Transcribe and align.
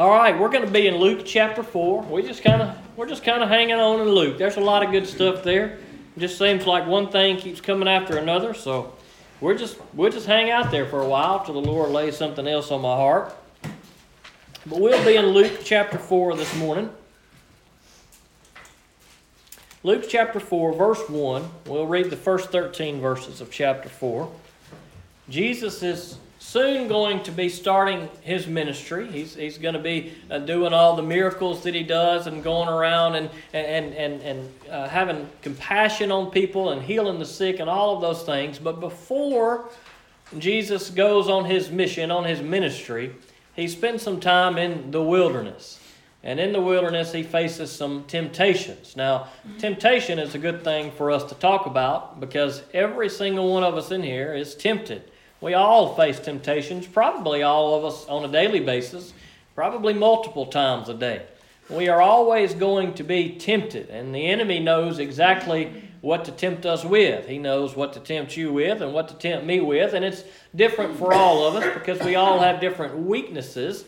All 0.00 0.08
right, 0.08 0.38
we're 0.38 0.48
going 0.48 0.64
to 0.64 0.70
be 0.70 0.86
in 0.86 0.96
Luke 0.96 1.26
chapter 1.26 1.62
four. 1.62 2.00
We 2.00 2.22
just 2.22 2.42
kind 2.42 2.62
of 2.62 2.74
we're 2.96 3.06
just 3.06 3.22
kind 3.22 3.42
of 3.42 3.50
hanging 3.50 3.74
on 3.74 4.00
in 4.00 4.08
Luke. 4.08 4.38
There's 4.38 4.56
a 4.56 4.60
lot 4.60 4.82
of 4.82 4.92
good 4.92 5.06
stuff 5.06 5.42
there. 5.42 5.78
It 6.16 6.20
just 6.20 6.38
seems 6.38 6.66
like 6.66 6.86
one 6.86 7.10
thing 7.10 7.36
keeps 7.36 7.60
coming 7.60 7.86
after 7.86 8.16
another. 8.16 8.54
So 8.54 8.94
we're 9.42 9.58
just 9.58 9.76
we'll 9.92 10.10
just 10.10 10.24
hang 10.24 10.48
out 10.48 10.70
there 10.70 10.86
for 10.86 11.02
a 11.02 11.06
while 11.06 11.44
till 11.44 11.52
the 11.52 11.70
Lord 11.70 11.90
lays 11.90 12.16
something 12.16 12.48
else 12.48 12.70
on 12.70 12.80
my 12.80 12.96
heart. 12.96 13.36
But 14.64 14.80
we'll 14.80 15.04
be 15.04 15.16
in 15.16 15.26
Luke 15.26 15.60
chapter 15.64 15.98
four 15.98 16.34
this 16.34 16.56
morning. 16.56 16.88
Luke 19.82 20.06
chapter 20.08 20.40
4, 20.40 20.72
verse 20.72 21.08
1. 21.10 21.50
We'll 21.66 21.86
read 21.86 22.08
the 22.08 22.16
first 22.16 22.50
13 22.50 23.00
verses 23.00 23.42
of 23.42 23.50
chapter 23.50 23.90
4. 23.90 24.30
Jesus 25.28 25.82
is 25.82 26.16
soon 26.40 26.88
going 26.88 27.22
to 27.22 27.30
be 27.30 27.48
starting 27.48 28.08
his 28.22 28.46
ministry. 28.46 29.06
He's, 29.06 29.34
he's 29.34 29.58
going 29.58 29.74
to 29.74 29.80
be 29.80 30.14
uh, 30.30 30.38
doing 30.38 30.72
all 30.72 30.96
the 30.96 31.02
miracles 31.02 31.62
that 31.62 31.74
he 31.74 31.82
does 31.82 32.26
and 32.26 32.42
going 32.42 32.68
around 32.68 33.14
and, 33.14 33.30
and, 33.52 33.94
and, 33.94 34.22
and 34.22 34.54
uh, 34.68 34.88
having 34.88 35.28
compassion 35.42 36.10
on 36.10 36.30
people 36.30 36.70
and 36.70 36.82
healing 36.82 37.18
the 37.18 37.26
sick 37.26 37.60
and 37.60 37.68
all 37.68 37.94
of 37.94 38.00
those 38.00 38.22
things. 38.22 38.58
But 38.58 38.80
before 38.80 39.68
Jesus 40.38 40.88
goes 40.88 41.28
on 41.28 41.44
his 41.44 41.70
mission, 41.70 42.10
on 42.10 42.24
his 42.24 42.40
ministry, 42.40 43.14
he 43.54 43.68
spends 43.68 44.02
some 44.02 44.18
time 44.18 44.56
in 44.56 44.90
the 44.90 45.02
wilderness. 45.02 45.78
And 46.22 46.40
in 46.40 46.52
the 46.52 46.60
wilderness, 46.60 47.12
he 47.12 47.22
faces 47.22 47.70
some 47.70 48.04
temptations. 48.04 48.96
Now, 48.96 49.28
temptation 49.58 50.18
is 50.18 50.34
a 50.34 50.38
good 50.38 50.64
thing 50.64 50.90
for 50.92 51.10
us 51.10 51.24
to 51.24 51.34
talk 51.34 51.66
about 51.66 52.18
because 52.18 52.62
every 52.72 53.10
single 53.10 53.52
one 53.52 53.62
of 53.62 53.76
us 53.76 53.90
in 53.90 54.02
here 54.02 54.34
is 54.34 54.54
tempted. 54.54 55.09
We 55.40 55.54
all 55.54 55.94
face 55.94 56.20
temptations, 56.20 56.86
probably 56.86 57.42
all 57.42 57.74
of 57.74 57.84
us 57.84 58.06
on 58.06 58.24
a 58.24 58.28
daily 58.28 58.60
basis, 58.60 59.14
probably 59.54 59.94
multiple 59.94 60.46
times 60.46 60.88
a 60.88 60.94
day. 60.94 61.22
We 61.70 61.88
are 61.88 62.02
always 62.02 62.52
going 62.52 62.94
to 62.94 63.04
be 63.04 63.36
tempted, 63.36 63.88
and 63.90 64.14
the 64.14 64.26
enemy 64.26 64.60
knows 64.60 64.98
exactly 64.98 65.72
what 66.00 66.24
to 66.24 66.32
tempt 66.32 66.66
us 66.66 66.84
with. 66.84 67.26
He 67.26 67.38
knows 67.38 67.76
what 67.76 67.92
to 67.94 68.00
tempt 68.00 68.36
you 68.36 68.52
with 68.52 68.82
and 68.82 68.92
what 68.92 69.08
to 69.08 69.14
tempt 69.14 69.46
me 69.46 69.60
with, 69.60 69.94
and 69.94 70.04
it's 70.04 70.24
different 70.54 70.96
for 70.96 71.12
all 71.12 71.46
of 71.46 71.56
us 71.56 71.74
because 71.74 72.00
we 72.00 72.16
all 72.16 72.40
have 72.40 72.60
different 72.60 72.98
weaknesses. 72.98 73.84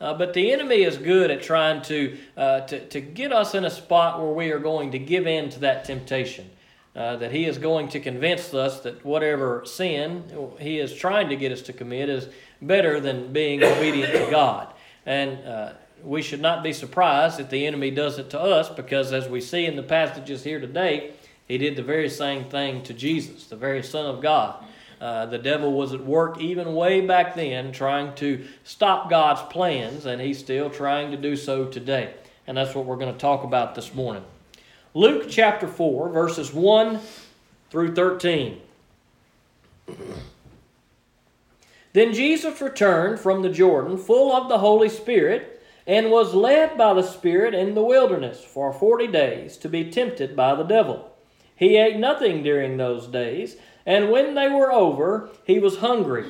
Uh, 0.00 0.12
but 0.12 0.34
the 0.34 0.52
enemy 0.52 0.82
is 0.82 0.96
good 0.98 1.30
at 1.30 1.42
trying 1.42 1.82
to, 1.82 2.16
uh, 2.36 2.60
to, 2.60 2.86
to 2.88 3.00
get 3.00 3.32
us 3.32 3.54
in 3.54 3.64
a 3.64 3.70
spot 3.70 4.20
where 4.20 4.32
we 4.32 4.50
are 4.50 4.58
going 4.58 4.90
to 4.90 4.98
give 4.98 5.26
in 5.26 5.48
to 5.50 5.60
that 5.60 5.84
temptation. 5.84 6.50
Uh, 6.96 7.14
that 7.16 7.30
he 7.30 7.44
is 7.44 7.58
going 7.58 7.90
to 7.90 8.00
convince 8.00 8.54
us 8.54 8.80
that 8.80 9.04
whatever 9.04 9.62
sin 9.66 10.24
he 10.58 10.78
is 10.78 10.94
trying 10.94 11.28
to 11.28 11.36
get 11.36 11.52
us 11.52 11.60
to 11.60 11.70
commit 11.70 12.08
is 12.08 12.26
better 12.62 13.00
than 13.00 13.30
being 13.34 13.62
obedient 13.62 14.14
to 14.14 14.30
God. 14.30 14.72
And 15.04 15.46
uh, 15.46 15.72
we 16.02 16.22
should 16.22 16.40
not 16.40 16.62
be 16.62 16.72
surprised 16.72 17.38
if 17.38 17.50
the 17.50 17.66
enemy 17.66 17.90
does 17.90 18.18
it 18.18 18.30
to 18.30 18.40
us 18.40 18.70
because, 18.70 19.12
as 19.12 19.28
we 19.28 19.42
see 19.42 19.66
in 19.66 19.76
the 19.76 19.82
passages 19.82 20.42
here 20.42 20.58
today, 20.58 21.12
he 21.46 21.58
did 21.58 21.76
the 21.76 21.82
very 21.82 22.08
same 22.08 22.46
thing 22.46 22.82
to 22.84 22.94
Jesus, 22.94 23.46
the 23.46 23.56
very 23.56 23.82
Son 23.82 24.06
of 24.06 24.22
God. 24.22 24.64
Uh, 24.98 25.26
the 25.26 25.36
devil 25.38 25.74
was 25.74 25.92
at 25.92 26.02
work 26.02 26.40
even 26.40 26.74
way 26.74 27.02
back 27.02 27.34
then 27.34 27.72
trying 27.72 28.14
to 28.14 28.46
stop 28.64 29.10
God's 29.10 29.42
plans, 29.52 30.06
and 30.06 30.18
he's 30.18 30.38
still 30.38 30.70
trying 30.70 31.10
to 31.10 31.18
do 31.18 31.36
so 31.36 31.66
today. 31.66 32.14
And 32.46 32.56
that's 32.56 32.74
what 32.74 32.86
we're 32.86 32.96
going 32.96 33.12
to 33.12 33.20
talk 33.20 33.44
about 33.44 33.74
this 33.74 33.92
morning. 33.92 34.24
Luke 34.96 35.26
chapter 35.28 35.68
4, 35.68 36.08
verses 36.08 36.54
1 36.54 37.00
through 37.68 37.94
13. 37.94 38.58
Then 41.92 42.14
Jesus 42.14 42.62
returned 42.62 43.20
from 43.20 43.42
the 43.42 43.50
Jordan, 43.50 43.98
full 43.98 44.34
of 44.34 44.48
the 44.48 44.56
Holy 44.56 44.88
Spirit, 44.88 45.62
and 45.86 46.10
was 46.10 46.32
led 46.32 46.78
by 46.78 46.94
the 46.94 47.02
Spirit 47.02 47.52
in 47.52 47.74
the 47.74 47.82
wilderness 47.82 48.42
for 48.42 48.72
forty 48.72 49.06
days 49.06 49.58
to 49.58 49.68
be 49.68 49.90
tempted 49.90 50.34
by 50.34 50.54
the 50.54 50.64
devil. 50.64 51.14
He 51.54 51.76
ate 51.76 51.98
nothing 51.98 52.42
during 52.42 52.78
those 52.78 53.06
days, 53.06 53.56
and 53.84 54.10
when 54.10 54.34
they 54.34 54.48
were 54.48 54.72
over, 54.72 55.28
he 55.44 55.58
was 55.58 55.80
hungry. 55.80 56.24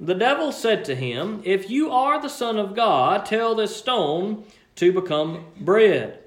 The 0.00 0.14
devil 0.14 0.52
said 0.52 0.86
to 0.86 0.94
him, 0.94 1.42
If 1.44 1.68
you 1.68 1.90
are 1.90 2.18
the 2.18 2.30
Son 2.30 2.56
of 2.56 2.74
God, 2.74 3.26
tell 3.26 3.54
this 3.54 3.76
stone 3.76 4.44
to 4.76 4.90
become 4.90 5.44
bread. 5.60 6.19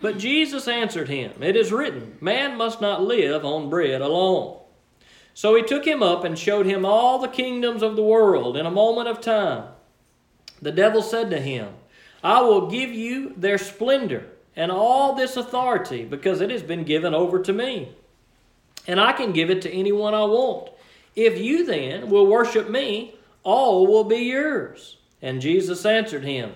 But 0.00 0.18
Jesus 0.18 0.68
answered 0.68 1.08
him, 1.08 1.42
It 1.42 1.56
is 1.56 1.72
written, 1.72 2.16
Man 2.20 2.56
must 2.56 2.80
not 2.80 3.02
live 3.02 3.44
on 3.44 3.70
bread 3.70 4.00
alone. 4.00 4.58
So 5.34 5.54
he 5.54 5.62
took 5.62 5.84
him 5.84 6.02
up 6.02 6.24
and 6.24 6.38
showed 6.38 6.66
him 6.66 6.84
all 6.84 7.18
the 7.18 7.28
kingdoms 7.28 7.82
of 7.82 7.96
the 7.96 8.02
world 8.02 8.56
in 8.56 8.66
a 8.66 8.70
moment 8.70 9.08
of 9.08 9.20
time. 9.20 9.68
The 10.60 10.72
devil 10.72 11.02
said 11.02 11.30
to 11.30 11.40
him, 11.40 11.74
I 12.22 12.42
will 12.42 12.68
give 12.68 12.90
you 12.90 13.34
their 13.36 13.58
splendor 13.58 14.26
and 14.56 14.72
all 14.72 15.14
this 15.14 15.36
authority 15.36 16.04
because 16.04 16.40
it 16.40 16.50
has 16.50 16.62
been 16.62 16.82
given 16.82 17.14
over 17.14 17.40
to 17.40 17.52
me. 17.52 17.94
And 18.88 19.00
I 19.00 19.12
can 19.12 19.32
give 19.32 19.50
it 19.50 19.62
to 19.62 19.70
anyone 19.70 20.14
I 20.14 20.24
want. 20.24 20.70
If 21.14 21.38
you 21.38 21.64
then 21.64 22.10
will 22.10 22.26
worship 22.26 22.68
me, 22.68 23.14
all 23.44 23.86
will 23.86 24.04
be 24.04 24.18
yours. 24.18 24.96
And 25.22 25.40
Jesus 25.40 25.84
answered 25.86 26.24
him, 26.24 26.54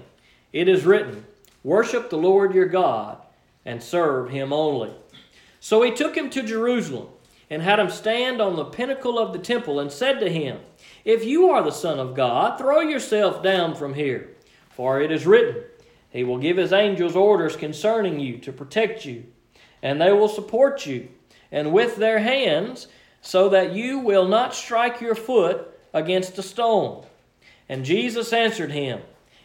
It 0.53 0.69
is 0.69 0.85
written, 0.85 1.25
Worship 1.63 2.11
the 2.11 2.19
Lord 2.19 2.55
your 2.55 2.67
God 2.67 3.22
and 3.65 3.83
serve 3.83 4.31
him 4.31 4.53
only. 4.53 4.93
So 5.61 5.83
he 5.83 5.93
took 5.93 6.17
him 6.17 6.31
to 6.31 6.43
Jerusalem 6.43 7.09
and 7.49 7.63
had 7.63 7.79
him 7.79 7.91
stand 7.91 8.41
on 8.41 8.57
the 8.57 8.65
pinnacle 8.65 9.19
of 9.19 9.33
the 9.33 9.39
temple 9.39 9.79
and 9.79 9.93
said 9.93 10.21
to 10.21 10.31
him, 10.31 10.59
If 11.05 11.25
you 11.25 11.51
are 11.51 11.63
the 11.63 11.71
Son 11.71 11.99
of 11.99 12.15
God, 12.15 12.59
throw 12.59 12.81
yourself 12.81 13.43
down 13.43 13.75
from 13.75 13.95
here, 13.95 14.31
for 14.71 15.01
it 15.01 15.13
is 15.13 15.27
written, 15.27 15.63
He 16.11 16.25
will 16.25 16.39
give 16.39 16.57
His 16.57 16.73
angels 16.73 17.15
orders 17.15 17.57
concerning 17.57 18.19
you 18.19 18.39
to 18.39 18.53
protect 18.53 19.05
you, 19.05 19.25
and 19.83 20.01
they 20.01 20.13
will 20.13 20.29
support 20.29 20.87
you, 20.87 21.09
and 21.51 21.73
with 21.73 21.97
their 21.97 22.21
hands, 22.21 22.89
so 23.21 23.49
that 23.51 23.73
you 23.73 23.99
will 23.99 24.27
not 24.27 24.55
strike 24.55 25.01
your 25.01 25.15
foot 25.15 25.69
against 25.93 26.39
a 26.39 26.43
stone. 26.43 27.05
And 27.69 27.85
Jesus 27.85 28.33
answered 28.33 28.73
him, 28.73 29.01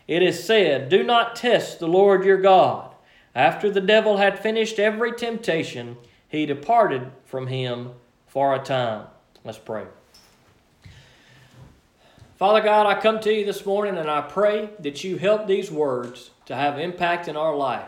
It 0.07 0.23
is 0.23 0.43
said, 0.43 0.89
Do 0.89 1.03
not 1.03 1.35
test 1.35 1.79
the 1.79 1.87
Lord 1.87 2.25
your 2.25 2.41
God. 2.41 2.93
After 3.37 3.69
the 3.69 3.81
devil 3.81 4.17
had 4.17 4.39
finished 4.39 4.79
every 4.79 5.11
temptation, 5.11 5.97
he 6.27 6.47
departed 6.47 7.11
from 7.27 7.45
him 7.45 7.91
for 8.25 8.55
a 8.55 8.59
time. 8.59 9.05
Let's 9.43 9.59
pray. 9.59 9.85
Father 12.37 12.61
God, 12.61 12.87
I 12.87 12.99
come 12.99 13.19
to 13.19 13.31
you 13.31 13.45
this 13.45 13.63
morning 13.63 13.95
and 13.95 14.09
I 14.09 14.21
pray 14.21 14.71
that 14.79 15.03
you 15.03 15.19
help 15.19 15.45
these 15.45 15.69
words 15.69 16.31
to 16.47 16.55
have 16.55 16.79
impact 16.79 17.27
in 17.27 17.37
our 17.37 17.55
life. 17.55 17.87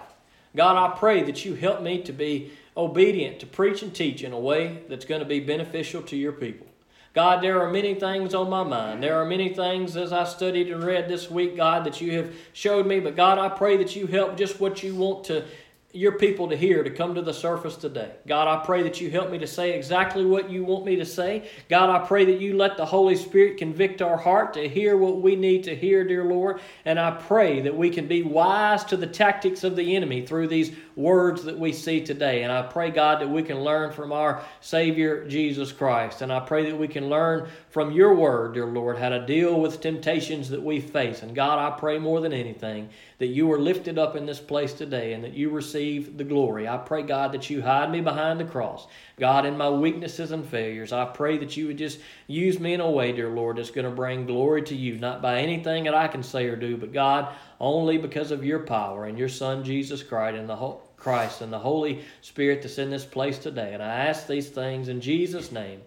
God, 0.56 0.78
I 0.78 0.96
pray 0.96 1.24
that 1.24 1.44
you 1.44 1.56
help 1.56 1.81
me 1.81 2.04
to 2.04 2.14
be 2.14 2.52
obedient 2.78 3.40
to 3.40 3.48
preach 3.48 3.81
and 3.81 3.92
teach 3.94 4.22
in 4.22 4.34
a 4.34 4.40
way 4.40 4.84
that's 4.88 5.06
going 5.06 5.22
to 5.22 5.28
be 5.28 5.40
beneficial 5.40 6.04
to 6.04 6.16
your 6.16 6.31
people. 6.31 6.68
God, 7.14 7.42
there 7.42 7.62
are 7.62 7.72
many 7.72 7.96
things 7.96 8.36
on 8.36 8.50
my 8.50 8.64
mind. 8.64 9.02
There 9.02 9.20
are 9.20 9.25
many 9.25 9.50
things 9.50 9.97
as 9.97 10.14
I 10.14 10.25
studied 10.25 10.72
and 10.72 10.84
read 10.84 11.09
this 11.09 11.30
week, 11.30 11.58
God, 11.58 11.84
that 11.86 12.00
you 12.02 12.18
have 12.18 12.34
showed 12.53 12.86
me. 12.86 13.00
But 13.00 13.16
God, 13.16 13.40
I 13.40 13.50
pray 13.50 13.78
that 13.78 13.96
you 13.96 14.06
help 14.06 14.38
just 14.38 14.59
what 14.59 14.84
you 14.84 14.96
want 14.96 15.24
to 15.25 15.44
your 15.92 16.12
people 16.12 16.48
to 16.48 16.56
hear 16.56 16.84
to 16.84 16.90
come 16.92 17.16
to 17.16 17.22
the 17.22 17.34
surface 17.34 17.76
today. 17.76 18.12
God, 18.28 18.48
I 18.48 18.64
pray 18.64 18.84
that 18.84 19.02
you 19.02 19.10
help 19.10 19.32
me 19.32 19.40
to 19.40 19.48
say 19.48 19.74
exactly 19.74 20.24
what 20.24 20.48
you 20.48 20.64
want 20.64 20.86
me 20.86 20.96
to 20.98 21.06
say. 21.06 21.50
God, 21.68 21.90
I 21.90 22.06
pray 22.06 22.26
that 22.26 22.40
you 22.40 22.56
let 22.56 22.78
the 22.78 22.86
Holy 22.86 23.16
Spirit 23.16 23.58
convict 23.58 24.04
our 24.04 24.16
heart 24.16 24.54
to 24.54 24.70
hear 24.70 24.98
what 24.98 25.24
we 25.24 25.36
need 25.36 25.64
to 25.64 25.76
hear, 25.76 26.04
dear 26.04 26.26
Lord. 26.26 26.62
And 26.86 27.00
I 27.00 27.10
pray 27.10 27.62
that 27.62 27.76
we 27.76 27.90
can 27.90 28.08
be 28.08 28.22
wise 28.22 28.84
to 28.86 28.98
the 28.98 29.08
tactics 29.08 29.64
of 29.64 29.76
the 29.76 29.96
enemy 29.96 30.24
through 30.24 30.50
these 30.50 30.72
words 30.96 31.44
that 31.46 31.58
we 31.58 31.74
see 31.74 32.02
today. 32.02 32.44
And 32.44 32.52
I 32.52 32.62
pray, 32.62 32.92
God, 32.92 33.20
that 33.22 33.30
we 33.30 33.42
can 33.42 33.62
learn 33.62 33.92
from 33.92 34.12
our 34.12 34.44
Savior, 34.62 35.28
Jesus 35.28 35.72
Christ. 35.72 36.22
And 36.22 36.32
I 36.32 36.40
pray 36.40 36.70
that 36.70 36.78
we 36.78 36.88
can 36.88 37.10
learn 37.10 37.48
from 37.70 37.92
your 37.92 38.14
word, 38.14 38.54
dear 38.54 38.68
Lord, 38.68 39.00
how 39.00 39.10
to 39.10 39.26
deal 39.26 39.60
with 39.60 39.82
temptations 39.82 40.50
that 40.50 40.62
we 40.62 40.82
face. 40.82 41.24
And 41.24 41.34
God, 41.34 41.58
I 41.58 41.76
pray 41.76 41.98
more 41.98 42.22
than 42.22 42.34
anything 42.34 42.90
that 43.19 43.28
you 43.28 43.52
are 43.52 43.59
lifted 43.59 44.00
up 44.00 44.16
in 44.16 44.25
this 44.25 44.39
place 44.39 44.74
today 44.74 45.13
and 45.13 45.24
that 45.24 45.33
you 45.33 45.50
receive 45.50 46.18
the 46.18 46.24
glory. 46.24 46.68
I 46.68 46.77
pray, 46.77 47.04
God, 47.04 47.33
that 47.33 47.50
you 47.50 47.62
hide 47.62 47.92
me 47.92 48.01
behind 48.01 48.39
the 48.39 48.45
cross. 48.45 48.88
God, 49.18 49.45
in 49.45 49.57
my 49.57 49.69
weaknesses 49.69 50.31
and 50.31 50.45
failures, 50.45 50.92
I 50.92 51.06
pray 51.06 51.38
that 51.38 51.56
you 51.56 51.68
would 51.68 51.77
just 51.77 52.00
use 52.27 52.60
me 52.60 52.74
in 52.74 52.80
a 52.81 52.89
way, 52.89 53.12
dear 53.12 53.30
Lord, 53.30 53.57
that's 53.57 53.71
going 53.71 53.86
to 53.86 53.92
bring 53.92 54.25
glory 54.25 54.63
to 54.63 54.75
you, 54.75 54.98
not 54.98 55.21
by 55.21 55.39
anything 55.39 55.83
that 55.83 55.94
I 55.94 56.07
can 56.07 56.24
say 56.24 56.48
or 56.48 56.56
do, 56.56 56.77
but 56.77 56.94
God, 56.94 57.33
only 57.60 57.98
because 57.98 58.31
of 58.31 58.45
your 58.45 58.60
power 58.60 59.06
and 59.06 59.19
your 59.19 59.30
Son, 59.30 59.63
Jesus 59.63 60.01
Christ, 60.01 60.38
and 60.38 60.50
the 60.50 60.56
whole. 60.56 60.89
Christ 61.00 61.42
and 61.42 61.51
the 61.51 61.60
Holy 61.60 62.04
Spirit 62.22 62.62
that's 62.62 62.77
in 62.77 62.89
this 62.89 63.06
place 63.06 63.39
today. 63.39 63.74
And 63.74 63.81
I 63.81 63.88
ask 63.88 64.27
these 64.27 64.50
things 64.50 64.89
in 64.89 65.01
Jesus' 65.01 65.51
name. 65.51 65.81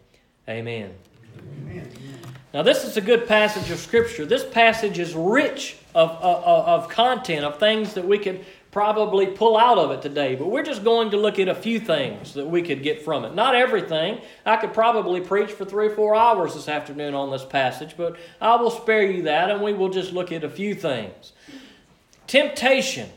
Amen. 0.49 0.95
Amen. 1.69 2.12
Now, 2.55 2.63
this 2.63 2.85
is 2.85 2.99
a 2.99 3.01
good 3.01 3.27
passage 3.27 3.71
of 3.71 3.79
Scripture. 3.79 4.27
This 4.27 4.45
passage 4.45 4.99
is 4.99 5.15
rich 5.15 5.77
of, 5.95 6.11
of, 6.11 6.45
of 6.85 6.89
content, 6.91 7.45
of 7.47 7.59
things 7.59 7.95
that 7.95 8.07
we 8.07 8.19
could 8.19 8.45
probably 8.71 9.27
pull 9.27 9.57
out 9.57 9.79
of 9.79 9.91
it 9.91 10.03
today, 10.03 10.35
but 10.35 10.51
we're 10.51 10.63
just 10.63 10.85
going 10.85 11.11
to 11.11 11.17
look 11.17 11.39
at 11.39 11.49
a 11.49 11.55
few 11.55 11.81
things 11.81 12.35
that 12.35 12.47
we 12.47 12.63
could 12.63 12.83
get 12.83 13.03
from 13.03 13.25
it. 13.25 13.35
Not 13.35 13.55
everything. 13.55 14.21
I 14.45 14.57
could 14.57 14.75
probably 14.75 15.21
preach 15.21 15.51
for 15.51 15.65
three 15.65 15.87
or 15.89 15.95
four 15.95 16.15
hours 16.15 16.55
this 16.55 16.69
afternoon 16.69 17.15
on 17.15 17.31
this 17.31 17.45
passage, 17.45 17.95
but 17.97 18.17
I 18.41 18.57
will 18.57 18.71
spare 18.71 19.11
you 19.11 19.23
that 19.23 19.51
and 19.51 19.63
we 19.63 19.73
will 19.73 19.91
just 19.91 20.13
look 20.13 20.31
at 20.31 20.45
a 20.45 20.49
few 20.51 20.75
things. 20.75 21.33
temptation. 22.27 23.09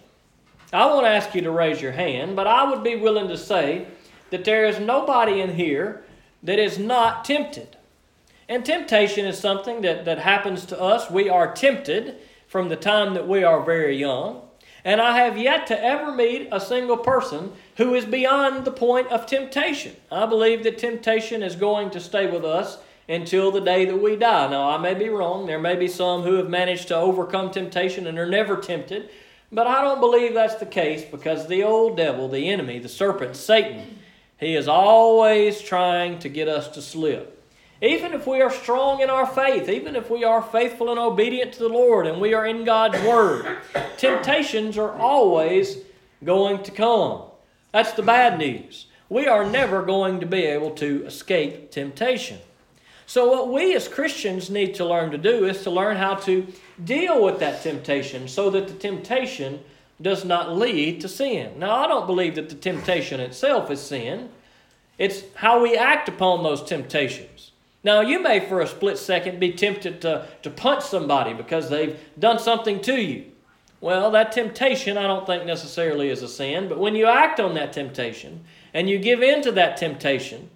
I 0.74 0.86
won't 0.88 1.06
ask 1.06 1.36
you 1.36 1.42
to 1.42 1.52
raise 1.52 1.82
your 1.82 1.94
hand, 1.94 2.36
but 2.36 2.48
I 2.48 2.70
would 2.70 2.84
be 2.84 2.96
willing 2.96 3.30
to 3.30 3.38
say 3.38 3.88
that 4.30 4.44
there 4.46 4.66
is 4.66 4.80
nobody 4.80 5.40
in 5.42 5.56
here 5.56 6.04
that 6.44 6.60
is 6.60 6.78
not 6.78 7.24
tempted. 7.24 7.78
And 8.48 8.64
temptation 8.64 9.26
is 9.26 9.40
something 9.40 9.82
that, 9.82 10.06
that 10.06 10.20
happens 10.20 10.66
to 10.68 10.80
us. 10.80 11.10
We 11.10 11.30
are 11.30 11.54
tempted 11.54 12.18
from 12.48 12.70
the 12.70 12.76
time 12.76 13.14
that 13.16 13.28
we 13.28 13.44
are 13.44 13.64
very 13.64 13.98
young. 13.98 14.42
And 14.84 15.02
I 15.02 15.18
have 15.18 15.36
yet 15.36 15.66
to 15.68 15.84
ever 15.84 16.14
meet 16.14 16.48
a 16.52 16.60
single 16.60 16.98
person 16.98 17.54
who 17.78 17.96
is 17.96 18.06
beyond 18.06 18.66
the 18.66 18.72
point 18.72 19.08
of 19.08 19.26
temptation. 19.26 19.96
I 20.12 20.28
believe 20.28 20.64
that 20.64 20.78
temptation 20.78 21.42
is 21.42 21.56
going 21.56 21.90
to 21.90 22.00
stay 22.00 22.30
with 22.30 22.46
us 22.46 22.78
until 23.10 23.52
the 23.52 23.62
day 23.62 23.86
that 23.86 23.98
we 23.98 24.16
die. 24.16 24.48
Now, 24.50 24.70
I 24.70 24.78
may 24.78 24.94
be 24.94 25.10
wrong. 25.10 25.48
There 25.48 25.60
may 25.60 25.76
be 25.76 25.88
some 25.88 26.22
who 26.22 26.36
have 26.36 26.50
managed 26.50 26.88
to 26.90 26.96
overcome 26.96 27.50
temptation 27.50 28.06
and 28.06 28.20
are 28.20 28.30
never 28.30 28.58
tempted. 28.58 29.10
But 29.52 29.66
I 29.66 29.82
don't 29.82 30.00
believe 30.00 30.36
that's 30.36 30.56
the 30.56 30.66
case 30.66 31.04
because 31.04 31.48
the 31.48 31.64
old 31.64 31.98
devil, 31.98 32.28
the 32.28 32.50
enemy, 32.50 32.78
the 32.78 32.90
serpent, 32.90 33.36
Satan, 33.36 34.00
he 34.40 34.56
is 34.56 34.68
always 34.68 35.62
trying 35.62 36.20
to 36.20 36.30
get 36.30 36.48
us 36.48 36.68
to 36.70 36.82
slip. 36.82 37.32
Even 37.86 38.14
if 38.14 38.26
we 38.26 38.42
are 38.42 38.52
strong 38.52 39.02
in 39.02 39.12
our 39.12 39.28
faith, 39.28 39.70
even 39.70 39.96
if 39.96 40.10
we 40.10 40.24
are 40.24 40.42
faithful 40.42 40.90
and 40.90 41.00
obedient 41.00 41.54
to 41.54 41.60
the 41.60 41.70
Lord 41.70 42.08
and 42.08 42.20
we 42.20 42.34
are 42.34 42.48
in 42.48 42.66
God's 42.66 43.00
Word, 43.04 43.60
temptations 43.98 44.76
are 44.76 44.94
always 44.94 45.78
going 46.24 46.64
to 46.64 46.72
come. 46.72 47.22
That's 47.72 47.92
the 47.92 48.02
bad 48.02 48.40
news. 48.40 48.88
We 49.08 49.28
are 49.28 49.48
never 49.48 49.84
going 49.84 50.20
to 50.22 50.26
be 50.26 50.46
able 50.46 50.72
to 50.72 51.06
escape 51.06 51.70
temptation. 51.70 52.40
So, 53.06 53.30
what 53.30 53.54
we 53.54 53.76
as 53.76 53.88
Christians 53.88 54.50
need 54.50 54.74
to 54.76 54.86
learn 54.86 55.12
to 55.12 55.20
do 55.20 55.46
is 55.46 55.62
to 55.62 55.70
learn 55.70 55.98
how 55.98 56.16
to 56.16 56.48
deal 56.84 57.24
with 57.24 57.38
that 57.40 57.62
temptation 57.62 58.28
so 58.28 58.50
that 58.50 58.68
the 58.68 58.74
temptation 58.74 59.60
does 60.02 60.26
not 60.26 60.58
lead 60.58 61.02
to 61.02 61.08
sin. 61.08 61.60
Now, 61.60 61.76
I 61.76 61.88
don't 61.88 62.08
believe 62.08 62.34
that 62.34 62.50
the 62.50 62.56
temptation 62.56 63.20
itself 63.20 63.70
is 63.70 63.80
sin, 63.80 64.30
it's 64.98 65.22
how 65.36 65.62
we 65.62 65.78
act 65.78 66.10
upon 66.10 66.42
those 66.42 66.64
temptations. 66.64 67.52
Now, 67.86 68.02
you 68.02 68.20
may 68.20 68.40
for 68.40 68.62
a 68.62 68.68
split 68.68 68.98
second 68.98 69.40
be 69.40 69.52
tempted 69.52 70.02
to, 70.02 70.28
to 70.42 70.50
punch 70.50 70.84
somebody 70.84 71.34
because 71.36 71.70
they've 71.70 72.00
done 72.18 72.40
something 72.40 72.82
to 72.82 73.00
you. 73.00 73.26
Well, 73.80 74.10
that 74.10 74.32
temptation 74.32 74.98
I 74.98 75.06
don't 75.06 75.28
think 75.28 75.46
necessarily 75.46 76.10
is 76.10 76.24
a 76.24 76.28
sin, 76.28 76.68
but 76.68 76.80
when 76.80 76.96
you 76.96 77.06
act 77.06 77.40
on 77.40 77.54
that 77.54 77.74
temptation 77.74 78.44
and 78.74 78.90
you 78.90 78.98
give 78.98 79.22
in 79.22 79.44
to 79.44 79.52
that 79.52 79.78
temptation, 79.78 80.50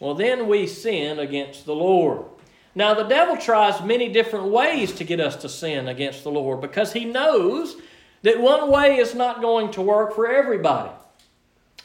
well, 0.00 0.12
then 0.12 0.48
we 0.48 0.66
sin 0.66 1.18
against 1.18 1.64
the 1.64 1.74
Lord. 1.74 2.26
Now, 2.74 2.92
the 2.92 3.04
devil 3.04 3.38
tries 3.38 3.82
many 3.82 4.10
different 4.12 4.48
ways 4.48 4.92
to 4.96 5.04
get 5.04 5.18
us 5.18 5.36
to 5.36 5.48
sin 5.48 5.88
against 5.88 6.24
the 6.24 6.30
Lord 6.30 6.60
because 6.60 6.92
he 6.92 7.06
knows 7.06 7.76
that 8.20 8.38
one 8.38 8.70
way 8.70 8.98
is 8.98 9.14
not 9.14 9.40
going 9.40 9.70
to 9.70 9.80
work 9.80 10.14
for 10.14 10.30
everybody. 10.30 10.90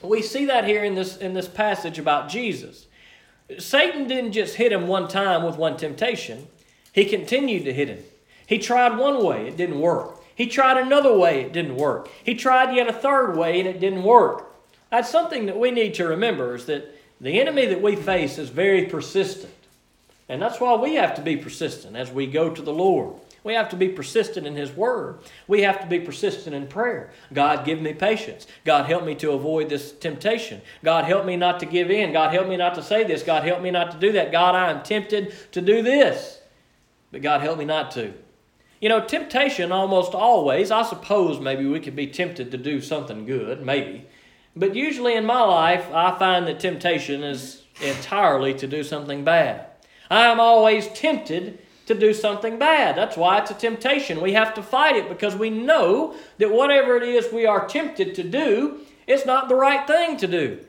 We 0.03 0.21
see 0.21 0.47
that 0.47 0.65
here 0.65 0.83
in 0.83 0.95
this, 0.95 1.15
in 1.15 1.33
this 1.33 1.47
passage 1.47 1.97
about 1.97 2.27
Jesus. 2.27 2.87
Satan 3.59 4.07
didn't 4.07 4.33
just 4.33 4.55
hit 4.55 4.71
him 4.71 4.87
one 4.87 5.07
time 5.07 5.43
with 5.43 5.57
one 5.57 5.77
temptation, 5.77 6.47
he 6.93 7.05
continued 7.05 7.65
to 7.65 7.73
hit 7.73 7.87
him. 7.87 8.03
He 8.45 8.57
tried 8.57 8.97
one 8.97 9.23
way, 9.23 9.47
it 9.47 9.57
didn't 9.57 9.79
work. 9.79 10.19
He 10.35 10.47
tried 10.47 10.77
another 10.77 11.15
way, 11.15 11.41
it 11.41 11.53
didn't 11.53 11.75
work. 11.75 12.09
He 12.23 12.35
tried 12.35 12.75
yet 12.75 12.87
a 12.87 12.93
third 12.93 13.35
way, 13.35 13.59
and 13.59 13.67
it 13.67 13.79
didn't 13.79 14.03
work. 14.03 14.51
That's 14.89 15.09
something 15.09 15.45
that 15.45 15.57
we 15.57 15.71
need 15.71 15.93
to 15.95 16.07
remember 16.07 16.55
is 16.55 16.65
that 16.65 16.95
the 17.21 17.39
enemy 17.39 17.65
that 17.67 17.81
we 17.81 17.95
face 17.95 18.37
is 18.37 18.49
very 18.49 18.85
persistent. 18.85 19.53
And 20.27 20.41
that's 20.41 20.59
why 20.59 20.75
we 20.75 20.95
have 20.95 21.15
to 21.15 21.21
be 21.21 21.37
persistent 21.37 21.95
as 21.95 22.11
we 22.11 22.25
go 22.25 22.49
to 22.49 22.61
the 22.61 22.73
Lord. 22.73 23.15
We 23.43 23.53
have 23.53 23.69
to 23.69 23.75
be 23.75 23.89
persistent 23.89 24.45
in 24.45 24.55
His 24.55 24.71
Word. 24.71 25.19
We 25.47 25.61
have 25.61 25.81
to 25.81 25.87
be 25.87 25.99
persistent 25.99 26.55
in 26.55 26.67
prayer. 26.67 27.11
God, 27.33 27.65
give 27.65 27.81
me 27.81 27.93
patience. 27.93 28.45
God, 28.65 28.85
help 28.85 29.03
me 29.03 29.15
to 29.15 29.31
avoid 29.31 29.69
this 29.69 29.91
temptation. 29.91 30.61
God, 30.83 31.05
help 31.05 31.25
me 31.25 31.35
not 31.35 31.59
to 31.61 31.65
give 31.65 31.89
in. 31.89 32.13
God, 32.13 32.33
help 32.33 32.47
me 32.47 32.57
not 32.57 32.75
to 32.75 32.83
say 32.83 33.03
this. 33.03 33.23
God, 33.23 33.43
help 33.43 33.61
me 33.61 33.71
not 33.71 33.91
to 33.91 33.99
do 33.99 34.11
that. 34.11 34.31
God, 34.31 34.53
I 34.53 34.69
am 34.69 34.83
tempted 34.83 35.33
to 35.53 35.61
do 35.61 35.81
this. 35.81 36.39
But 37.11 37.21
God, 37.23 37.41
help 37.41 37.57
me 37.57 37.65
not 37.65 37.91
to. 37.91 38.13
You 38.79 38.89
know, 38.89 39.05
temptation 39.05 39.71
almost 39.71 40.13
always, 40.13 40.71
I 40.71 40.83
suppose 40.83 41.39
maybe 41.39 41.65
we 41.65 41.79
could 41.79 41.95
be 41.95 42.07
tempted 42.07 42.51
to 42.51 42.57
do 42.57 42.81
something 42.81 43.25
good, 43.25 43.63
maybe. 43.63 44.07
But 44.55 44.75
usually 44.75 45.15
in 45.15 45.25
my 45.25 45.41
life, 45.41 45.87
I 45.93 46.17
find 46.17 46.47
that 46.47 46.59
temptation 46.59 47.23
is 47.23 47.63
entirely 47.81 48.53
to 48.55 48.67
do 48.67 48.83
something 48.83 49.23
bad. 49.23 49.67
I 50.09 50.25
am 50.25 50.39
always 50.39 50.87
tempted 50.89 51.59
to 51.93 51.99
do 51.99 52.13
something 52.13 52.57
bad. 52.57 52.95
That's 52.95 53.17
why 53.17 53.39
it's 53.39 53.51
a 53.51 53.55
temptation. 53.55 54.21
We 54.21 54.33
have 54.33 54.53
to 54.55 54.63
fight 54.63 54.95
it 54.95 55.09
because 55.09 55.35
we 55.35 55.49
know 55.49 56.15
that 56.37 56.51
whatever 56.51 56.95
it 56.95 57.03
is 57.03 57.31
we 57.31 57.45
are 57.45 57.67
tempted 57.67 58.15
to 58.15 58.23
do, 58.23 58.79
it's 59.07 59.25
not 59.25 59.49
the 59.49 59.55
right 59.55 59.85
thing 59.85 60.17
to 60.17 60.27
do. 60.27 60.65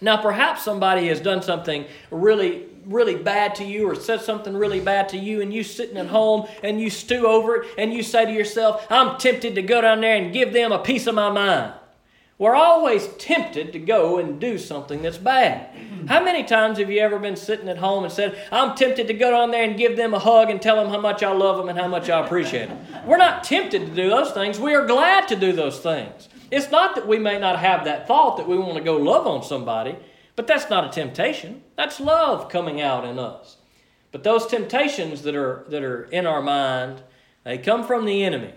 Now, 0.00 0.20
perhaps 0.20 0.62
somebody 0.62 1.08
has 1.08 1.20
done 1.20 1.42
something 1.42 1.86
really, 2.10 2.66
really 2.84 3.14
bad 3.14 3.54
to 3.56 3.64
you 3.64 3.88
or 3.88 3.94
said 3.94 4.20
something 4.20 4.54
really 4.54 4.80
bad 4.80 5.08
to 5.10 5.16
you, 5.16 5.40
and 5.40 5.54
you 5.54 5.62
sitting 5.62 5.96
at 5.96 6.08
home 6.08 6.46
and 6.62 6.80
you 6.80 6.90
stew 6.90 7.26
over 7.26 7.56
it 7.56 7.68
and 7.78 7.92
you 7.92 8.02
say 8.02 8.26
to 8.26 8.32
yourself, 8.32 8.86
I'm 8.90 9.18
tempted 9.18 9.54
to 9.54 9.62
go 9.62 9.80
down 9.80 10.00
there 10.00 10.16
and 10.16 10.32
give 10.32 10.52
them 10.52 10.72
a 10.72 10.78
piece 10.78 11.06
of 11.06 11.14
my 11.14 11.30
mind. 11.30 11.74
We're 12.36 12.56
always 12.56 13.06
tempted 13.18 13.72
to 13.74 13.78
go 13.78 14.18
and 14.18 14.40
do 14.40 14.58
something 14.58 15.02
that's 15.02 15.18
bad. 15.18 15.72
Mm-hmm. 15.72 16.06
How 16.08 16.22
many 16.22 16.42
times 16.42 16.78
have 16.78 16.90
you 16.90 17.00
ever 17.00 17.20
been 17.20 17.36
sitting 17.36 17.68
at 17.68 17.78
home 17.78 18.02
and 18.02 18.12
said, 18.12 18.36
I'm 18.50 18.74
tempted 18.74 19.06
to 19.06 19.14
go 19.14 19.30
down 19.30 19.52
there 19.52 19.62
and 19.62 19.78
give 19.78 19.96
them 19.96 20.14
a 20.14 20.18
hug 20.18 20.50
and 20.50 20.60
tell 20.60 20.76
them 20.76 20.88
how 20.88 21.00
much 21.00 21.22
I 21.22 21.32
love 21.32 21.56
them 21.56 21.68
and 21.68 21.78
how 21.78 21.86
much 21.86 22.10
I 22.10 22.24
appreciate 22.24 22.68
them? 22.68 22.84
We're 23.06 23.18
not 23.18 23.44
tempted 23.44 23.86
to 23.86 23.94
do 23.94 24.10
those 24.10 24.32
things. 24.32 24.58
We 24.58 24.74
are 24.74 24.84
glad 24.84 25.28
to 25.28 25.36
do 25.36 25.52
those 25.52 25.78
things. 25.78 26.28
It's 26.50 26.72
not 26.72 26.96
that 26.96 27.06
we 27.06 27.18
may 27.18 27.38
not 27.38 27.60
have 27.60 27.84
that 27.84 28.08
thought 28.08 28.36
that 28.38 28.48
we 28.48 28.58
want 28.58 28.78
to 28.78 28.84
go 28.84 28.96
love 28.96 29.28
on 29.28 29.44
somebody, 29.44 29.96
but 30.34 30.48
that's 30.48 30.68
not 30.68 30.84
a 30.84 30.90
temptation. 30.90 31.62
That's 31.76 32.00
love 32.00 32.48
coming 32.48 32.80
out 32.80 33.04
in 33.04 33.18
us. 33.20 33.58
But 34.10 34.24
those 34.24 34.46
temptations 34.46 35.22
that 35.22 35.36
are, 35.36 35.64
that 35.68 35.82
are 35.84 36.04
in 36.04 36.26
our 36.26 36.42
mind, 36.42 37.02
they 37.44 37.58
come 37.58 37.84
from 37.84 38.06
the 38.06 38.24
enemy. 38.24 38.54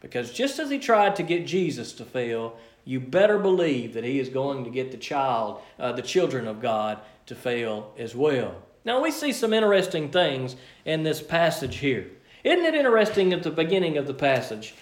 Because 0.00 0.32
just 0.32 0.58
as 0.58 0.70
he 0.70 0.78
tried 0.78 1.16
to 1.16 1.22
get 1.22 1.46
Jesus 1.46 1.92
to 1.94 2.04
fail, 2.04 2.56
you 2.86 3.00
better 3.00 3.36
believe 3.36 3.92
that 3.94 4.04
he 4.04 4.18
is 4.20 4.30
going 4.30 4.64
to 4.64 4.70
get 4.70 4.92
the 4.92 4.96
child, 4.96 5.60
uh, 5.78 5.92
the 5.92 6.02
children 6.02 6.46
of 6.46 6.62
God, 6.62 7.00
to 7.26 7.34
fail 7.34 7.92
as 7.98 8.14
well. 8.14 8.54
Now, 8.84 9.02
we 9.02 9.10
see 9.10 9.32
some 9.32 9.52
interesting 9.52 10.08
things 10.10 10.54
in 10.84 11.02
this 11.02 11.20
passage 11.20 11.78
here. 11.78 12.06
Isn't 12.44 12.64
it 12.64 12.76
interesting 12.76 13.32
at 13.32 13.42
the 13.42 13.50
beginning 13.50 13.98
of 13.98 14.06
the 14.06 14.14
passage? 14.14 14.74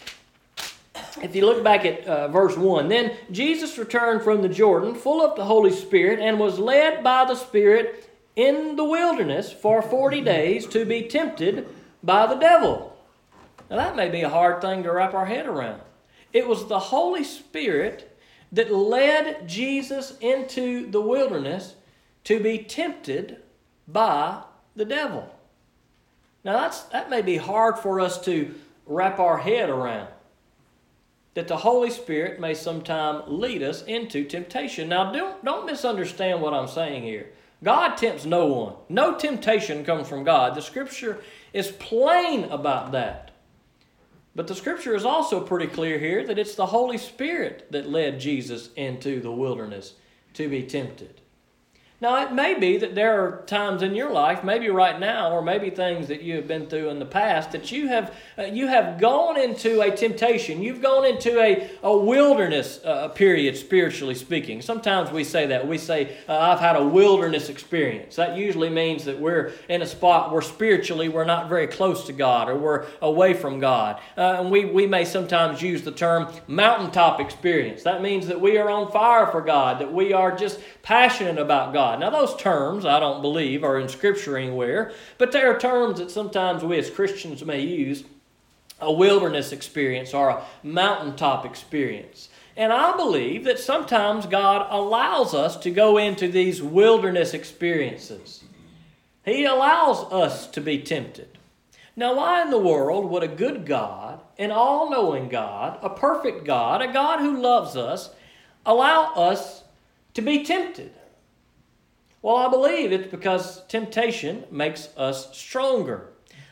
If 1.23 1.35
you 1.35 1.47
look 1.47 1.65
back 1.65 1.87
at 1.87 2.07
uh, 2.07 2.29
verse 2.29 2.57
1, 2.59 2.89
then 2.89 3.17
Jesus 3.33 3.79
returned 3.79 4.21
from 4.21 4.43
the 4.43 4.51
Jordan 4.51 4.95
full 4.95 5.23
of 5.23 5.37
the 5.37 5.45
Holy 5.45 5.73
Spirit 5.73 6.21
and 6.21 6.39
was 6.39 6.59
led 6.59 7.03
by 7.03 7.25
the 7.25 7.35
Spirit 7.35 8.11
in 8.37 8.77
the 8.77 8.85
wilderness 8.85 9.51
for 9.51 9.81
40 9.81 10.21
days 10.21 10.67
to 10.67 10.85
be 10.85 11.09
tempted 11.09 11.67
by 12.03 12.27
the 12.27 12.35
devil. 12.35 12.95
Now, 13.71 13.77
that 13.77 13.97
may 13.97 14.11
be 14.11 14.21
a 14.21 14.29
hard 14.29 14.61
thing 14.61 14.83
to 14.83 14.93
wrap 14.93 15.15
our 15.15 15.25
head 15.25 15.47
around. 15.47 15.81
It 16.35 16.49
was 16.49 16.67
the 16.67 16.79
Holy 16.79 17.25
Spirit 17.25 18.19
that 18.53 18.73
led 18.73 19.49
Jesus 19.49 20.19
into 20.21 20.91
the 20.91 21.01
wilderness 21.01 21.77
to 22.25 22.41
be 22.41 22.59
tempted 22.59 23.39
by 23.87 24.43
the 24.75 24.85
devil. 24.85 25.33
Now, 26.45 26.55
that's, 26.55 26.83
that 26.85 27.09
may 27.09 27.23
be 27.23 27.37
hard 27.37 27.79
for 27.79 28.01
us 28.01 28.23
to 28.25 28.55
wrap 28.85 29.19
our 29.19 29.39
head 29.39 29.71
around. 29.71 30.09
That 31.35 31.49
the 31.49 31.57
Holy 31.57 31.91
Spirit 31.91 32.41
may 32.41 32.55
sometime 32.55 33.23
lead 33.27 33.63
us 33.63 33.83
into 33.85 34.25
temptation. 34.25 34.89
Now, 34.89 35.13
don't, 35.13 35.43
don't 35.45 35.67
misunderstand 35.67 36.43
what 36.43 36.53
I'm 36.53 36.69
saying 36.69 37.03
here. 37.05 37.31
God 37.63 37.97
tempts 37.97 38.25
no 38.25 38.47
one. 38.47 38.75
No 38.89 39.17
temptation 39.17 39.85
comes 39.85 40.09
from 40.09 40.25
God. 40.25 40.55
The 40.55 40.63
scripture 40.63 41.23
is 41.53 41.71
plain 41.71 42.45
about 42.45 42.93
that. 42.93 43.31
But 44.35 44.49
the 44.49 44.55
scripture 44.55 44.95
is 44.95 45.05
also 45.05 45.41
pretty 45.41 45.69
clear 45.69 45.99
here 45.99 46.27
that 46.27 46.39
it's 46.39 46.57
the 46.57 46.67
Holy 46.67 46.99
Spirit 46.99 47.71
that 47.71 47.89
led 47.89 48.19
Jesus 48.19 48.71
into 48.75 49.21
the 49.21 49.31
wilderness 49.31 49.95
to 50.35 50.49
be 50.49 50.65
tempted. 50.65 51.21
Now, 52.01 52.23
it 52.27 52.33
may 52.33 52.59
be 52.59 52.77
that 52.79 52.97
there 52.97 53.25
are 53.25 53.43
times 53.47 53.83
in 53.83 53.95
your 53.95 54.11
life, 54.13 54.43
maybe 54.43 54.69
right 54.69 54.99
now, 54.99 55.31
or 55.31 55.41
maybe 55.41 55.71
things 55.71 56.09
that 56.09 56.23
you 56.23 56.35
have 56.35 56.49
been 56.49 56.67
through 56.67 56.91
in 56.91 56.99
the 56.99 57.07
past, 57.07 57.53
that 57.53 57.71
you 57.71 57.87
have, 57.87 58.13
uh, 58.37 58.43
you 58.43 58.67
have 58.67 58.99
gone 58.99 59.41
into 59.41 59.81
a 59.81 59.97
temptation. 59.97 60.61
You've 60.61 60.83
gone 60.83 61.07
into 61.07 61.41
a, 61.41 61.71
a 61.85 61.97
wilderness 61.97 62.81
uh, 62.85 63.09
period, 63.09 63.57
spiritually 63.57 64.17
speaking. 64.17 64.61
Sometimes 64.61 65.13
we 65.13 65.23
say 65.23 65.47
that. 65.47 65.67
We 65.67 65.79
say, 65.79 66.17
uh, 66.29 66.37
I've 66.37 66.59
had 66.59 66.75
a 66.75 66.85
wilderness 66.85 67.49
experience. 67.49 68.17
That 68.17 68.37
usually 68.37 68.71
means 68.71 69.05
that 69.05 69.19
we're 69.19 69.53
in 69.69 69.81
a 69.81 69.87
spot 69.87 70.33
where 70.33 70.43
spiritually 70.43 71.09
we're 71.09 71.25
not 71.25 71.49
very 71.49 71.69
close 71.69 72.07
to 72.07 72.13
God 72.13 72.49
or 72.49 72.57
we're 72.57 72.87
away 73.03 73.35
from 73.35 73.61
God. 73.61 74.01
Uh, 74.19 74.41
and 74.41 74.51
we, 74.51 74.65
we 74.65 74.87
may 74.87 75.05
sometimes 75.05 75.63
use 75.63 75.83
the 75.83 75.93
term 75.93 76.27
mountaintop 76.49 77.21
experience. 77.21 77.85
That 77.85 78.03
means 78.03 78.27
that 78.27 78.41
we 78.41 78.59
are 78.59 78.69
on 78.69 78.91
fire 78.91 79.29
for 79.29 79.41
God, 79.41 79.81
that 79.81 79.93
we 79.93 80.13
are 80.13 80.37
just 80.37 80.61
passionate 80.83 81.39
about 81.39 81.73
God. 81.73 81.84
Now, 81.99 82.11
those 82.11 82.37
terms, 82.37 82.85
I 82.85 83.01
don't 83.01 83.23
believe, 83.23 83.65
are 83.65 83.79
in 83.79 83.89
Scripture 83.89 84.37
anywhere, 84.37 84.93
but 85.19 85.33
they 85.33 85.43
are 85.43 85.59
terms 85.59 85.99
that 85.99 86.11
sometimes 86.11 86.63
we 86.63 86.79
as 86.79 86.91
Christians 86.91 87.45
may 87.45 87.61
use 87.61 88.05
a 88.81 88.93
wilderness 88.93 89.53
experience 89.53 90.13
or 90.13 90.29
a 90.29 90.45
mountaintop 90.63 91.45
experience. 91.47 92.29
And 92.57 92.73
I 92.73 92.97
believe 92.97 93.45
that 93.45 93.59
sometimes 93.59 94.27
God 94.27 94.67
allows 94.71 95.35
us 95.35 95.57
to 95.59 95.71
go 95.71 95.99
into 95.99 96.29
these 96.29 96.63
wilderness 96.63 97.35
experiences. 97.35 98.45
He 99.25 99.45
allows 99.45 100.13
us 100.13 100.47
to 100.49 100.61
be 100.61 100.79
tempted. 100.79 101.39
Now, 101.97 102.17
why 102.17 102.43
in 102.43 102.51
the 102.51 102.59
world 102.59 103.09
would 103.11 103.23
a 103.23 103.29
good 103.29 103.67
God, 103.67 104.21
an 104.39 104.51
all 104.51 104.91
knowing 104.91 105.29
God, 105.29 105.79
a 105.83 105.91
perfect 105.91 106.45
God, 106.45 106.83
a 106.83 106.93
God 106.93 107.21
who 107.21 107.41
loves 107.41 107.77
us, 107.77 108.11
allow 108.67 109.15
us 109.15 109.63
to 110.15 110.23
be 110.23 110.45
tempted? 110.45 110.93
Well, 112.25 112.37
I 112.37 112.49
believe 112.49 112.91
it's 112.91 113.11
because 113.11 113.67
temptation 113.67 114.45
makes 114.51 114.89
us 114.97 115.37
stronger. 115.37 116.09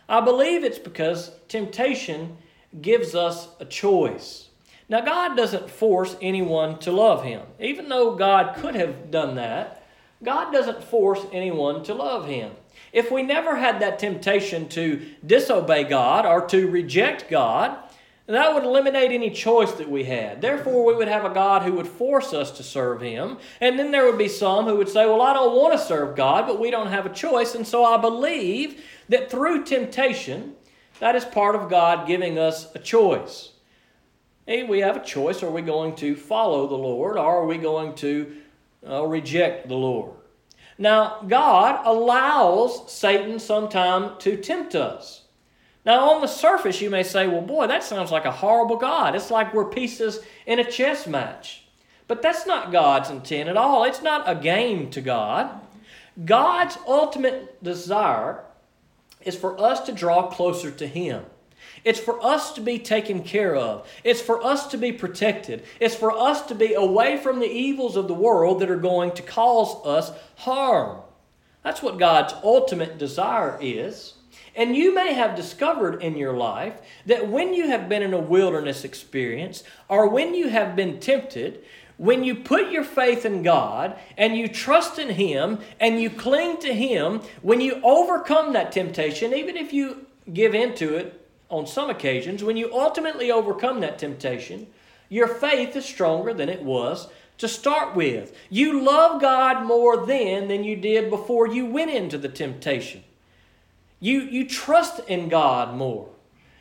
I 0.06 0.20
believe 0.20 0.64
it's 0.64 0.78
because 0.78 1.30
temptation 1.48 2.36
gives 2.82 3.14
us 3.14 3.48
a 3.58 3.64
choice. 3.64 4.50
Now, 4.90 5.00
God 5.00 5.34
doesn't 5.34 5.70
force 5.70 6.14
anyone 6.20 6.78
to 6.80 6.92
love 6.92 7.24
Him. 7.24 7.40
Even 7.58 7.88
though 7.88 8.14
God 8.16 8.56
could 8.56 8.74
have 8.74 9.10
done 9.10 9.36
that, 9.36 9.86
God 10.22 10.52
doesn't 10.52 10.84
force 10.84 11.24
anyone 11.32 11.82
to 11.84 11.94
love 11.94 12.26
Him. 12.26 12.52
If 12.92 13.10
we 13.10 13.22
never 13.22 13.56
had 13.56 13.80
that 13.80 13.98
temptation 13.98 14.68
to 14.70 15.00
disobey 15.24 15.84
God 15.84 16.26
or 16.26 16.46
to 16.48 16.68
reject 16.68 17.30
God, 17.30 17.81
that 18.34 18.54
would 18.54 18.64
eliminate 18.64 19.10
any 19.10 19.30
choice 19.30 19.72
that 19.72 19.90
we 19.90 20.04
had. 20.04 20.40
Therefore, 20.40 20.84
we 20.84 20.94
would 20.94 21.08
have 21.08 21.24
a 21.24 21.34
God 21.34 21.62
who 21.62 21.72
would 21.72 21.88
force 21.88 22.32
us 22.32 22.50
to 22.52 22.62
serve 22.62 23.00
Him. 23.00 23.38
And 23.60 23.78
then 23.78 23.90
there 23.90 24.06
would 24.06 24.18
be 24.18 24.28
some 24.28 24.64
who 24.64 24.76
would 24.76 24.88
say, 24.88 25.06
Well, 25.06 25.22
I 25.22 25.32
don't 25.32 25.56
want 25.56 25.72
to 25.72 25.84
serve 25.84 26.16
God, 26.16 26.46
but 26.46 26.60
we 26.60 26.70
don't 26.70 26.86
have 26.86 27.04
a 27.04 27.12
choice. 27.12 27.54
And 27.54 27.66
so 27.66 27.84
I 27.84 27.96
believe 27.98 28.82
that 29.08 29.30
through 29.30 29.64
temptation, 29.64 30.54
that 31.00 31.16
is 31.16 31.24
part 31.24 31.56
of 31.56 31.68
God 31.68 32.06
giving 32.06 32.38
us 32.38 32.72
a 32.74 32.78
choice. 32.78 33.50
Hey, 34.46 34.62
we 34.64 34.80
have 34.80 34.96
a 34.96 35.04
choice. 35.04 35.42
Are 35.42 35.50
we 35.50 35.62
going 35.62 35.96
to 35.96 36.14
follow 36.16 36.66
the 36.66 36.74
Lord 36.74 37.16
or 37.16 37.42
are 37.42 37.46
we 37.46 37.58
going 37.58 37.94
to 37.96 38.36
uh, 38.88 39.04
reject 39.04 39.68
the 39.68 39.74
Lord? 39.74 40.14
Now, 40.78 41.20
God 41.26 41.82
allows 41.84 42.90
Satan 42.90 43.38
sometime 43.38 44.18
to 44.20 44.36
tempt 44.36 44.74
us. 44.74 45.21
Now, 45.84 46.10
on 46.10 46.20
the 46.20 46.28
surface, 46.28 46.80
you 46.80 46.90
may 46.90 47.02
say, 47.02 47.26
well, 47.26 47.40
boy, 47.40 47.66
that 47.66 47.82
sounds 47.82 48.12
like 48.12 48.24
a 48.24 48.30
horrible 48.30 48.76
God. 48.76 49.16
It's 49.16 49.30
like 49.30 49.52
we're 49.52 49.64
pieces 49.64 50.20
in 50.46 50.60
a 50.60 50.70
chess 50.70 51.06
match. 51.06 51.64
But 52.06 52.22
that's 52.22 52.46
not 52.46 52.72
God's 52.72 53.10
intent 53.10 53.48
at 53.48 53.56
all. 53.56 53.84
It's 53.84 54.02
not 54.02 54.30
a 54.30 54.34
game 54.34 54.90
to 54.90 55.00
God. 55.00 55.60
God's 56.24 56.76
ultimate 56.86 57.62
desire 57.64 58.44
is 59.22 59.36
for 59.36 59.60
us 59.60 59.80
to 59.86 59.92
draw 59.92 60.28
closer 60.28 60.70
to 60.70 60.86
Him. 60.86 61.24
It's 61.84 62.00
for 62.00 62.24
us 62.24 62.52
to 62.52 62.60
be 62.60 62.78
taken 62.78 63.22
care 63.22 63.56
of. 63.56 63.88
It's 64.04 64.20
for 64.20 64.44
us 64.44 64.68
to 64.68 64.76
be 64.76 64.92
protected. 64.92 65.64
It's 65.80 65.94
for 65.94 66.12
us 66.12 66.42
to 66.46 66.54
be 66.54 66.74
away 66.74 67.16
from 67.16 67.40
the 67.40 67.50
evils 67.50 67.96
of 67.96 68.08
the 68.08 68.14
world 68.14 68.60
that 68.60 68.70
are 68.70 68.76
going 68.76 69.12
to 69.12 69.22
cause 69.22 69.84
us 69.84 70.12
harm. 70.36 71.00
That's 71.64 71.82
what 71.82 71.98
God's 71.98 72.34
ultimate 72.44 72.98
desire 72.98 73.58
is. 73.60 74.14
And 74.54 74.76
you 74.76 74.94
may 74.94 75.14
have 75.14 75.34
discovered 75.34 76.02
in 76.02 76.16
your 76.16 76.34
life 76.34 76.74
that 77.06 77.28
when 77.28 77.54
you 77.54 77.68
have 77.68 77.88
been 77.88 78.02
in 78.02 78.12
a 78.12 78.18
wilderness 78.18 78.84
experience 78.84 79.64
or 79.88 80.08
when 80.08 80.34
you 80.34 80.48
have 80.48 80.76
been 80.76 81.00
tempted, 81.00 81.64
when 81.96 82.24
you 82.24 82.34
put 82.34 82.70
your 82.70 82.84
faith 82.84 83.24
in 83.24 83.42
God 83.42 83.96
and 84.18 84.36
you 84.36 84.48
trust 84.48 84.98
in 84.98 85.10
Him 85.10 85.60
and 85.80 86.00
you 86.00 86.10
cling 86.10 86.58
to 86.58 86.74
Him, 86.74 87.20
when 87.40 87.60
you 87.60 87.80
overcome 87.82 88.52
that 88.52 88.72
temptation, 88.72 89.32
even 89.32 89.56
if 89.56 89.72
you 89.72 90.06
give 90.32 90.54
in 90.54 90.74
to 90.76 90.96
it 90.96 91.26
on 91.48 91.66
some 91.66 91.90
occasions, 91.90 92.42
when 92.42 92.56
you 92.56 92.72
ultimately 92.74 93.30
overcome 93.30 93.80
that 93.80 93.98
temptation, 93.98 94.66
your 95.08 95.28
faith 95.28 95.76
is 95.76 95.84
stronger 95.84 96.34
than 96.34 96.48
it 96.48 96.62
was 96.62 97.08
to 97.38 97.48
start 97.48 97.94
with. 97.94 98.36
You 98.50 98.82
love 98.82 99.20
God 99.20 99.64
more 99.64 100.06
then 100.06 100.48
than 100.48 100.64
you 100.64 100.76
did 100.76 101.10
before 101.10 101.46
you 101.46 101.66
went 101.66 101.90
into 101.90 102.18
the 102.18 102.28
temptation. 102.28 103.04
You, 104.02 104.22
you 104.22 104.48
trust 104.48 104.98
in 105.06 105.28
God 105.28 105.76
more. 105.76 106.08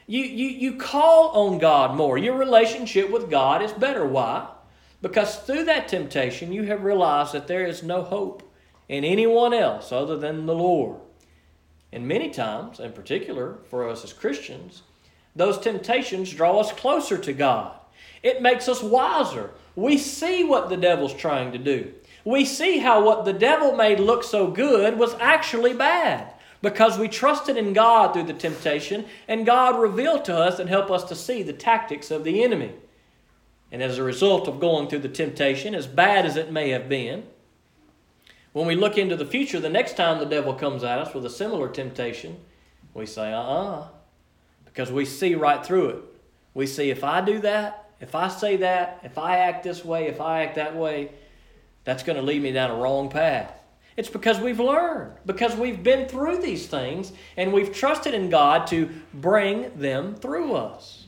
You, 0.06 0.22
you, 0.22 0.46
you 0.46 0.76
call 0.78 1.30
on 1.30 1.58
God 1.58 1.98
more. 1.98 2.16
Your 2.16 2.38
relationship 2.38 3.10
with 3.10 3.32
God 3.32 3.64
is 3.64 3.72
better. 3.72 4.06
Why? 4.06 4.48
Because 5.02 5.38
through 5.38 5.66
that 5.66 5.88
temptation, 5.88 6.54
you 6.54 6.66
have 6.66 6.84
realized 6.84 7.34
that 7.34 7.48
there 7.48 7.66
is 7.66 7.82
no 7.82 8.04
hope 8.04 8.44
in 8.88 9.04
anyone 9.04 9.56
else 9.56 9.92
other 9.92 10.18
than 10.18 10.46
the 10.46 10.54
Lord. 10.54 10.98
And 11.92 12.08
many 12.08 12.30
times, 12.30 12.80
in 12.80 12.92
particular 12.92 13.58
for 13.72 13.90
us 13.90 14.04
as 14.04 14.14
Christians, 14.14 14.84
those 15.36 15.58
temptations 15.58 16.32
draw 16.32 16.60
us 16.60 16.72
closer 16.72 17.18
to 17.18 17.34
God. 17.34 17.76
It 18.22 18.44
makes 18.44 18.70
us 18.70 18.84
wiser. 18.84 19.50
We 19.76 19.98
see 19.98 20.44
what 20.44 20.70
the 20.70 20.78
devil's 20.78 21.16
trying 21.16 21.54
to 21.54 21.58
do. 21.58 21.92
We 22.24 22.46
see 22.46 22.78
how 22.78 23.04
what 23.04 23.26
the 23.26 23.34
devil 23.34 23.76
made 23.76 24.00
look 24.00 24.24
so 24.24 24.46
good 24.46 25.00
was 25.00 25.16
actually 25.20 25.74
bad 25.74 26.36
because 26.62 26.98
we 26.98 27.08
trusted 27.08 27.58
in 27.58 27.74
God 27.74 28.14
through 28.14 28.24
the 28.24 28.34
temptation 28.34 29.06
and 29.28 29.46
God 29.46 29.80
revealed 29.80 30.26
to 30.26 30.38
us 30.38 30.60
and 30.60 30.70
helped 30.70 30.92
us 30.92 31.04
to 31.06 31.16
see 31.16 31.44
the 31.44 31.54
tactics 31.54 32.12
of 32.12 32.24
the 32.24 32.44
enemy. 32.44 32.74
And 33.72 33.82
as 33.82 33.98
a 33.98 34.04
result 34.04 34.48
of 34.48 34.60
going 34.60 34.88
through 34.88 35.00
the 35.00 35.10
temptation, 35.10 35.74
as 35.74 35.88
bad 35.88 36.26
as 36.26 36.36
it 36.36 36.52
may 36.52 36.70
have 36.70 36.90
been, 36.90 37.24
when 38.54 38.68
we 38.68 38.76
look 38.76 38.98
into 38.98 39.16
the 39.16 39.26
future, 39.26 39.60
the 39.60 39.70
next 39.70 39.96
time 39.96 40.20
the 40.20 40.26
devil 40.26 40.54
comes 40.54 40.84
at 40.84 41.00
us 41.00 41.14
with 41.14 41.26
a 41.26 41.30
similar 41.30 41.70
temptation, 41.70 42.38
we 42.94 43.06
say, 43.06 43.32
uh 43.32 43.40
uh-uh, 43.40 43.80
uh, 43.80 43.88
because 44.66 44.92
we 44.92 45.06
see 45.06 45.36
right 45.36 45.66
through 45.66 45.90
it. 45.90 46.04
We 46.54 46.68
see 46.68 46.90
if 46.90 47.04
I 47.04 47.22
do 47.22 47.40
that, 47.40 47.90
if 48.02 48.14
I 48.14 48.28
say 48.28 48.58
that, 48.58 49.00
if 49.04 49.18
I 49.18 49.38
act 49.38 49.64
this 49.64 49.86
way, 49.86 50.08
if 50.08 50.20
I 50.20 50.44
act 50.44 50.56
that 50.56 50.76
way, 50.76 51.12
that's 51.86 52.04
going 52.04 52.18
to 52.18 52.22
lead 52.22 52.42
me 52.42 52.52
down 52.52 52.72
a 52.72 52.76
wrong 52.76 53.10
path. 53.10 53.61
It's 53.98 54.10
because 54.10 54.40
we've 54.40 54.60
learned, 54.60 55.14
because 55.26 55.56
we've 55.56 55.84
been 55.84 56.08
through 56.08 56.42
these 56.42 56.68
things, 56.68 57.12
and 57.36 57.52
we've 57.52 57.74
trusted 57.74 58.14
in 58.14 58.30
God 58.30 58.68
to 58.68 58.90
bring 59.14 59.78
them 59.78 60.16
through 60.16 60.54
us. 60.54 61.08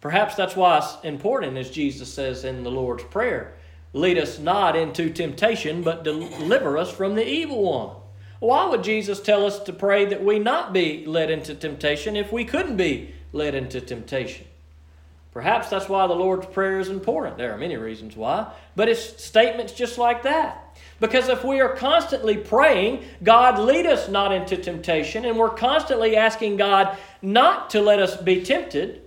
Perhaps 0.00 0.34
that's 0.34 0.56
why 0.56 0.78
it's 0.78 0.96
important, 1.04 1.56
as 1.56 1.70
Jesus 1.70 2.12
says 2.12 2.44
in 2.44 2.64
the 2.64 2.70
Lord's 2.70 3.04
Prayer 3.04 3.54
lead 3.92 4.18
us 4.18 4.38
not 4.38 4.76
into 4.76 5.10
temptation, 5.10 5.82
but 5.82 6.04
deliver 6.04 6.78
us 6.78 6.90
from 6.90 7.14
the 7.14 7.28
evil 7.28 7.62
one. 7.62 7.96
Why 8.38 8.66
would 8.66 8.82
Jesus 8.82 9.20
tell 9.20 9.44
us 9.44 9.58
to 9.60 9.72
pray 9.72 10.06
that 10.06 10.24
we 10.24 10.38
not 10.38 10.72
be 10.72 11.04
led 11.04 11.30
into 11.30 11.54
temptation 11.54 12.16
if 12.16 12.32
we 12.32 12.44
couldn't 12.44 12.76
be 12.76 13.14
led 13.32 13.54
into 13.54 13.80
temptation? 13.80 14.46
Perhaps 15.32 15.70
that's 15.70 15.88
why 15.88 16.06
the 16.06 16.14
Lord's 16.14 16.46
Prayer 16.46 16.80
is 16.80 16.88
important. 16.88 17.38
There 17.38 17.52
are 17.54 17.58
many 17.58 17.76
reasons 17.76 18.16
why, 18.16 18.52
but 18.74 18.88
it's 18.88 19.22
statements 19.22 19.72
just 19.72 19.96
like 19.96 20.24
that. 20.24 20.78
Because 20.98 21.28
if 21.28 21.44
we 21.44 21.60
are 21.60 21.74
constantly 21.76 22.36
praying, 22.36 23.04
God 23.22 23.58
lead 23.58 23.86
us 23.86 24.08
not 24.08 24.32
into 24.32 24.56
temptation, 24.56 25.24
and 25.24 25.38
we're 25.38 25.50
constantly 25.50 26.16
asking 26.16 26.56
God 26.56 26.98
not 27.22 27.70
to 27.70 27.80
let 27.80 28.00
us 28.00 28.16
be 28.16 28.42
tempted, 28.42 29.02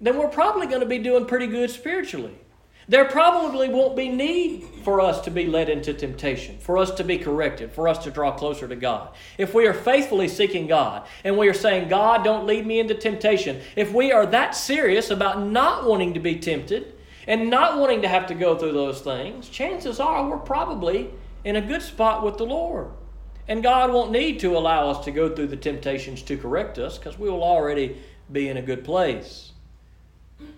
then 0.00 0.16
we're 0.18 0.28
probably 0.28 0.66
going 0.66 0.80
to 0.80 0.86
be 0.86 0.98
doing 0.98 1.26
pretty 1.26 1.46
good 1.46 1.70
spiritually. 1.70 2.36
There 2.92 3.06
probably 3.06 3.70
won't 3.70 3.96
be 3.96 4.10
need 4.10 4.64
for 4.84 5.00
us 5.00 5.22
to 5.22 5.30
be 5.30 5.46
led 5.46 5.70
into 5.70 5.94
temptation, 5.94 6.58
for 6.58 6.76
us 6.76 6.90
to 6.90 7.04
be 7.04 7.16
corrected, 7.16 7.72
for 7.72 7.88
us 7.88 7.96
to 8.04 8.10
draw 8.10 8.32
closer 8.32 8.68
to 8.68 8.76
God. 8.76 9.14
If 9.38 9.54
we 9.54 9.66
are 9.66 9.72
faithfully 9.72 10.28
seeking 10.28 10.66
God 10.66 11.08
and 11.24 11.38
we 11.38 11.48
are 11.48 11.54
saying, 11.54 11.88
God, 11.88 12.22
don't 12.22 12.46
lead 12.46 12.66
me 12.66 12.80
into 12.80 12.92
temptation, 12.92 13.62
if 13.76 13.94
we 13.94 14.12
are 14.12 14.26
that 14.26 14.54
serious 14.54 15.08
about 15.08 15.40
not 15.42 15.86
wanting 15.86 16.12
to 16.12 16.20
be 16.20 16.36
tempted 16.36 16.92
and 17.26 17.48
not 17.48 17.78
wanting 17.78 18.02
to 18.02 18.08
have 18.08 18.26
to 18.26 18.34
go 18.34 18.58
through 18.58 18.72
those 18.72 19.00
things, 19.00 19.48
chances 19.48 19.98
are 19.98 20.28
we're 20.28 20.36
probably 20.36 21.08
in 21.44 21.56
a 21.56 21.62
good 21.62 21.80
spot 21.80 22.22
with 22.22 22.36
the 22.36 22.44
Lord. 22.44 22.90
And 23.48 23.62
God 23.62 23.90
won't 23.90 24.12
need 24.12 24.38
to 24.40 24.54
allow 24.54 24.90
us 24.90 25.02
to 25.06 25.10
go 25.10 25.34
through 25.34 25.46
the 25.46 25.56
temptations 25.56 26.20
to 26.24 26.36
correct 26.36 26.78
us 26.78 26.98
because 26.98 27.18
we 27.18 27.30
will 27.30 27.42
already 27.42 27.96
be 28.30 28.50
in 28.50 28.58
a 28.58 28.62
good 28.62 28.84
place. 28.84 29.51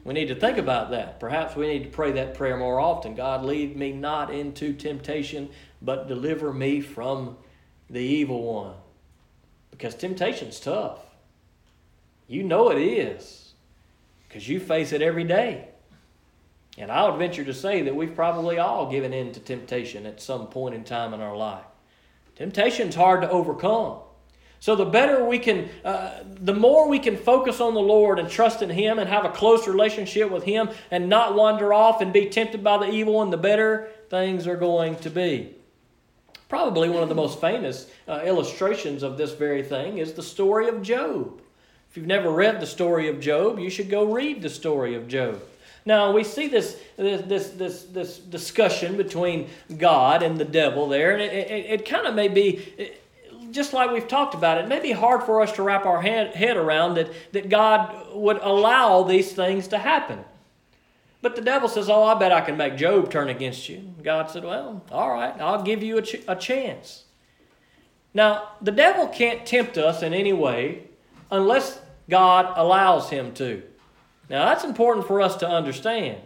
We 0.05 0.13
need 0.15 0.29
to 0.29 0.35
think 0.35 0.59
about 0.59 0.91
that. 0.91 1.19
Perhaps 1.19 1.57
we 1.57 1.67
need 1.67 1.85
to 1.85 1.89
pray 1.89 2.13
that 2.13 2.35
prayer 2.35 2.57
more 2.57 2.79
often. 2.79 3.15
God, 3.15 3.45
lead 3.45 3.77
me 3.77 3.93
not 3.93 4.33
into 4.33 4.75
temptation, 4.75 5.49
but 5.81 6.09
deliver 6.09 6.53
me 6.53 6.81
from 6.81 7.37
the 7.89 8.01
evil 8.01 8.43
one. 8.43 8.75
Because 9.71 9.95
temptation's 9.95 10.61
tough. 10.61 11.01
You 12.29 12.43
know 12.43 12.71
it 12.71 12.79
is, 12.79 13.53
because 14.29 14.49
you 14.49 14.61
face 14.61 14.93
it 14.93 15.03
every 15.03 15.25
day. 15.25 15.69
And 16.77 16.91
I 16.91 17.09
would 17.09 17.19
venture 17.19 17.45
to 17.45 17.55
say 17.55 17.83
that 17.83 17.95
we've 17.95 18.15
probably 18.15 18.59
all 18.59 18.91
given 18.91 19.13
in 19.13 19.33
to 19.33 19.41
temptation 19.41 20.07
at 20.07 20.21
some 20.21 20.49
point 20.49 20.75
in 20.75 20.85
time 20.85 21.15
in 21.15 21.21
our 21.21 21.37
life. 21.37 21.65
Temptation's 22.37 22.95
hard 22.95 23.23
to 23.23 23.31
overcome. 23.31 23.99
So 24.65 24.75
the 24.75 24.87
better 24.87 25.23
we 25.27 25.39
can, 25.39 25.69
uh, 25.85 26.21
the 26.25 26.55
more 26.55 26.89
we 26.89 26.99
can 26.99 27.19
focus 27.19 27.61
on 27.61 27.75
the 27.75 27.83
Lord 27.83 28.19
and 28.19 28.31
trust 28.31 28.63
in 28.63 28.71
Him 28.71 28.99
and 28.99 29.11
have 29.11 29.27
a 29.27 29.29
close 29.29 29.69
relationship 29.69 30.31
with 30.31 30.45
Him 30.45 30.71
and 30.91 31.11
not 31.11 31.35
wander 31.35 31.75
off 31.75 32.01
and 32.01 32.15
be 32.15 32.31
tempted 32.31 32.65
by 32.65 32.79
the 32.79 32.91
evil 32.91 33.13
one, 33.13 33.29
the 33.29 33.37
better 33.37 33.91
things 34.09 34.47
are 34.47 34.57
going 34.57 34.97
to 35.01 35.11
be. 35.11 35.55
Probably 36.49 36.89
one 36.89 37.03
of 37.03 37.11
the 37.11 37.15
most 37.15 37.43
famous 37.43 37.91
uh, 38.09 38.23
illustrations 38.25 39.03
of 39.03 39.19
this 39.19 39.33
very 39.33 39.63
thing 39.63 39.99
is 39.99 40.15
the 40.15 40.23
story 40.23 40.67
of 40.67 40.81
Job. 40.81 41.43
If 41.91 41.99
you've 41.99 42.07
never 42.07 42.31
read 42.31 42.59
the 42.59 42.67
story 42.67 43.11
of 43.11 43.21
Job, 43.21 43.59
you 43.59 43.69
should 43.69 43.91
go 43.91 44.11
read 44.11 44.41
the 44.41 44.49
story 44.49 44.95
of 44.95 45.09
Job. 45.09 45.43
Now 45.85 46.11
we 46.11 46.25
see 46.25 46.49
this 46.49 46.81
this 46.97 47.51
this 47.51 47.83
this, 47.83 48.19
discussion 48.19 48.97
between 48.97 49.51
God 49.77 50.23
and 50.23 50.39
the 50.39 50.47
devil 50.47 50.89
there, 50.89 51.13
and 51.13 51.21
it, 51.21 51.51
it, 51.51 51.81
it 51.81 51.87
kind 51.87 52.07
of 52.07 52.15
may 52.15 52.29
be 52.29 52.95
just 53.55 53.73
like 53.73 53.91
we've 53.91 54.09
talked 54.09 54.35
about. 54.35 54.59
It 54.59 54.69
may 54.69 54.81
be 54.81 54.93
hard 54.93 55.23
for 55.23 55.41
us 55.41 55.53
to 55.53 55.63
wrap 55.63 55.87
our 55.87 56.03
head, 56.03 56.35
head 56.35 56.57
around 56.57 56.95
that 56.95 57.11
that 57.33 57.49
God 57.49 58.13
would 58.13 58.39
allow 58.43 59.03
these 59.03 59.33
things 59.33 59.69
to 59.69 59.79
happen. 59.79 60.25
But 61.23 61.37
the 61.37 61.43
devil 61.43 61.69
says, 61.69 61.89
"Oh, 61.89 62.03
I 62.03 62.15
bet 62.15 62.33
I 62.33 62.43
can 62.43 62.57
make 62.57 62.77
Job 62.77 63.11
turn 63.11 63.31
against 63.31 63.69
you." 63.69 63.95
God 64.03 64.31
said, 64.31 64.45
"Well, 64.45 64.83
all 64.91 65.11
right, 65.11 65.35
I'll 65.41 65.63
give 65.63 65.83
you 65.83 65.97
a, 65.99 66.03
ch- 66.03 66.25
a 66.29 66.37
chance." 66.37 67.05
Now, 68.13 68.51
the 68.61 68.71
devil 68.71 69.09
can't 69.09 69.47
tempt 69.47 69.79
us 69.79 70.03
in 70.03 70.13
any 70.13 70.33
way 70.33 70.85
unless 71.31 71.81
God 72.09 72.53
allows 72.57 73.11
him 73.11 73.33
to. 73.35 73.63
Now, 74.29 74.47
that's 74.47 74.65
important 74.65 75.07
for 75.07 75.21
us 75.21 75.37
to 75.37 75.49
understand. 75.49 76.19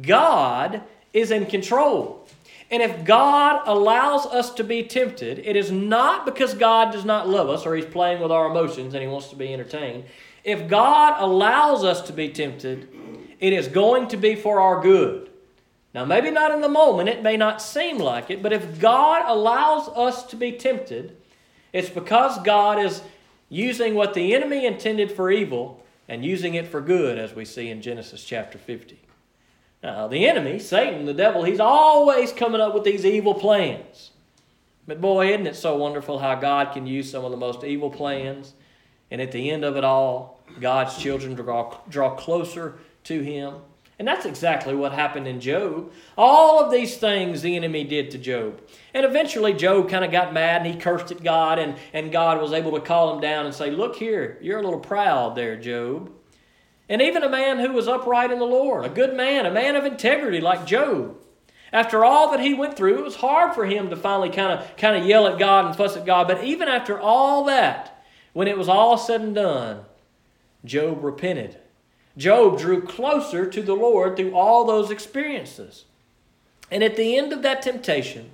God 0.00 0.82
is 1.12 1.30
in 1.30 1.46
control. 1.46 2.26
And 2.74 2.82
if 2.82 3.04
God 3.04 3.62
allows 3.66 4.26
us 4.26 4.52
to 4.54 4.64
be 4.64 4.82
tempted, 4.82 5.38
it 5.38 5.54
is 5.54 5.70
not 5.70 6.26
because 6.26 6.54
God 6.54 6.90
does 6.90 7.04
not 7.04 7.28
love 7.28 7.48
us 7.48 7.64
or 7.64 7.76
He's 7.76 7.84
playing 7.84 8.20
with 8.20 8.32
our 8.32 8.50
emotions 8.50 8.94
and 8.94 9.00
He 9.00 9.08
wants 9.08 9.28
to 9.28 9.36
be 9.36 9.54
entertained. 9.54 10.06
If 10.42 10.66
God 10.66 11.22
allows 11.22 11.84
us 11.84 12.00
to 12.08 12.12
be 12.12 12.30
tempted, 12.30 12.88
it 13.38 13.52
is 13.52 13.68
going 13.68 14.08
to 14.08 14.16
be 14.16 14.34
for 14.34 14.58
our 14.58 14.82
good. 14.82 15.30
Now, 15.94 16.04
maybe 16.04 16.32
not 16.32 16.50
in 16.50 16.62
the 16.62 16.68
moment, 16.68 17.08
it 17.08 17.22
may 17.22 17.36
not 17.36 17.62
seem 17.62 17.98
like 17.98 18.28
it, 18.28 18.42
but 18.42 18.52
if 18.52 18.80
God 18.80 19.22
allows 19.28 19.86
us 19.90 20.24
to 20.26 20.34
be 20.34 20.50
tempted, 20.50 21.16
it's 21.72 21.90
because 21.90 22.42
God 22.42 22.80
is 22.80 23.02
using 23.48 23.94
what 23.94 24.14
the 24.14 24.34
enemy 24.34 24.66
intended 24.66 25.12
for 25.12 25.30
evil 25.30 25.80
and 26.08 26.24
using 26.24 26.54
it 26.54 26.66
for 26.66 26.80
good, 26.80 27.18
as 27.18 27.34
we 27.34 27.44
see 27.44 27.70
in 27.70 27.80
Genesis 27.80 28.24
chapter 28.24 28.58
50. 28.58 28.98
Now, 29.84 30.08
the 30.08 30.26
enemy, 30.26 30.60
Satan, 30.60 31.04
the 31.04 31.12
devil, 31.12 31.44
he's 31.44 31.60
always 31.60 32.32
coming 32.32 32.58
up 32.58 32.72
with 32.72 32.84
these 32.84 33.04
evil 33.04 33.34
plans. 33.34 34.12
But 34.86 34.98
boy, 34.98 35.34
isn't 35.34 35.46
it 35.46 35.56
so 35.56 35.76
wonderful 35.76 36.18
how 36.18 36.36
God 36.36 36.72
can 36.72 36.86
use 36.86 37.10
some 37.10 37.22
of 37.22 37.30
the 37.30 37.36
most 37.36 37.64
evil 37.64 37.90
plans, 37.90 38.54
and 39.10 39.20
at 39.20 39.30
the 39.30 39.50
end 39.50 39.62
of 39.62 39.76
it 39.76 39.84
all, 39.84 40.40
God's 40.58 40.96
children 40.96 41.34
draw, 41.34 41.76
draw 41.90 42.14
closer 42.14 42.78
to 43.04 43.20
Him. 43.20 43.56
And 43.98 44.08
that's 44.08 44.24
exactly 44.24 44.74
what 44.74 44.92
happened 44.92 45.28
in 45.28 45.38
Job. 45.38 45.92
All 46.16 46.64
of 46.64 46.72
these 46.72 46.96
things 46.96 47.42
the 47.42 47.54
enemy 47.54 47.84
did 47.84 48.10
to 48.12 48.18
Job. 48.18 48.62
And 48.94 49.04
eventually, 49.04 49.52
Job 49.52 49.90
kind 49.90 50.04
of 50.04 50.10
got 50.10 50.32
mad 50.32 50.62
and 50.62 50.74
he 50.74 50.80
cursed 50.80 51.10
at 51.10 51.22
God, 51.22 51.58
and, 51.58 51.76
and 51.92 52.10
God 52.10 52.40
was 52.40 52.54
able 52.54 52.72
to 52.72 52.80
call 52.80 53.14
him 53.14 53.20
down 53.20 53.44
and 53.44 53.54
say, 53.54 53.70
Look 53.70 53.96
here, 53.96 54.38
you're 54.40 54.60
a 54.60 54.62
little 54.62 54.80
proud 54.80 55.36
there, 55.36 55.58
Job. 55.58 56.10
And 56.88 57.00
even 57.00 57.22
a 57.22 57.28
man 57.28 57.58
who 57.58 57.72
was 57.72 57.88
upright 57.88 58.30
in 58.30 58.38
the 58.38 58.44
Lord, 58.44 58.84
a 58.84 58.90
good 58.90 59.14
man, 59.14 59.46
a 59.46 59.50
man 59.50 59.74
of 59.76 59.84
integrity 59.84 60.40
like 60.40 60.66
Job. 60.66 61.16
After 61.72 62.04
all 62.04 62.30
that 62.30 62.40
he 62.40 62.54
went 62.54 62.76
through, 62.76 62.98
it 62.98 63.04
was 63.04 63.16
hard 63.16 63.54
for 63.54 63.64
him 63.64 63.90
to 63.90 63.96
finally 63.96 64.30
kind 64.30 64.52
of 64.52 64.76
kind 64.76 64.96
of 64.96 65.08
yell 65.08 65.26
at 65.26 65.38
God 65.38 65.66
and 65.66 65.74
fuss 65.74 65.96
at 65.96 66.06
God. 66.06 66.28
But 66.28 66.44
even 66.44 66.68
after 66.68 67.00
all 67.00 67.44
that, 67.46 68.04
when 68.32 68.48
it 68.48 68.58
was 68.58 68.68
all 68.68 68.96
said 68.98 69.22
and 69.22 69.34
done, 69.34 69.84
Job 70.64 71.02
repented. 71.02 71.58
Job 72.16 72.58
drew 72.58 72.80
closer 72.82 73.48
to 73.50 73.62
the 73.62 73.74
Lord 73.74 74.16
through 74.16 74.34
all 74.34 74.64
those 74.64 74.90
experiences. 74.90 75.84
And 76.70 76.84
at 76.84 76.96
the 76.96 77.16
end 77.16 77.32
of 77.32 77.42
that 77.42 77.62
temptation, 77.62 78.30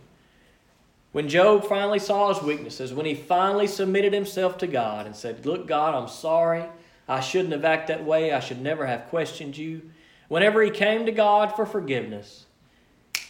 when 1.12 1.28
Job 1.28 1.64
finally 1.64 1.98
saw 1.98 2.32
his 2.32 2.42
weaknesses, 2.42 2.92
when 2.92 3.06
he 3.06 3.14
finally 3.14 3.66
submitted 3.66 4.12
himself 4.12 4.58
to 4.58 4.66
God 4.66 5.06
and 5.06 5.16
said, 5.16 5.46
Look, 5.46 5.66
God, 5.66 5.94
I'm 5.94 6.08
sorry. 6.08 6.64
I 7.10 7.18
shouldn't 7.18 7.52
have 7.52 7.64
acted 7.64 7.98
that 7.98 8.04
way. 8.04 8.32
I 8.32 8.38
should 8.38 8.62
never 8.62 8.86
have 8.86 9.08
questioned 9.08 9.56
you. 9.56 9.82
Whenever 10.28 10.62
he 10.62 10.70
came 10.70 11.06
to 11.06 11.12
God 11.12 11.56
for 11.56 11.66
forgiveness, 11.66 12.46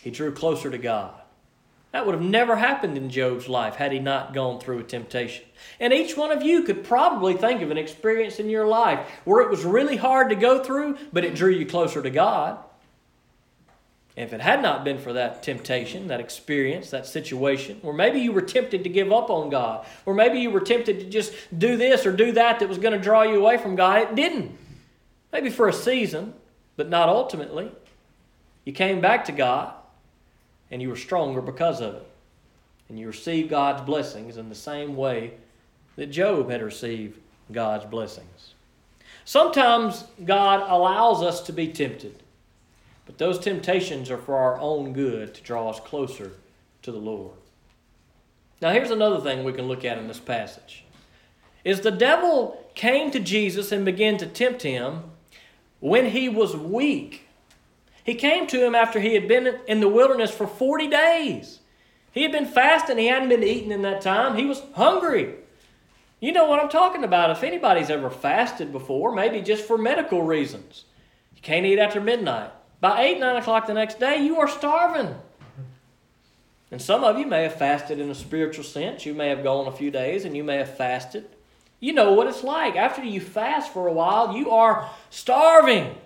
he 0.03 0.11
drew 0.11 0.33
closer 0.33 0.71
to 0.71 0.77
God. 0.77 1.15
That 1.93 2.05
would 2.05 2.15
have 2.15 2.23
never 2.23 2.57
happened 2.57 2.99
in 2.99 3.09
Job's 3.09 3.49
life 3.49 3.77
had 3.77 3.91
he 3.91 3.99
not 3.99 4.35
gone 4.35 4.61
through 4.61 4.81
a 4.81 4.85
temptation. 4.85 5.47
And 5.81 5.95
each 5.95 6.15
one 6.15 6.31
of 6.31 6.43
you 6.43 6.63
could 6.63 6.85
probably 6.85 7.33
think 7.33 7.63
of 7.63 7.71
an 7.71 7.79
experience 7.79 8.39
in 8.39 8.51
your 8.51 8.67
life 8.67 9.01
where 9.25 9.41
it 9.41 9.49
was 9.49 9.65
really 9.65 9.97
hard 9.97 10.29
to 10.29 10.37
go 10.37 10.63
through, 10.63 10.99
but 11.11 11.25
it 11.25 11.35
drew 11.35 11.51
you 11.51 11.65
closer 11.65 12.03
to 12.03 12.11
God. 12.11 12.59
If 14.21 14.35
it 14.35 14.41
had 14.43 14.61
not 14.61 14.85
been 14.85 14.99
for 14.99 15.15
that 15.15 15.43
temptation, 15.43 16.09
that 16.09 16.21
experience, 16.21 16.91
that 16.91 17.07
situation, 17.07 17.81
or 17.83 17.95
maybe 17.95 18.21
you 18.21 18.33
were 18.33 18.43
tempted 18.43 18.85
to 18.85 18.91
give 18.91 19.11
up 19.11 19.31
on 19.31 19.49
God, 19.49 19.87
or 20.05 20.13
maybe 20.13 20.41
you 20.41 20.51
were 20.51 20.61
tempted 20.61 21.01
to 21.01 21.07
just 21.09 21.33
do 21.57 21.79
this 21.79 22.05
or 22.05 22.13
do 22.13 22.33
that 22.33 22.61
that 22.61 22.69
was 22.69 22.77
going 22.77 22.93
to 22.93 22.99
draw 22.99 23.23
you 23.23 23.41
away 23.41 23.57
from 23.57 23.77
God, 23.77 24.03
it 24.03 24.15
didn't. 24.15 24.57
Maybe 25.33 25.49
for 25.49 25.69
a 25.69 25.73
season, 25.73 26.35
but 26.77 26.91
not 26.91 27.09
ultimately. 27.09 27.73
You 28.67 28.75
came 28.75 29.01
back 29.01 29.25
to 29.25 29.33
God, 29.33 29.73
and 30.71 30.83
you 30.83 30.91
were 30.91 30.97
stronger 30.97 31.41
because 31.41 31.81
of 31.81 31.95
it. 31.95 32.07
And 32.91 32.99
you 32.99 33.07
received 33.07 33.49
God's 33.49 33.81
blessings 33.83 34.37
in 34.37 34.51
the 34.51 34.55
same 34.55 34.97
way 34.97 35.33
that 35.97 36.07
Job 36.07 36.51
had 36.51 36.61
received 36.61 37.19
God's 37.51 37.87
blessings. 37.87 38.55
Sometimes 39.25 40.05
God 40.25 40.69
allows 40.69 41.23
us 41.23 41.41
to 41.43 41.53
be 41.53 41.69
tempted. 41.69 42.23
But 43.11 43.19
those 43.19 43.41
temptations 43.41 44.09
are 44.09 44.19
for 44.19 44.37
our 44.37 44.57
own 44.61 44.93
good 44.93 45.35
to 45.35 45.43
draw 45.43 45.69
us 45.69 45.81
closer 45.81 46.31
to 46.83 46.93
the 46.93 46.99
Lord. 46.99 47.35
Now 48.63 48.71
here's 48.71 48.93
another 48.93 49.19
thing 49.21 49.43
we 49.43 49.53
can 49.53 49.67
look 49.67 49.85
at 49.85 49.99
in 49.99 50.07
this 50.07 50.21
passage. 50.21 50.85
Is 51.65 51.81
the 51.81 51.91
devil 51.91 52.71
came 52.77 53.11
to 53.11 53.19
Jesus 53.19 53.73
and 53.73 53.85
began 53.85 54.17
to 54.19 54.27
tempt 54.27 54.63
him 54.63 55.11
when 55.81 56.11
he 56.11 56.29
was 56.29 56.57
weak. 56.57 57.27
He 58.05 58.15
came 58.15 58.47
to 58.47 58.65
him 58.65 58.77
after 58.77 59.01
he 59.01 59.15
had 59.15 59.27
been 59.27 59.59
in 59.67 59.81
the 59.81 59.89
wilderness 59.89 60.31
for 60.31 60.47
40 60.47 60.87
days. 60.87 61.59
He 62.13 62.23
had 62.23 62.31
been 62.31 62.47
fasting, 62.47 62.97
he 62.97 63.09
hadn't 63.09 63.29
been 63.29 63.43
eating 63.43 63.73
in 63.73 63.83
that 63.83 64.03
time. 64.03 64.37
He 64.37 64.47
was 64.47 64.63
hungry. 64.77 65.35
You 66.21 66.31
know 66.31 66.45
what 66.47 66.63
I'm 66.63 66.69
talking 66.69 67.03
about. 67.03 67.33
If 67.33 67.43
anybody's 67.43 67.91
ever 67.91 68.09
fasted 68.09 68.71
before, 68.71 69.13
maybe 69.13 69.41
just 69.41 69.65
for 69.65 69.77
medical 69.77 70.23
reasons, 70.23 70.85
you 71.35 71.43
can't 71.43 71.67
eat 71.67 71.81
after 71.81 72.01
midnight. 72.01 72.53
By 72.81 73.03
8, 73.03 73.21
9 73.21 73.37
o'clock 73.37 73.67
the 73.67 73.75
next 73.75 74.01
day, 74.01 74.25
you 74.25 74.39
are 74.39 74.49
starving. 74.49 75.15
And 76.71 76.81
some 76.81 77.05
of 77.05 77.19
you 77.19 77.27
may 77.27 77.43
have 77.43 77.57
fasted 77.57 77.99
in 77.99 78.11
a 78.11 78.15
spiritual 78.15 78.65
sense. 78.65 79.05
You 79.05 79.13
may 79.13 79.29
have 79.29 79.43
gone 79.43 79.67
a 79.67 79.73
few 79.73 79.91
days 79.91 80.25
and 80.25 80.37
you 80.37 80.45
may 80.45 80.57
have 80.57 80.77
fasted. 80.77 81.29
You 81.81 81.93
know 81.93 82.13
what 82.13 82.27
it's 82.27 82.45
like. 82.45 82.77
After 82.77 83.03
you 83.03 83.21
fast 83.21 83.73
for 83.73 83.89
a 83.89 83.93
while, 83.93 84.37
you 84.37 84.51
are 84.51 84.89
starving. 85.11 85.97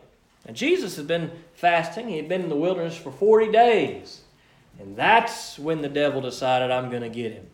And 0.46 0.56
Jesus 0.56 0.96
had 0.96 1.06
been 1.06 1.30
fasting, 1.54 2.08
he 2.08 2.16
had 2.16 2.28
been 2.28 2.42
in 2.42 2.48
the 2.48 2.56
wilderness 2.56 2.96
for 2.96 3.10
40 3.10 3.50
days. 3.52 4.22
And 4.78 4.96
that's 4.96 5.58
when 5.58 5.82
the 5.82 5.88
devil 5.88 6.20
decided, 6.20 6.70
I'm 6.70 6.90
going 6.90 7.02
to 7.02 7.08
get 7.08 7.32
him. 7.32 7.46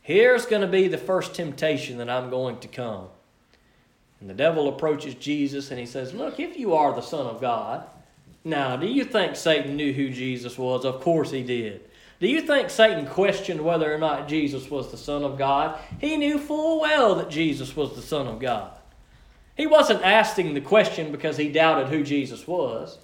Here's 0.00 0.46
going 0.46 0.62
to 0.62 0.68
be 0.68 0.88
the 0.88 0.98
first 0.98 1.34
temptation 1.34 1.98
that 1.98 2.10
I'm 2.10 2.30
going 2.30 2.58
to 2.60 2.68
come. 2.68 3.08
And 4.20 4.28
the 4.28 4.34
devil 4.34 4.68
approaches 4.68 5.14
Jesus 5.14 5.70
and 5.70 5.78
he 5.78 5.86
says, 5.86 6.14
Look, 6.14 6.40
if 6.40 6.58
you 6.58 6.74
are 6.74 6.94
the 6.94 7.00
Son 7.00 7.26
of 7.26 7.40
God, 7.40 7.86
now, 8.44 8.76
do 8.76 8.86
you 8.86 9.04
think 9.04 9.36
Satan 9.36 9.74
knew 9.76 9.92
who 9.92 10.10
Jesus 10.10 10.58
was? 10.58 10.84
Of 10.84 11.00
course 11.00 11.30
he 11.30 11.42
did. 11.42 11.80
Do 12.20 12.28
you 12.28 12.42
think 12.42 12.68
Satan 12.68 13.06
questioned 13.06 13.60
whether 13.60 13.92
or 13.92 13.98
not 13.98 14.28
Jesus 14.28 14.70
was 14.70 14.90
the 14.90 14.98
Son 14.98 15.24
of 15.24 15.38
God? 15.38 15.78
He 15.98 16.16
knew 16.16 16.38
full 16.38 16.80
well 16.80 17.14
that 17.16 17.30
Jesus 17.30 17.74
was 17.74 17.94
the 17.94 18.02
Son 18.02 18.26
of 18.26 18.38
God. 18.38 18.70
He 19.56 19.66
wasn't 19.66 20.02
asking 20.02 20.52
the 20.52 20.60
question 20.60 21.10
because 21.10 21.36
he 21.36 21.50
doubted 21.50 21.88
who 21.88 22.02
Jesus 22.02 22.46
was. 22.46 22.98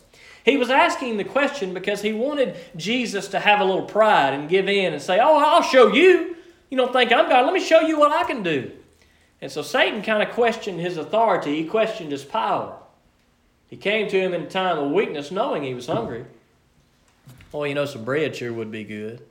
He 0.44 0.57
was 0.57 0.70
asking 0.70 1.16
the 1.16 1.24
question 1.24 1.74
because 1.74 2.03
he 2.03 2.12
wanted 2.12 2.57
Jesus 2.76 3.29
to 3.29 3.40
have 3.40 3.61
a 3.61 3.64
little 3.64 3.85
pride 3.85 4.35
and 4.35 4.48
give 4.48 4.68
in 4.68 4.92
and 4.92 5.03
say, 5.03 5.18
Oh, 5.20 5.38
I'll 5.38 5.62
show 5.62 5.92
you. 5.92 6.37
You 6.70 6.76
don't 6.76 6.92
think 6.92 7.12
I'm 7.12 7.29
God. 7.29 7.44
Let 7.44 7.55
me 7.55 7.61
show 7.61 7.81
you 7.81 7.98
what 7.98 8.12
I 8.12 8.24
can 8.24 8.42
do. 8.42 8.72
And 9.40 9.50
so 9.50 9.62
Satan 9.62 10.03
kind 10.03 10.22
of 10.22 10.35
questioned 10.35 10.81
his 10.81 10.96
authority, 10.96 11.62
he 11.62 11.68
questioned 11.68 12.12
his 12.12 12.24
power. 12.24 12.76
He 13.70 13.76
came 13.76 14.09
to 14.09 14.20
him 14.20 14.35
in 14.35 14.42
a 14.42 14.50
time 14.50 14.78
of 14.78 14.90
weakness, 14.90 15.30
knowing 15.30 15.62
he 15.62 15.74
was 15.74 15.87
hungry. 15.87 16.24
Oh, 17.54 17.64
you 17.64 17.74
know, 17.74 17.87
some 17.87 18.04
bread 18.04 18.35
sure 18.35 18.52
would 18.52 18.70
be 18.70 18.85
good. 18.85 19.22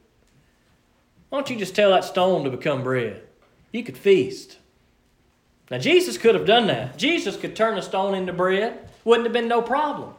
Why 1.29 1.37
don't 1.37 1.49
you 1.49 1.57
just 1.57 1.75
tell 1.75 1.91
that 1.91 2.05
stone 2.05 2.45
to 2.45 2.49
become 2.49 2.81
bread? 2.81 3.21
You 3.71 3.83
could 3.83 3.97
feast. 3.97 4.57
Now, 5.69 5.77
Jesus 5.77 6.17
could 6.17 6.35
have 6.35 6.45
done 6.45 6.67
that. 6.67 6.97
Jesus 6.97 7.37
could 7.37 7.55
turn 7.55 7.77
a 7.77 7.81
stone 7.81 8.15
into 8.15 8.33
bread. 8.33 8.89
Wouldn't 9.03 9.25
have 9.25 9.33
been 9.33 9.47
no 9.47 9.61
problem. 9.61 10.13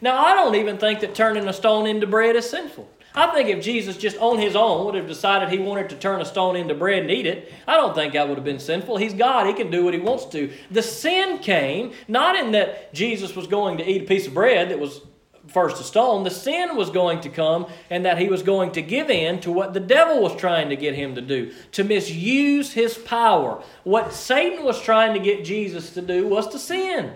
Now, 0.00 0.24
I 0.24 0.34
don't 0.34 0.54
even 0.54 0.78
think 0.78 1.00
that 1.00 1.14
turning 1.14 1.46
a 1.46 1.52
stone 1.52 1.86
into 1.86 2.06
bread 2.06 2.36
is 2.36 2.48
sinful. 2.48 2.88
I 3.16 3.28
think 3.28 3.48
if 3.48 3.62
Jesus 3.62 3.96
just 3.96 4.16
on 4.18 4.38
his 4.38 4.56
own 4.56 4.84
would 4.86 4.96
have 4.96 5.06
decided 5.06 5.48
he 5.48 5.58
wanted 5.58 5.88
to 5.90 5.96
turn 5.96 6.20
a 6.20 6.24
stone 6.24 6.56
into 6.56 6.74
bread 6.74 7.02
and 7.02 7.10
eat 7.10 7.26
it, 7.26 7.52
I 7.66 7.76
don't 7.76 7.94
think 7.94 8.14
that 8.14 8.28
would 8.28 8.36
have 8.36 8.44
been 8.44 8.58
sinful. 8.58 8.96
He's 8.96 9.14
God, 9.14 9.46
he 9.46 9.52
can 9.52 9.70
do 9.70 9.84
what 9.84 9.94
he 9.94 10.00
wants 10.00 10.24
to. 10.26 10.52
The 10.70 10.82
sin 10.82 11.38
came 11.38 11.92
not 12.08 12.34
in 12.34 12.52
that 12.52 12.92
Jesus 12.92 13.36
was 13.36 13.46
going 13.46 13.78
to 13.78 13.88
eat 13.88 14.02
a 14.02 14.06
piece 14.06 14.26
of 14.26 14.34
bread 14.34 14.70
that 14.70 14.80
was 14.80 15.00
first 15.46 15.80
a 15.80 15.84
stone, 15.84 16.24
the 16.24 16.30
sin 16.30 16.76
was 16.76 16.90
going 16.90 17.20
to 17.20 17.28
come 17.28 17.66
and 17.90 18.04
that 18.04 18.18
he 18.18 18.28
was 18.28 18.42
going 18.42 18.72
to 18.72 18.82
give 18.82 19.10
in 19.10 19.40
to 19.40 19.52
what 19.52 19.74
the 19.74 19.80
devil 19.80 20.22
was 20.22 20.34
trying 20.36 20.70
to 20.70 20.76
get 20.76 20.94
him 20.94 21.14
to 21.14 21.20
do, 21.20 21.52
to 21.72 21.84
misuse 21.84 22.72
his 22.72 22.96
power. 22.96 23.62
What 23.84 24.12
Satan 24.12 24.64
was 24.64 24.80
trying 24.80 25.14
to 25.14 25.20
get 25.20 25.44
Jesus 25.44 25.90
to 25.94 26.02
do 26.02 26.26
was 26.26 26.48
to 26.48 26.58
sin, 26.58 27.12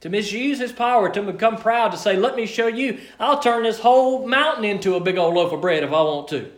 to 0.00 0.08
misuse 0.08 0.58
his 0.58 0.72
power, 0.72 1.10
to 1.10 1.22
become 1.22 1.56
proud, 1.56 1.92
to 1.92 1.98
say, 1.98 2.16
Let 2.16 2.36
me 2.36 2.46
show 2.46 2.66
you, 2.66 3.00
I'll 3.18 3.40
turn 3.40 3.62
this 3.62 3.80
whole 3.80 4.26
mountain 4.26 4.64
into 4.64 4.94
a 4.94 5.00
big 5.00 5.18
old 5.18 5.34
loaf 5.34 5.52
of 5.52 5.60
bread 5.60 5.82
if 5.82 5.90
I 5.90 6.02
want 6.02 6.28
to. 6.28 6.50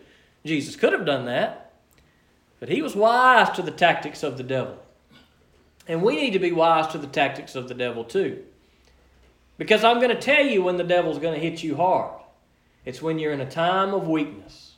Jesus 0.45 0.75
could 0.75 0.93
have 0.93 1.05
done 1.05 1.25
that, 1.25 1.73
but 2.59 2.69
he 2.69 2.81
was 2.81 2.95
wise 2.95 3.49
to 3.51 3.61
the 3.61 3.71
tactics 3.71 4.23
of 4.23 4.37
the 4.37 4.43
devil. 4.43 4.77
And 5.87 6.01
we 6.01 6.15
need 6.15 6.31
to 6.31 6.39
be 6.39 6.51
wise 6.51 6.87
to 6.93 6.97
the 6.97 7.07
tactics 7.07 7.55
of 7.55 7.67
the 7.67 7.73
devil 7.73 8.03
too. 8.03 8.43
Because 9.57 9.83
I'm 9.83 9.99
going 9.99 10.15
to 10.15 10.21
tell 10.21 10.45
you 10.45 10.63
when 10.63 10.77
the 10.77 10.83
devil's 10.83 11.19
going 11.19 11.39
to 11.39 11.45
hit 11.45 11.63
you 11.63 11.75
hard. 11.75 12.21
It's 12.85 13.01
when 13.01 13.19
you're 13.19 13.33
in 13.33 13.41
a 13.41 13.49
time 13.49 13.93
of 13.93 14.07
weakness. 14.07 14.72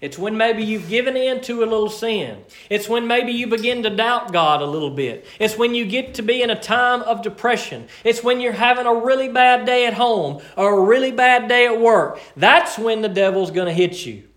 It's 0.00 0.18
when 0.18 0.36
maybe 0.36 0.62
you've 0.62 0.88
given 0.88 1.16
in 1.16 1.40
to 1.42 1.62
a 1.62 1.66
little 1.66 1.90
sin. 1.90 2.44
It's 2.70 2.88
when 2.88 3.06
maybe 3.06 3.32
you 3.32 3.46
begin 3.46 3.82
to 3.82 3.90
doubt 3.90 4.32
God 4.32 4.62
a 4.62 4.66
little 4.66 4.90
bit. 4.90 5.26
It's 5.40 5.58
when 5.58 5.74
you 5.74 5.84
get 5.84 6.14
to 6.14 6.22
be 6.22 6.42
in 6.42 6.50
a 6.50 6.60
time 6.60 7.02
of 7.02 7.22
depression. 7.22 7.88
It's 8.04 8.22
when 8.22 8.40
you're 8.40 8.52
having 8.52 8.86
a 8.86 8.94
really 8.94 9.28
bad 9.28 9.66
day 9.66 9.86
at 9.86 9.94
home 9.94 10.40
or 10.56 10.78
a 10.78 10.84
really 10.84 11.12
bad 11.12 11.48
day 11.48 11.66
at 11.66 11.80
work. 11.80 12.20
That's 12.36 12.78
when 12.78 13.02
the 13.02 13.08
devil's 13.08 13.50
going 13.50 13.66
to 13.66 13.72
hit 13.72 14.06
you 14.06 14.28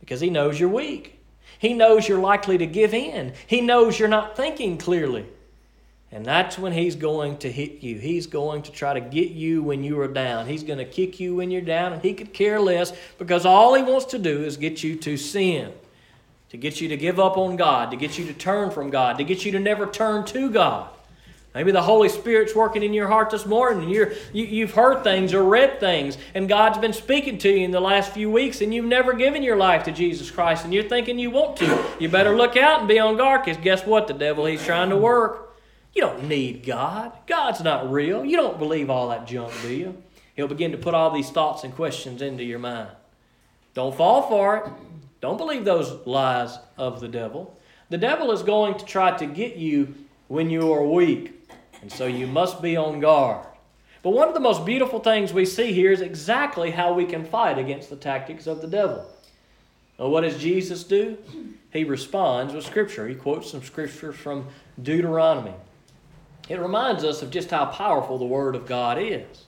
because 0.00 0.20
he 0.20 0.30
knows 0.30 0.60
you're 0.60 0.68
weak. 0.68 1.20
He 1.58 1.74
knows 1.74 2.06
you're 2.06 2.18
likely 2.18 2.58
to 2.58 2.66
give 2.66 2.94
in. 2.94 3.34
He 3.46 3.60
knows 3.60 3.98
you're 3.98 4.08
not 4.08 4.36
thinking 4.36 4.78
clearly. 4.78 5.26
And 6.10 6.24
that's 6.24 6.58
when 6.58 6.72
he's 6.72 6.96
going 6.96 7.36
to 7.38 7.52
hit 7.52 7.82
you. 7.82 7.98
He's 7.98 8.26
going 8.26 8.62
to 8.62 8.72
try 8.72 8.94
to 8.94 9.00
get 9.00 9.30
you 9.30 9.62
when 9.62 9.84
you 9.84 10.00
are 10.00 10.08
down. 10.08 10.46
He's 10.46 10.62
going 10.62 10.78
to 10.78 10.86
kick 10.86 11.20
you 11.20 11.36
when 11.36 11.50
you're 11.50 11.60
down, 11.60 11.92
and 11.92 12.02
he 12.02 12.14
could 12.14 12.32
care 12.32 12.58
less 12.58 12.92
because 13.18 13.44
all 13.44 13.74
he 13.74 13.82
wants 13.82 14.06
to 14.06 14.18
do 14.18 14.42
is 14.42 14.56
get 14.56 14.82
you 14.82 14.96
to 14.96 15.18
sin, 15.18 15.70
to 16.48 16.56
get 16.56 16.80
you 16.80 16.88
to 16.88 16.96
give 16.96 17.20
up 17.20 17.36
on 17.36 17.56
God, 17.56 17.90
to 17.90 17.96
get 17.96 18.18
you 18.18 18.24
to 18.26 18.32
turn 18.32 18.70
from 18.70 18.88
God, 18.88 19.18
to 19.18 19.24
get 19.24 19.44
you 19.44 19.52
to 19.52 19.60
never 19.60 19.86
turn 19.86 20.24
to 20.26 20.50
God. 20.50 20.88
Maybe 21.54 21.72
the 21.72 21.82
Holy 21.82 22.08
Spirit's 22.08 22.54
working 22.54 22.82
in 22.82 22.94
your 22.94 23.08
heart 23.08 23.30
this 23.30 23.44
morning, 23.44 23.82
and 23.82 23.92
you're, 23.92 24.12
you, 24.32 24.44
you've 24.44 24.72
heard 24.72 25.02
things 25.02 25.34
or 25.34 25.42
read 25.42 25.78
things, 25.80 26.16
and 26.34 26.48
God's 26.48 26.78
been 26.78 26.92
speaking 26.92 27.36
to 27.38 27.50
you 27.50 27.64
in 27.64 27.70
the 27.70 27.80
last 27.80 28.12
few 28.12 28.30
weeks, 28.30 28.62
and 28.62 28.72
you've 28.72 28.84
never 28.86 29.12
given 29.12 29.42
your 29.42 29.56
life 29.56 29.84
to 29.84 29.92
Jesus 29.92 30.30
Christ, 30.30 30.64
and 30.64 30.72
you're 30.72 30.84
thinking 30.84 31.18
you 31.18 31.30
want 31.30 31.56
to. 31.58 31.84
You 31.98 32.08
better 32.08 32.34
look 32.34 32.56
out 32.56 32.80
and 32.80 32.88
be 32.88 32.98
on 32.98 33.18
guard 33.18 33.44
because 33.44 33.62
guess 33.62 33.84
what? 33.84 34.06
The 34.06 34.14
devil, 34.14 34.46
he's 34.46 34.64
trying 34.64 34.90
to 34.90 34.96
work. 34.96 35.47
You 35.98 36.04
don't 36.04 36.28
need 36.28 36.64
God. 36.64 37.10
God's 37.26 37.60
not 37.60 37.90
real. 37.90 38.24
You 38.24 38.36
don't 38.36 38.56
believe 38.56 38.88
all 38.88 39.08
that 39.08 39.26
junk, 39.26 39.52
do 39.62 39.74
you? 39.74 40.00
He'll 40.36 40.46
begin 40.46 40.70
to 40.70 40.78
put 40.78 40.94
all 40.94 41.10
these 41.10 41.30
thoughts 41.30 41.64
and 41.64 41.74
questions 41.74 42.22
into 42.22 42.44
your 42.44 42.60
mind. 42.60 42.90
Don't 43.74 43.96
fall 43.96 44.22
for 44.22 44.58
it. 44.58 44.72
Don't 45.20 45.38
believe 45.38 45.64
those 45.64 46.06
lies 46.06 46.56
of 46.76 47.00
the 47.00 47.08
devil. 47.08 47.58
The 47.90 47.98
devil 47.98 48.30
is 48.30 48.44
going 48.44 48.78
to 48.78 48.84
try 48.84 49.16
to 49.16 49.26
get 49.26 49.56
you 49.56 49.92
when 50.28 50.50
you 50.50 50.72
are 50.72 50.84
weak, 50.86 51.34
and 51.82 51.90
so 51.90 52.06
you 52.06 52.28
must 52.28 52.62
be 52.62 52.76
on 52.76 53.00
guard. 53.00 53.44
But 54.04 54.10
one 54.10 54.28
of 54.28 54.34
the 54.34 54.40
most 54.40 54.64
beautiful 54.64 55.00
things 55.00 55.32
we 55.32 55.46
see 55.46 55.72
here 55.72 55.90
is 55.90 56.00
exactly 56.00 56.70
how 56.70 56.92
we 56.92 57.06
can 57.06 57.24
fight 57.24 57.58
against 57.58 57.90
the 57.90 57.96
tactics 57.96 58.46
of 58.46 58.60
the 58.60 58.68
devil. 58.68 59.04
Well, 59.98 60.10
what 60.10 60.20
does 60.20 60.38
Jesus 60.38 60.84
do? 60.84 61.18
He 61.72 61.82
responds 61.82 62.54
with 62.54 62.64
Scripture. 62.64 63.08
He 63.08 63.16
quotes 63.16 63.50
some 63.50 63.64
Scripture 63.64 64.12
from 64.12 64.46
Deuteronomy. 64.80 65.54
It 66.48 66.58
reminds 66.58 67.04
us 67.04 67.22
of 67.22 67.30
just 67.30 67.50
how 67.50 67.66
powerful 67.66 68.18
the 68.18 68.24
Word 68.24 68.56
of 68.56 68.66
God 68.66 68.98
is. 68.98 69.46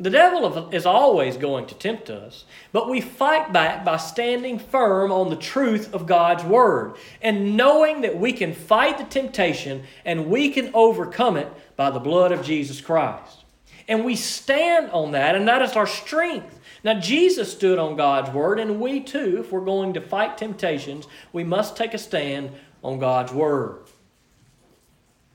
The 0.00 0.10
devil 0.10 0.68
is 0.72 0.86
always 0.86 1.36
going 1.36 1.66
to 1.66 1.74
tempt 1.74 2.08
us, 2.08 2.44
but 2.70 2.88
we 2.88 3.00
fight 3.00 3.52
back 3.52 3.84
by 3.84 3.96
standing 3.96 4.60
firm 4.60 5.10
on 5.10 5.28
the 5.28 5.36
truth 5.36 5.92
of 5.92 6.06
God's 6.06 6.44
Word 6.44 6.94
and 7.20 7.56
knowing 7.56 8.02
that 8.02 8.16
we 8.16 8.32
can 8.32 8.54
fight 8.54 8.98
the 8.98 9.04
temptation 9.04 9.82
and 10.04 10.28
we 10.28 10.50
can 10.50 10.70
overcome 10.72 11.36
it 11.36 11.52
by 11.74 11.90
the 11.90 11.98
blood 11.98 12.30
of 12.30 12.44
Jesus 12.44 12.80
Christ. 12.80 13.44
And 13.88 14.04
we 14.04 14.14
stand 14.14 14.90
on 14.90 15.12
that, 15.12 15.34
and 15.34 15.48
that 15.48 15.62
is 15.62 15.72
our 15.72 15.86
strength. 15.86 16.60
Now, 16.84 17.00
Jesus 17.00 17.50
stood 17.50 17.78
on 17.78 17.96
God's 17.96 18.30
Word, 18.30 18.60
and 18.60 18.80
we 18.80 19.00
too, 19.00 19.38
if 19.40 19.50
we're 19.50 19.64
going 19.64 19.94
to 19.94 20.00
fight 20.00 20.38
temptations, 20.38 21.08
we 21.32 21.42
must 21.42 21.76
take 21.76 21.94
a 21.94 21.98
stand 21.98 22.52
on 22.84 23.00
God's 23.00 23.32
Word. 23.32 23.78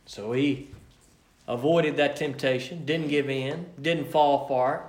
So 0.06 0.32
he 0.32 0.69
avoided 1.47 1.97
that 1.97 2.15
temptation, 2.15 2.86
didn't 2.86 3.08
give 3.08 3.29
in, 3.29 3.65
didn't 3.82 4.10
fall 4.10 4.47
for 4.47 4.75
it. 4.75 4.82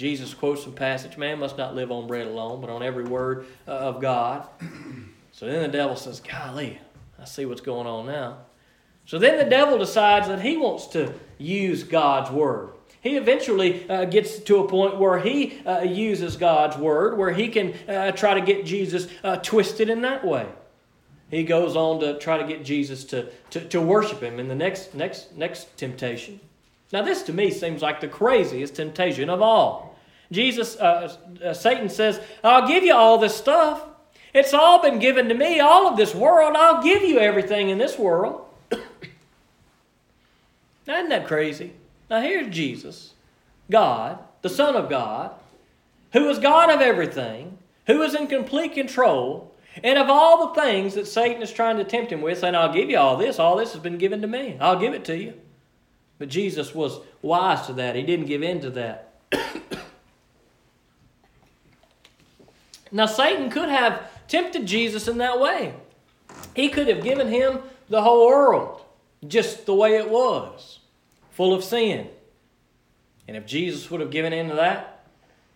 Jesus 0.00 0.32
quotes 0.34 0.62
some 0.62 0.72
passage 0.72 1.16
Man 1.18 1.38
must 1.38 1.58
not 1.58 1.74
live 1.74 1.90
on 1.90 2.06
bread 2.06 2.26
alone, 2.26 2.60
but 2.60 2.70
on 2.70 2.82
every 2.82 3.04
word 3.04 3.46
uh, 3.68 3.72
of 3.72 4.00
God. 4.00 4.48
So 5.34 5.46
then 5.46 5.62
the 5.62 5.68
devil 5.68 5.96
says, 5.96 6.20
Golly, 6.20 6.78
I 7.18 7.24
see 7.24 7.46
what's 7.46 7.62
going 7.62 7.86
on 7.86 8.04
now. 8.04 8.36
So 9.06 9.18
then 9.18 9.38
the 9.38 9.48
devil 9.48 9.78
decides 9.78 10.28
that 10.28 10.42
he 10.42 10.58
wants 10.58 10.88
to 10.88 11.14
use 11.38 11.84
God's 11.84 12.30
word. 12.30 12.74
He 13.00 13.16
eventually 13.16 13.88
uh, 13.88 14.04
gets 14.04 14.40
to 14.40 14.58
a 14.58 14.68
point 14.68 14.98
where 14.98 15.18
he 15.18 15.58
uh, 15.66 15.80
uses 15.80 16.36
God's 16.36 16.76
word, 16.76 17.16
where 17.16 17.32
he 17.32 17.48
can 17.48 17.72
uh, 17.88 18.12
try 18.12 18.34
to 18.34 18.42
get 18.42 18.66
Jesus 18.66 19.08
uh, 19.24 19.36
twisted 19.36 19.88
in 19.88 20.02
that 20.02 20.22
way 20.22 20.46
he 21.32 21.44
goes 21.44 21.76
on 21.76 21.98
to 22.00 22.18
try 22.18 22.36
to 22.36 22.44
get 22.46 22.62
Jesus 22.62 23.04
to, 23.04 23.26
to, 23.50 23.66
to 23.68 23.80
worship 23.80 24.22
him 24.22 24.38
in 24.38 24.48
the 24.48 24.54
next, 24.54 24.94
next, 24.94 25.34
next 25.34 25.74
temptation. 25.78 26.38
Now, 26.92 27.00
this 27.00 27.22
to 27.22 27.32
me 27.32 27.50
seems 27.50 27.80
like 27.80 28.02
the 28.02 28.06
craziest 28.06 28.76
temptation 28.76 29.30
of 29.30 29.40
all. 29.40 29.98
Jesus, 30.30 30.76
uh, 30.76 31.16
uh, 31.42 31.54
Satan 31.54 31.88
says, 31.88 32.20
I'll 32.44 32.68
give 32.68 32.84
you 32.84 32.94
all 32.94 33.16
this 33.16 33.34
stuff. 33.34 33.82
It's 34.34 34.52
all 34.52 34.82
been 34.82 34.98
given 34.98 35.30
to 35.30 35.34
me, 35.34 35.58
all 35.58 35.88
of 35.88 35.96
this 35.96 36.14
world. 36.14 36.54
I'll 36.54 36.82
give 36.82 37.02
you 37.02 37.18
everything 37.18 37.70
in 37.70 37.78
this 37.78 37.98
world. 37.98 38.44
now, 40.86 40.98
isn't 40.98 41.08
that 41.08 41.26
crazy? 41.26 41.72
Now, 42.10 42.20
here's 42.20 42.54
Jesus, 42.54 43.14
God, 43.70 44.18
the 44.42 44.50
Son 44.50 44.76
of 44.76 44.90
God, 44.90 45.30
who 46.12 46.28
is 46.28 46.38
God 46.38 46.68
of 46.68 46.82
everything, 46.82 47.56
who 47.86 48.02
is 48.02 48.14
in 48.14 48.26
complete 48.26 48.74
control, 48.74 49.51
and 49.82 49.98
of 49.98 50.10
all 50.10 50.48
the 50.48 50.60
things 50.60 50.94
that 50.94 51.06
Satan 51.06 51.42
is 51.42 51.52
trying 51.52 51.78
to 51.78 51.84
tempt 51.84 52.12
him 52.12 52.20
with, 52.20 52.38
saying, 52.38 52.54
I'll 52.54 52.72
give 52.72 52.90
you 52.90 52.98
all 52.98 53.16
this, 53.16 53.38
all 53.38 53.56
this 53.56 53.72
has 53.72 53.82
been 53.82 53.98
given 53.98 54.20
to 54.22 54.26
me. 54.26 54.56
I'll 54.60 54.78
give 54.78 54.92
it 54.92 55.04
to 55.06 55.16
you. 55.16 55.34
But 56.18 56.28
Jesus 56.28 56.74
was 56.74 57.00
wise 57.22 57.66
to 57.66 57.72
that. 57.74 57.96
He 57.96 58.02
didn't 58.02 58.26
give 58.26 58.42
in 58.42 58.60
to 58.60 58.70
that. 58.70 59.14
now, 62.92 63.06
Satan 63.06 63.50
could 63.50 63.68
have 63.68 64.02
tempted 64.28 64.66
Jesus 64.66 65.08
in 65.08 65.18
that 65.18 65.40
way. 65.40 65.74
He 66.54 66.68
could 66.68 66.88
have 66.88 67.02
given 67.02 67.28
him 67.28 67.60
the 67.88 68.02
whole 68.02 68.26
world 68.26 68.82
just 69.26 69.66
the 69.66 69.74
way 69.74 69.96
it 69.96 70.10
was, 70.10 70.80
full 71.30 71.54
of 71.54 71.64
sin. 71.64 72.08
And 73.28 73.36
if 73.36 73.46
Jesus 73.46 73.90
would 73.90 74.00
have 74.00 74.10
given 74.10 74.32
in 74.32 74.48
to 74.48 74.56
that 74.56 75.06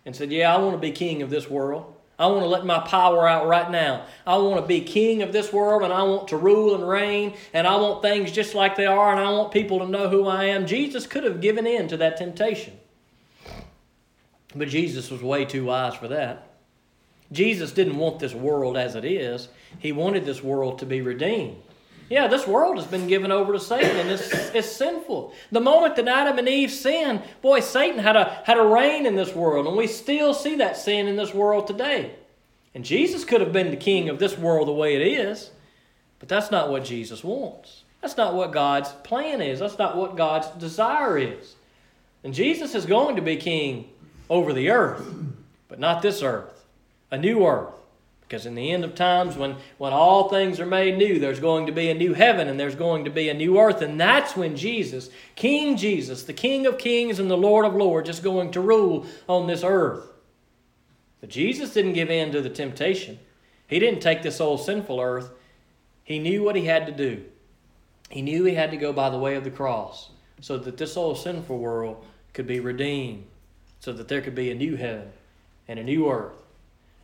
and 0.05 0.15
said, 0.15 0.31
Yeah, 0.31 0.53
I 0.53 0.57
want 0.57 0.73
to 0.73 0.79
be 0.79 0.91
king 0.91 1.21
of 1.21 1.29
this 1.29 1.49
world, 1.49 1.93
I 2.19 2.25
want 2.27 2.41
to 2.41 2.47
let 2.47 2.65
my 2.65 2.79
power 2.79 3.27
out 3.27 3.47
right 3.47 3.69
now. 3.69 4.05
I 4.25 4.37
want 4.37 4.59
to 4.59 4.67
be 4.67 4.81
king 4.81 5.21
of 5.21 5.31
this 5.31 5.53
world 5.53 5.83
and 5.83 5.93
I 5.93 6.01
want 6.03 6.29
to 6.29 6.37
rule 6.37 6.73
and 6.73 6.87
reign 6.87 7.35
and 7.53 7.67
I 7.67 7.75
want 7.75 8.01
things 8.01 8.31
just 8.31 8.55
like 8.55 8.75
they 8.75 8.87
are 8.87 9.11
and 9.11 9.19
I 9.19 9.29
want 9.29 9.51
people 9.51 9.79
to 9.79 9.87
know 9.87 10.09
who 10.09 10.27
I 10.27 10.45
am. 10.45 10.65
Jesus 10.65 11.05
could 11.05 11.23
have 11.23 11.41
given 11.41 11.67
in 11.67 11.87
to 11.89 11.97
that 11.97 12.17
temptation. 12.17 12.79
But 14.55 14.69
Jesus 14.69 15.11
was 15.11 15.21
way 15.21 15.45
too 15.45 15.65
wise 15.65 15.93
for 15.93 16.07
that. 16.07 16.49
Jesus 17.31 17.71
didn't 17.71 17.97
want 17.97 18.19
this 18.19 18.33
world 18.33 18.77
as 18.77 18.95
it 18.95 19.05
is, 19.05 19.49
He 19.79 19.91
wanted 19.91 20.25
this 20.25 20.41
world 20.41 20.79
to 20.79 20.85
be 20.85 21.01
redeemed. 21.01 21.57
Yeah, 22.09 22.27
this 22.27 22.47
world 22.47 22.77
has 22.77 22.85
been 22.85 23.07
given 23.07 23.31
over 23.31 23.51
to 23.53 23.59
Satan 23.59 23.97
and 23.97 24.09
it's, 24.09 24.31
it's 24.31 24.71
sinful. 24.71 25.33
The 25.51 25.59
moment 25.59 25.97
that 25.97 26.07
Adam 26.07 26.37
and 26.37 26.47
Eve 26.47 26.71
sinned, 26.71 27.21
boy, 27.41 27.59
Satan 27.59 27.99
had 27.99 28.15
a, 28.15 28.41
had 28.45 28.57
a 28.57 28.63
reign 28.63 29.05
in 29.05 29.15
this 29.15 29.35
world, 29.35 29.67
and 29.67 29.75
we 29.75 29.87
still 29.87 30.33
see 30.33 30.55
that 30.55 30.77
sin 30.77 31.07
in 31.07 31.17
this 31.17 31.33
world 31.33 31.67
today. 31.67 32.15
And 32.73 32.85
Jesus 32.85 33.25
could 33.25 33.41
have 33.41 33.51
been 33.51 33.71
the 33.71 33.77
king 33.77 34.07
of 34.07 34.19
this 34.19 34.37
world 34.37 34.67
the 34.67 34.73
way 34.73 34.95
it 34.95 35.01
is, 35.01 35.51
but 36.19 36.29
that's 36.29 36.51
not 36.51 36.69
what 36.69 36.85
Jesus 36.85 37.23
wants. 37.23 37.83
That's 38.01 38.15
not 38.15 38.35
what 38.35 38.53
God's 38.53 38.91
plan 39.03 39.41
is. 39.41 39.59
That's 39.59 39.77
not 39.77 39.97
what 39.97 40.15
God's 40.15 40.47
desire 40.59 41.17
is. 41.17 41.55
And 42.23 42.33
Jesus 42.33 42.73
is 42.73 42.85
going 42.85 43.17
to 43.17 43.21
be 43.21 43.35
king 43.35 43.89
over 44.29 44.53
the 44.53 44.69
earth, 44.69 45.05
but 45.67 45.79
not 45.79 46.01
this 46.01 46.21
earth, 46.21 46.65
a 47.11 47.17
new 47.17 47.45
earth 47.45 47.73
because 48.27 48.45
in 48.45 48.55
the 48.55 48.71
end 48.71 48.83
of 48.83 48.93
times, 48.93 49.37
when, 49.37 49.55
when 49.77 49.93
all 49.93 50.27
things 50.27 50.59
are 50.59 50.65
made 50.65 50.97
new, 50.97 51.17
there's 51.17 51.39
going 51.39 51.65
to 51.67 51.71
be 51.71 51.89
a 51.89 51.93
new 51.93 52.13
heaven 52.13 52.49
and 52.49 52.59
there's 52.59 52.75
going 52.75 53.05
to 53.05 53.09
be 53.09 53.29
a 53.29 53.33
new 53.33 53.57
earth. 53.57 53.81
And 53.81 53.99
that's 53.99 54.35
when 54.35 54.57
Jesus, 54.57 55.09
King 55.35 55.77
Jesus, 55.77 56.23
the 56.23 56.33
King 56.33 56.65
of 56.65 56.77
kings 56.77 57.19
and 57.19 57.31
the 57.31 57.37
Lord 57.37 57.65
of 57.65 57.73
lords, 57.73 58.09
is 58.09 58.19
going 58.19 58.51
to 58.51 58.59
rule 58.59 59.05
on 59.29 59.47
this 59.47 59.63
earth. 59.63 60.07
But 61.21 61.29
Jesus 61.29 61.73
didn't 61.73 61.93
give 61.93 62.09
in 62.09 62.33
to 62.33 62.41
the 62.41 62.49
temptation. 62.49 63.17
He 63.67 63.79
didn't 63.79 64.01
take 64.01 64.23
this 64.23 64.41
old 64.41 64.59
sinful 64.61 64.99
earth. 64.99 65.29
He 66.03 66.19
knew 66.19 66.43
what 66.43 66.57
he 66.57 66.65
had 66.65 66.85
to 66.87 66.91
do. 66.91 67.23
He 68.09 68.21
knew 68.21 68.43
he 68.43 68.55
had 68.55 68.71
to 68.71 68.77
go 68.77 68.91
by 68.91 69.09
the 69.09 69.17
way 69.17 69.35
of 69.35 69.45
the 69.45 69.51
cross 69.51 70.09
so 70.41 70.57
that 70.57 70.77
this 70.77 70.97
old 70.97 71.17
sinful 71.17 71.57
world 71.57 72.05
could 72.33 72.47
be 72.47 72.59
redeemed 72.59 73.23
so 73.79 73.93
that 73.93 74.09
there 74.09 74.21
could 74.21 74.35
be 74.35 74.51
a 74.51 74.55
new 74.55 74.75
heaven 74.75 75.11
and 75.67 75.79
a 75.79 75.83
new 75.83 76.11
earth. 76.11 76.46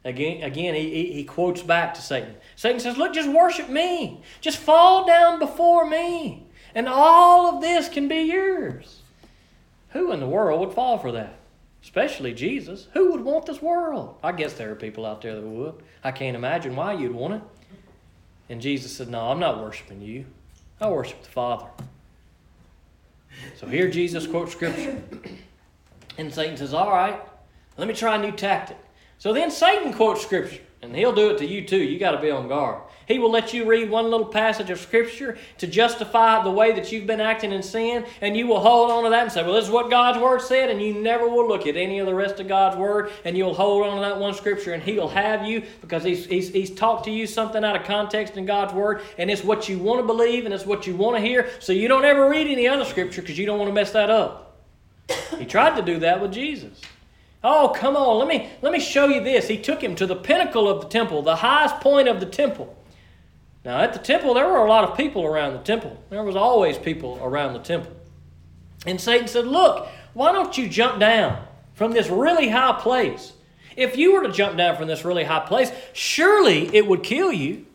Again, 0.06 0.44
again 0.44 0.76
he, 0.76 1.14
he, 1.14 1.24
quotes 1.24 1.62
back 1.62 1.94
to 1.94 2.02
Satan. 2.02 2.36
Satan 2.56 2.80
says, 2.80 2.98
Look, 2.98 3.14
just 3.14 3.30
worship 3.30 3.70
me. 3.70 4.22
Just 4.42 4.58
fall 4.58 5.08
down 5.08 5.40
before 5.40 5.86
me. 5.86 6.46
And 6.76 6.90
all 6.90 7.56
of 7.56 7.62
this 7.62 7.88
can 7.88 8.08
be 8.08 8.24
yours. 8.24 9.00
Who 9.92 10.12
in 10.12 10.20
the 10.20 10.28
world 10.28 10.60
would 10.60 10.74
fall 10.74 10.98
for 10.98 11.12
that? 11.14 11.36
Especially 11.82 12.34
Jesus. 12.34 12.88
Who 12.94 13.12
would 13.12 13.22
want 13.22 13.46
this 13.46 13.62
world? 13.62 14.18
I 14.24 14.32
guess 14.32 14.54
there 14.54 14.72
are 14.72 14.76
people 14.76 15.06
out 15.06 15.22
there 15.22 15.36
that 15.36 15.42
would. 15.42 15.76
I 16.04 16.12
can't 16.12 16.36
imagine 16.36 16.76
why 16.76 16.94
you'd 16.94 17.14
want 17.14 17.36
it. 17.36 17.42
And 18.50 18.62
Jesus 18.62 18.96
said, 18.96 19.10
No, 19.10 19.30
I'm 19.30 19.40
not 19.40 19.62
worshiping 19.62 20.02
you. 20.02 20.26
I 20.82 20.90
worship 20.90 21.24
the 21.24 21.30
Father. 21.30 21.68
So 23.58 23.68
here 23.68 23.90
Jesus 23.90 24.28
quotes 24.28 24.52
Scripture. 24.52 25.02
And 26.18 26.34
Satan 26.34 26.58
says, 26.58 26.74
All 26.74 26.92
right, 26.92 27.20
let 27.78 27.88
me 27.88 27.94
try 27.94 28.16
a 28.16 28.22
new 28.22 28.32
tactic. 28.32 28.78
So 29.24 29.32
then 29.32 29.52
Satan 29.52 29.94
quotes 29.94 30.22
Scripture, 30.22 30.60
and 30.82 30.94
he'll 30.94 31.16
do 31.16 31.30
it 31.30 31.38
to 31.38 31.46
you 31.46 31.66
too. 31.66 31.82
You 31.82 31.98
got 31.98 32.12
to 32.12 32.20
be 32.20 32.30
on 32.30 32.50
guard. 32.50 32.82
He 33.08 33.20
will 33.20 33.32
let 33.32 33.54
you 33.54 33.64
read 33.64 33.90
one 33.90 34.12
little 34.12 34.26
passage 34.26 34.70
of 34.70 34.82
Scripture 34.82 35.38
to 35.60 35.66
justify 35.66 36.44
the 36.44 36.52
way 36.52 36.74
that 36.74 36.92
you've 36.92 37.08
been 37.08 37.22
acting 37.22 37.54
in 37.54 37.64
sin, 37.64 38.06
and 38.20 38.36
you 38.36 38.48
will 38.48 38.60
hold 38.60 38.92
on 38.92 39.06
to 39.06 39.10
that 39.12 39.24
and 39.24 39.32
say, 39.32 39.42
Well, 39.42 39.54
this 39.54 39.64
is 39.64 39.72
what 39.72 39.90
God's 39.90 40.20
Word 40.20 40.42
said, 40.42 40.70
and 40.70 40.82
you 40.82 40.96
never 40.96 41.26
will 41.26 41.48
look 41.48 41.66
at 41.68 41.78
any 41.78 42.00
of 42.00 42.06
the 42.06 42.14
rest 42.14 42.42
of 42.42 42.50
God's 42.50 42.76
Word, 42.76 43.14
and 43.24 43.38
you'll 43.38 43.54
hold 43.54 43.88
on 43.88 43.96
to 43.96 44.02
that 44.02 44.20
one 44.20 44.34
Scripture, 44.34 44.74
and 44.74 44.84
He'll 44.84 45.08
have 45.08 45.48
you 45.48 45.64
because 45.80 46.04
He's, 46.04 46.26
he's, 46.26 46.50
he's 46.50 46.72
talked 46.72 47.06
to 47.06 47.12
you 47.12 47.26
something 47.26 47.64
out 47.64 47.78
of 47.78 47.86
context 47.86 48.36
in 48.36 48.46
God's 48.46 48.74
Word, 48.74 49.04
and 49.18 49.32
it's 49.32 49.42
what 49.42 49.70
you 49.70 49.80
want 49.80 50.02
to 50.02 50.06
believe, 50.06 50.44
and 50.44 50.54
it's 50.54 50.66
what 50.66 50.86
you 50.86 50.98
want 50.98 51.16
to 51.16 51.22
hear, 51.22 51.50
so 51.62 51.72
you 51.72 51.88
don't 51.88 52.04
ever 52.04 52.30
read 52.30 52.48
any 52.48 52.68
other 52.68 52.84
Scripture 52.84 53.22
because 53.22 53.40
you 53.40 53.46
don't 53.46 53.58
want 53.58 53.70
to 53.70 53.74
mess 53.74 53.94
that 53.94 54.10
up. 54.10 54.60
He 55.40 55.46
tried 55.46 55.78
to 55.78 55.82
do 55.82 56.00
that 56.00 56.20
with 56.20 56.34
Jesus. 56.34 56.82
Oh, 57.44 57.74
come 57.76 57.98
on, 57.98 58.20
let 58.20 58.28
me, 58.28 58.50
let 58.62 58.72
me 58.72 58.80
show 58.80 59.08
you 59.08 59.22
this. 59.22 59.48
He 59.48 59.58
took 59.58 59.84
him 59.84 59.96
to 59.96 60.06
the 60.06 60.16
pinnacle 60.16 60.70
of 60.70 60.82
the 60.82 60.88
temple, 60.88 61.22
the 61.22 61.36
highest 61.38 61.82
point 61.82 62.08
of 62.08 62.20
the 62.20 62.26
temple. 62.26 62.76
Now, 63.66 63.80
at 63.80 63.94
the 63.94 64.00
temple, 64.00 64.34
there 64.34 64.48
were 64.48 64.66
a 64.66 64.70
lot 64.70 64.90
of 64.90 64.98
people 64.98 65.26
around 65.26 65.54
the 65.54 65.60
temple. 65.60 66.02
There 66.10 66.24
was 66.24 66.36
always 66.36 66.78
people 66.78 67.20
around 67.22 67.54
the 67.54 67.60
temple. 67.60 67.92
And 68.86 69.00
Satan 69.00 69.28
said, 69.28 69.48
Look, 69.48 69.88
why 70.14 70.32
don't 70.32 70.58
you 70.58 70.68
jump 70.68 71.00
down 71.00 71.46
from 71.74 71.92
this 71.92 72.10
really 72.10 72.50
high 72.50 72.80
place? 72.80 73.34
If 73.76 73.98
you 73.98 74.14
were 74.14 74.24
to 74.24 74.32
jump 74.32 74.58
down 74.58 74.78
from 74.78 74.88
this 74.88 75.04
really 75.04 75.24
high 75.24 75.46
place, 75.46 75.72
surely 75.94 76.74
it 76.76 76.88
would 76.88 77.04
kill 77.04 77.32
you, 77.32 77.66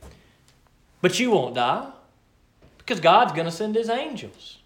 but 1.00 1.18
you 1.18 1.30
won't 1.30 1.54
die 1.54 1.90
because 2.78 3.00
God's 3.00 3.32
going 3.32 3.46
to 3.46 3.52
send 3.52 3.74
his 3.74 3.90
angels. 3.90 4.58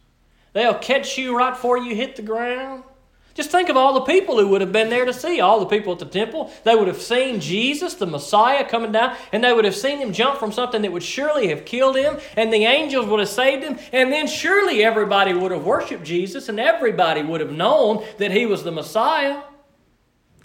They'll 0.53 0.75
catch 0.75 1.17
you 1.17 1.37
right 1.37 1.53
before 1.55 1.79
you 1.79 1.95
hit 1.95 2.17
the 2.17 2.23
ground. 2.23 2.85
Just 3.35 3.51
think 3.51 3.69
of 3.69 3.77
all 3.77 3.95
the 3.95 4.03
people 4.03 4.39
who 4.39 4.49
would 4.49 4.61
have 4.61 4.73
been 4.73 4.91
there 4.91 5.05
to 5.05 5.13
see. 5.13 5.41
All 5.41 5.61
the 5.61 5.67
people 5.67 5.93
at 5.93 5.99
the 5.99 6.05
temple. 6.05 6.53
They 6.65 6.75
would 6.75 6.89
have 6.89 7.01
seen 7.01 7.41
Jesus, 7.41 7.95
the 7.95 8.07
Messiah, 8.07 8.69
coming 8.69 8.93
down, 8.93 9.17
and 9.33 9.43
they 9.43 9.53
would 9.53 9.65
have 9.65 9.75
seen 9.75 9.99
him 9.99 10.13
jump 10.13 10.39
from 10.39 10.53
something 10.53 10.83
that 10.83 10.93
would 10.93 11.03
surely 11.03 11.49
have 11.49 11.65
killed 11.65 11.97
him, 11.97 12.19
and 12.37 12.53
the 12.53 12.65
angels 12.65 13.07
would 13.07 13.21
have 13.21 13.29
saved 13.29 13.65
him, 13.65 13.79
and 13.93 14.13
then 14.13 14.27
surely 14.27 14.85
everybody 14.85 15.33
would 15.33 15.51
have 15.51 15.65
worshiped 15.65 16.05
Jesus, 16.05 16.49
and 16.49 16.61
everybody 16.61 17.23
would 17.23 17.41
have 17.41 17.53
known 17.53 18.05
that 18.19 18.33
he 18.33 18.45
was 18.45 18.65
the 18.65 18.73
Messiah. 18.73 19.43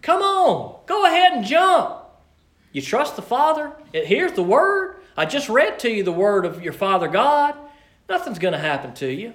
Come 0.02 0.21
on, 0.21 0.80
go 0.86 1.06
ahead 1.06 1.34
and 1.34 1.45
jump. 1.45 2.04
You 2.71 2.82
trust 2.82 3.15
the 3.15 3.21
Father? 3.21 3.73
Here's 3.91 4.34
the 4.34 4.43
Word. 4.43 5.02
I 5.17 5.26
just 5.26 5.50
read 5.50 5.80
to 5.80 5.89
you 5.89 6.04
the 6.04 6.12
Word 6.12 6.45
of 6.45 6.63
your 6.63 6.73
Father 6.73 7.08
God. 7.08 7.56
Nothing's 8.08 8.39
going 8.39 8.54
to 8.54 8.60
happen 8.60 8.93
to 8.95 9.12
you. 9.12 9.34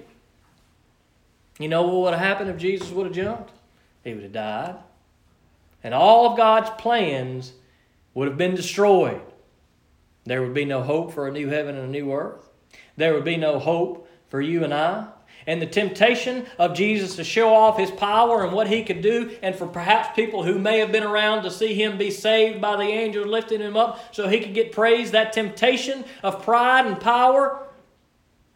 You 1.59 1.67
know 1.67 1.83
what 1.83 1.95
would 1.95 2.13
have 2.13 2.25
happened 2.25 2.49
if 2.49 2.57
Jesus 2.57 2.89
would 2.89 3.05
have 3.05 3.15
jumped? 3.15 3.51
He 4.03 4.13
would 4.13 4.23
have 4.23 4.33
died. 4.33 4.75
And 5.83 5.93
all 5.93 6.31
of 6.31 6.37
God's 6.37 6.69
plans 6.81 7.53
would 8.13 8.27
have 8.27 8.37
been 8.37 8.55
destroyed. 8.55 9.21
There 10.25 10.41
would 10.41 10.53
be 10.53 10.65
no 10.65 10.81
hope 10.81 11.13
for 11.13 11.27
a 11.27 11.31
new 11.31 11.49
heaven 11.49 11.75
and 11.75 11.85
a 11.85 11.91
new 11.91 12.13
earth. 12.13 12.49
There 12.95 13.13
would 13.13 13.25
be 13.25 13.37
no 13.37 13.59
hope 13.59 14.07
for 14.29 14.39
you 14.39 14.63
and 14.63 14.73
I. 14.73 15.07
And 15.45 15.61
the 15.61 15.67
temptation 15.67 16.45
of 16.57 16.73
Jesus 16.73 17.17
to 17.17 17.23
show 17.23 17.53
off 17.53 17.77
his 17.77 17.91
power 17.91 18.45
and 18.45 18.53
what 18.53 18.67
he 18.67 18.83
could 18.83 19.01
do, 19.01 19.35
and 19.41 19.53
for 19.53 19.67
perhaps 19.67 20.15
people 20.15 20.43
who 20.43 20.57
may 20.57 20.79
have 20.79 20.93
been 20.93 21.03
around 21.03 21.43
to 21.43 21.51
see 21.51 21.73
him 21.73 21.97
be 21.97 22.11
saved 22.11 22.61
by 22.61 22.77
the 22.77 22.83
angels 22.83 23.27
lifting 23.27 23.59
him 23.59 23.75
up 23.75 24.15
so 24.15 24.29
he 24.29 24.39
could 24.39 24.53
get 24.53 24.71
praise, 24.71 25.11
that 25.11 25.33
temptation 25.33 26.05
of 26.23 26.43
pride 26.43 26.85
and 26.85 27.01
power, 27.01 27.67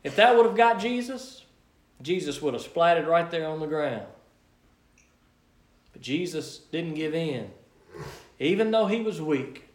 if 0.06 0.16
that 0.16 0.38
would 0.38 0.46
have 0.46 0.56
got 0.56 0.80
Jesus, 0.80 1.44
Jesus 2.02 2.42
would 2.42 2.54
have 2.54 2.64
splatted 2.64 3.08
right 3.08 3.30
there 3.30 3.48
on 3.48 3.60
the 3.60 3.68
ground. 3.68 4.06
But 5.94 6.02
Jesus 6.02 6.60
didn't 6.60 6.94
give 6.94 7.16
in. 7.16 7.50
Even 8.40 8.72
though 8.72 8.86
he 8.86 9.02
was 9.02 9.22
weak, 9.22 9.68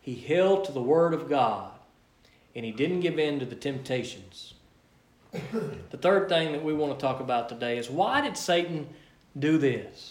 he 0.00 0.14
held 0.14 0.64
to 0.64 0.72
the 0.72 0.82
Word 0.82 1.14
of 1.14 1.28
God 1.28 1.72
and 2.54 2.64
he 2.64 2.72
didn't 2.72 3.00
give 3.00 3.18
in 3.18 3.38
to 3.38 3.46
the 3.46 3.54
temptations. 3.54 4.54
the 5.30 5.96
third 5.96 6.28
thing 6.28 6.52
that 6.52 6.64
we 6.64 6.72
want 6.72 6.98
to 6.98 7.00
talk 7.00 7.20
about 7.20 7.48
today 7.48 7.78
is 7.78 7.88
why 7.88 8.20
did 8.20 8.36
Satan 8.36 8.88
do 9.38 9.58
this? 9.58 10.08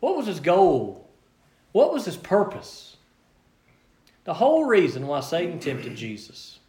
What 0.00 0.16
was 0.16 0.26
his 0.26 0.40
goal? 0.40 1.10
What 1.72 1.92
was 1.92 2.04
his 2.04 2.16
purpose? 2.16 2.96
The 4.24 4.34
whole 4.34 4.64
reason 4.64 5.06
why 5.06 5.20
Satan 5.20 5.58
tempted 5.58 5.96
Jesus 5.96 6.60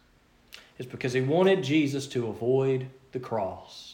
is 0.78 0.86
because 0.86 1.12
he 1.12 1.20
wanted 1.20 1.62
Jesus 1.62 2.06
to 2.08 2.26
avoid 2.26 2.88
the 3.12 3.20
cross. 3.20 3.93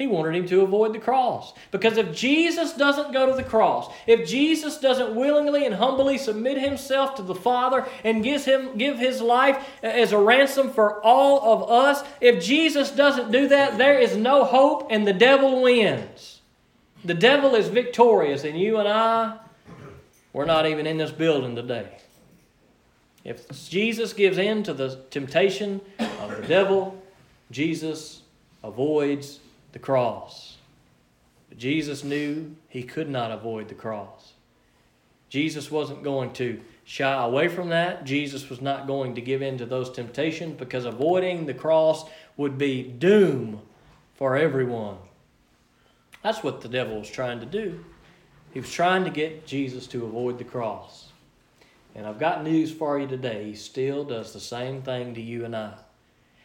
He 0.00 0.06
wanted 0.06 0.34
him 0.34 0.48
to 0.48 0.62
avoid 0.62 0.94
the 0.94 0.98
cross. 0.98 1.52
Because 1.70 1.98
if 1.98 2.16
Jesus 2.16 2.72
doesn't 2.72 3.12
go 3.12 3.26
to 3.26 3.34
the 3.34 3.44
cross, 3.44 3.92
if 4.06 4.26
Jesus 4.26 4.78
doesn't 4.78 5.14
willingly 5.14 5.66
and 5.66 5.74
humbly 5.74 6.16
submit 6.16 6.56
himself 6.56 7.16
to 7.16 7.22
the 7.22 7.34
Father 7.34 7.86
and 8.02 8.24
gives 8.24 8.46
him, 8.46 8.78
give 8.78 8.98
his 8.98 9.20
life 9.20 9.62
as 9.82 10.12
a 10.12 10.18
ransom 10.18 10.70
for 10.70 11.04
all 11.04 11.52
of 11.52 11.70
us, 11.70 12.02
if 12.18 12.42
Jesus 12.42 12.90
doesn't 12.90 13.30
do 13.30 13.48
that, 13.48 13.76
there 13.76 13.98
is 13.98 14.16
no 14.16 14.46
hope 14.46 14.86
and 14.88 15.06
the 15.06 15.12
devil 15.12 15.60
wins. 15.60 16.40
The 17.04 17.12
devil 17.12 17.54
is 17.54 17.68
victorious, 17.68 18.44
and 18.44 18.58
you 18.58 18.78
and 18.78 18.88
I, 18.88 19.36
we're 20.32 20.46
not 20.46 20.64
even 20.64 20.86
in 20.86 20.96
this 20.96 21.10
building 21.10 21.54
today. 21.54 21.98
If 23.22 23.68
Jesus 23.68 24.14
gives 24.14 24.38
in 24.38 24.62
to 24.62 24.72
the 24.72 24.96
temptation 25.10 25.82
of 25.98 26.40
the 26.40 26.46
devil, 26.48 27.02
Jesus 27.50 28.22
avoids 28.64 29.40
the 29.72 29.78
cross. 29.78 30.56
But 31.48 31.58
Jesus 31.58 32.04
knew 32.04 32.54
he 32.68 32.82
could 32.82 33.08
not 33.08 33.30
avoid 33.30 33.68
the 33.68 33.74
cross. 33.74 34.32
Jesus 35.28 35.70
wasn't 35.70 36.02
going 36.02 36.32
to 36.34 36.60
shy 36.84 37.22
away 37.22 37.48
from 37.48 37.68
that. 37.68 38.04
Jesus 38.04 38.50
was 38.50 38.60
not 38.60 38.86
going 38.86 39.14
to 39.14 39.20
give 39.20 39.42
in 39.42 39.58
to 39.58 39.66
those 39.66 39.90
temptations 39.90 40.58
because 40.58 40.84
avoiding 40.84 41.46
the 41.46 41.54
cross 41.54 42.04
would 42.36 42.58
be 42.58 42.82
doom 42.82 43.60
for 44.16 44.36
everyone. 44.36 44.96
That's 46.22 46.42
what 46.42 46.60
the 46.60 46.68
devil 46.68 46.98
was 46.98 47.08
trying 47.08 47.40
to 47.40 47.46
do. 47.46 47.84
He 48.52 48.60
was 48.60 48.72
trying 48.72 49.04
to 49.04 49.10
get 49.10 49.46
Jesus 49.46 49.86
to 49.88 50.04
avoid 50.04 50.38
the 50.38 50.44
cross. 50.44 51.12
And 51.94 52.06
I've 52.06 52.18
got 52.18 52.44
news 52.44 52.72
for 52.72 52.98
you 52.98 53.06
today. 53.06 53.44
He 53.44 53.54
still 53.54 54.04
does 54.04 54.32
the 54.32 54.40
same 54.40 54.82
thing 54.82 55.14
to 55.14 55.20
you 55.20 55.44
and 55.44 55.54
I. 55.54 55.74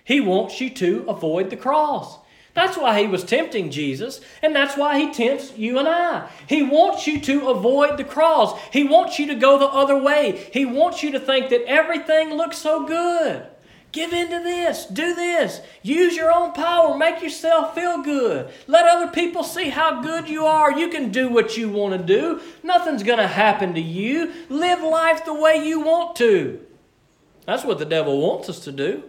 He 0.04 0.22
wants 0.22 0.62
you 0.62 0.70
to 0.70 1.06
avoid 1.08 1.50
the 1.50 1.58
cross. 1.58 2.20
That's 2.56 2.78
why 2.78 3.02
he 3.02 3.06
was 3.06 3.26
tempting 3.26 3.70
Jesus, 3.70 4.22
and 4.42 4.56
that's 4.56 4.78
why 4.78 4.98
he 4.98 5.12
tempts 5.12 5.58
you 5.58 5.78
and 5.78 5.90
I. 5.90 6.30
He 6.48 6.64
wants 6.64 7.06
you 7.06 7.20
to 7.20 7.50
avoid 7.50 7.98
the 7.98 8.06
cross. 8.06 8.58
He 8.72 8.86
wants 8.86 9.20
you 9.20 9.28
to 9.28 9.36
go 9.36 9.60
the 9.60 9.68
other 9.68 9.98
way. 10.02 10.50
He 10.54 10.64
wants 10.64 11.04
you 11.04 11.12
to 11.12 11.20
think 11.20 11.50
that 11.50 11.66
everything 11.68 12.30
looks 12.30 12.58
so 12.58 12.88
good. 12.88 13.46
Give 13.92 14.14
in 14.14 14.30
to 14.30 14.40
this, 14.40 14.86
do 14.86 15.16
this, 15.16 15.62
use 15.82 16.18
your 16.18 16.32
own 16.32 16.52
power, 16.52 16.98
make 16.98 17.22
yourself 17.22 17.76
feel 17.76 18.02
good. 18.02 18.50
Let 18.68 18.86
other 18.86 19.10
people 19.10 19.44
see 19.44 19.70
how 19.70 20.02
good 20.02 20.28
you 20.28 20.46
are. 20.46 20.78
You 20.78 20.90
can 20.90 21.12
do 21.12 21.30
what 21.30 21.56
you 21.56 21.70
want 21.70 21.94
to 21.94 22.06
do, 22.06 22.42
nothing's 22.64 23.04
going 23.04 23.20
to 23.20 23.28
happen 23.28 23.74
to 23.74 23.82
you. 23.82 24.34
Live 24.50 24.82
life 24.82 25.24
the 25.24 25.34
way 25.34 25.66
you 25.66 25.82
want 25.82 26.16
to. 26.18 26.60
That's 27.46 27.64
what 27.64 27.80
the 27.80 27.86
devil 27.86 28.20
wants 28.20 28.50
us 28.50 28.60
to 28.62 28.72
do. 28.72 29.04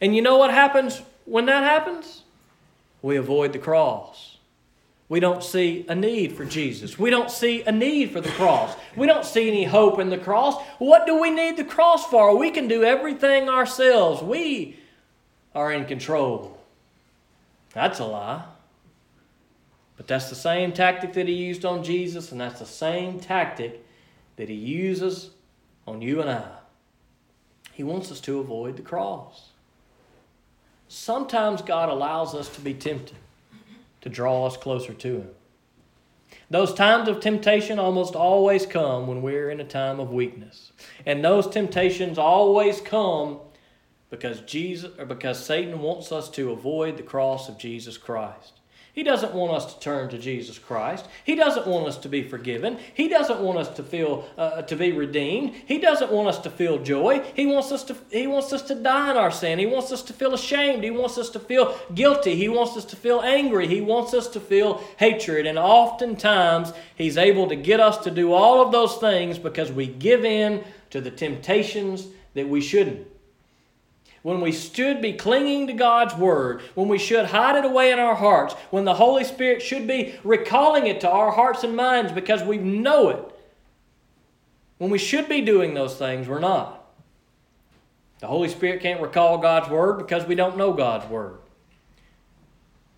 And 0.00 0.14
you 0.14 0.22
know 0.22 0.36
what 0.36 0.50
happens 0.50 1.02
when 1.24 1.46
that 1.46 1.64
happens? 1.64 2.22
We 3.02 3.16
avoid 3.16 3.52
the 3.52 3.58
cross. 3.58 4.38
We 5.08 5.20
don't 5.20 5.42
see 5.42 5.86
a 5.88 5.94
need 5.94 6.32
for 6.32 6.44
Jesus. 6.44 6.98
We 6.98 7.08
don't 7.08 7.30
see 7.30 7.62
a 7.62 7.72
need 7.72 8.10
for 8.10 8.20
the 8.20 8.28
cross. 8.30 8.76
We 8.94 9.06
don't 9.06 9.24
see 9.24 9.48
any 9.48 9.64
hope 9.64 9.98
in 9.98 10.10
the 10.10 10.18
cross. 10.18 10.60
What 10.78 11.06
do 11.06 11.18
we 11.18 11.30
need 11.30 11.56
the 11.56 11.64
cross 11.64 12.04
for? 12.06 12.36
We 12.36 12.50
can 12.50 12.68
do 12.68 12.84
everything 12.84 13.48
ourselves. 13.48 14.22
We 14.22 14.78
are 15.54 15.72
in 15.72 15.86
control. 15.86 16.58
That's 17.72 18.00
a 18.00 18.04
lie. 18.04 18.44
But 19.96 20.06
that's 20.06 20.28
the 20.28 20.36
same 20.36 20.72
tactic 20.72 21.14
that 21.14 21.26
he 21.26 21.34
used 21.34 21.64
on 21.64 21.82
Jesus, 21.82 22.30
and 22.30 22.40
that's 22.40 22.60
the 22.60 22.66
same 22.66 23.18
tactic 23.18 23.84
that 24.36 24.48
he 24.48 24.54
uses 24.54 25.30
on 25.86 26.02
you 26.02 26.20
and 26.20 26.30
I. 26.30 26.50
He 27.72 27.82
wants 27.82 28.12
us 28.12 28.20
to 28.22 28.40
avoid 28.40 28.76
the 28.76 28.82
cross. 28.82 29.48
Sometimes 30.88 31.62
God 31.62 31.88
allows 31.88 32.34
us 32.34 32.48
to 32.50 32.60
be 32.60 32.74
tempted 32.74 33.16
to 34.00 34.08
draw 34.08 34.46
us 34.46 34.56
closer 34.56 34.94
to 34.94 35.16
Him. 35.18 35.30
Those 36.50 36.72
times 36.72 37.08
of 37.08 37.20
temptation 37.20 37.78
almost 37.78 38.14
always 38.14 38.64
come 38.64 39.06
when 39.06 39.20
we're 39.20 39.50
in 39.50 39.60
a 39.60 39.64
time 39.64 40.00
of 40.00 40.10
weakness. 40.10 40.72
And 41.04 41.22
those 41.22 41.46
temptations 41.46 42.16
always 42.16 42.80
come 42.80 43.40
because 44.08 44.40
Jesus 44.42 44.90
or 44.98 45.04
because 45.04 45.44
Satan 45.44 45.80
wants 45.80 46.10
us 46.10 46.30
to 46.30 46.50
avoid 46.52 46.96
the 46.96 47.02
cross 47.02 47.48
of 47.48 47.58
Jesus 47.58 47.98
Christ. 47.98 48.57
He 48.98 49.04
doesn't 49.04 49.32
want 49.32 49.52
us 49.52 49.72
to 49.72 49.78
turn 49.78 50.08
to 50.08 50.18
Jesus 50.18 50.58
Christ. 50.58 51.06
He 51.22 51.36
doesn't 51.36 51.68
want 51.68 51.86
us 51.86 51.98
to 51.98 52.08
be 52.08 52.24
forgiven. 52.24 52.80
He 52.94 53.06
doesn't 53.06 53.38
want 53.38 53.56
us 53.56 53.68
to 53.76 53.84
feel 53.84 54.28
uh, 54.36 54.62
to 54.62 54.74
be 54.74 54.90
redeemed. 54.90 55.54
He 55.66 55.78
doesn't 55.78 56.10
want 56.10 56.26
us 56.26 56.40
to 56.40 56.50
feel 56.50 56.82
joy. 56.82 57.22
He 57.36 57.46
wants 57.46 57.70
us 57.70 57.84
to 57.84 57.96
he 58.10 58.26
wants 58.26 58.52
us 58.52 58.62
to 58.62 58.74
die 58.74 59.12
in 59.12 59.16
our 59.16 59.30
sin. 59.30 59.60
He 59.60 59.66
wants 59.66 59.92
us 59.92 60.02
to 60.02 60.12
feel 60.12 60.34
ashamed. 60.34 60.82
He 60.82 60.90
wants 60.90 61.16
us 61.16 61.30
to 61.30 61.38
feel 61.38 61.78
guilty. 61.94 62.34
He 62.34 62.48
wants 62.48 62.76
us 62.76 62.84
to 62.86 62.96
feel 62.96 63.20
angry. 63.20 63.68
He 63.68 63.80
wants 63.80 64.14
us 64.14 64.26
to 64.30 64.40
feel 64.40 64.82
hatred. 64.96 65.46
And 65.46 65.60
oftentimes 65.60 66.72
he's 66.96 67.16
able 67.16 67.46
to 67.50 67.54
get 67.54 67.78
us 67.78 67.98
to 67.98 68.10
do 68.10 68.32
all 68.32 68.60
of 68.60 68.72
those 68.72 68.96
things 68.96 69.38
because 69.38 69.70
we 69.70 69.86
give 69.86 70.24
in 70.24 70.64
to 70.90 71.00
the 71.00 71.12
temptations 71.12 72.08
that 72.34 72.48
we 72.48 72.60
shouldn't 72.60 73.06
when 74.22 74.40
we 74.40 74.52
should 74.52 75.00
be 75.00 75.12
clinging 75.12 75.66
to 75.68 75.72
God's 75.72 76.14
Word, 76.14 76.62
when 76.74 76.88
we 76.88 76.98
should 76.98 77.26
hide 77.26 77.56
it 77.56 77.64
away 77.64 77.92
in 77.92 77.98
our 77.98 78.14
hearts, 78.14 78.54
when 78.70 78.84
the 78.84 78.94
Holy 78.94 79.24
Spirit 79.24 79.62
should 79.62 79.86
be 79.86 80.18
recalling 80.24 80.86
it 80.86 81.00
to 81.02 81.10
our 81.10 81.30
hearts 81.30 81.64
and 81.64 81.76
minds 81.76 82.12
because 82.12 82.42
we 82.42 82.58
know 82.58 83.08
it. 83.10 83.34
When 84.78 84.90
we 84.90 84.98
should 84.98 85.28
be 85.28 85.40
doing 85.40 85.74
those 85.74 85.96
things, 85.96 86.28
we're 86.28 86.38
not. 86.38 86.86
The 88.20 88.26
Holy 88.26 88.48
Spirit 88.48 88.82
can't 88.82 89.00
recall 89.00 89.38
God's 89.38 89.68
Word 89.68 89.98
because 89.98 90.26
we 90.26 90.34
don't 90.34 90.56
know 90.56 90.72
God's 90.72 91.08
Word. 91.08 91.38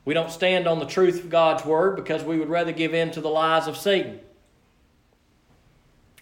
We 0.04 0.14
don't 0.14 0.30
stand 0.30 0.66
on 0.66 0.78
the 0.78 0.86
truth 0.86 1.22
of 1.22 1.30
God's 1.30 1.64
Word 1.64 1.96
because 1.96 2.24
we 2.24 2.38
would 2.38 2.48
rather 2.48 2.72
give 2.72 2.94
in 2.94 3.10
to 3.12 3.20
the 3.20 3.28
lies 3.28 3.66
of 3.66 3.76
Satan. 3.76 4.20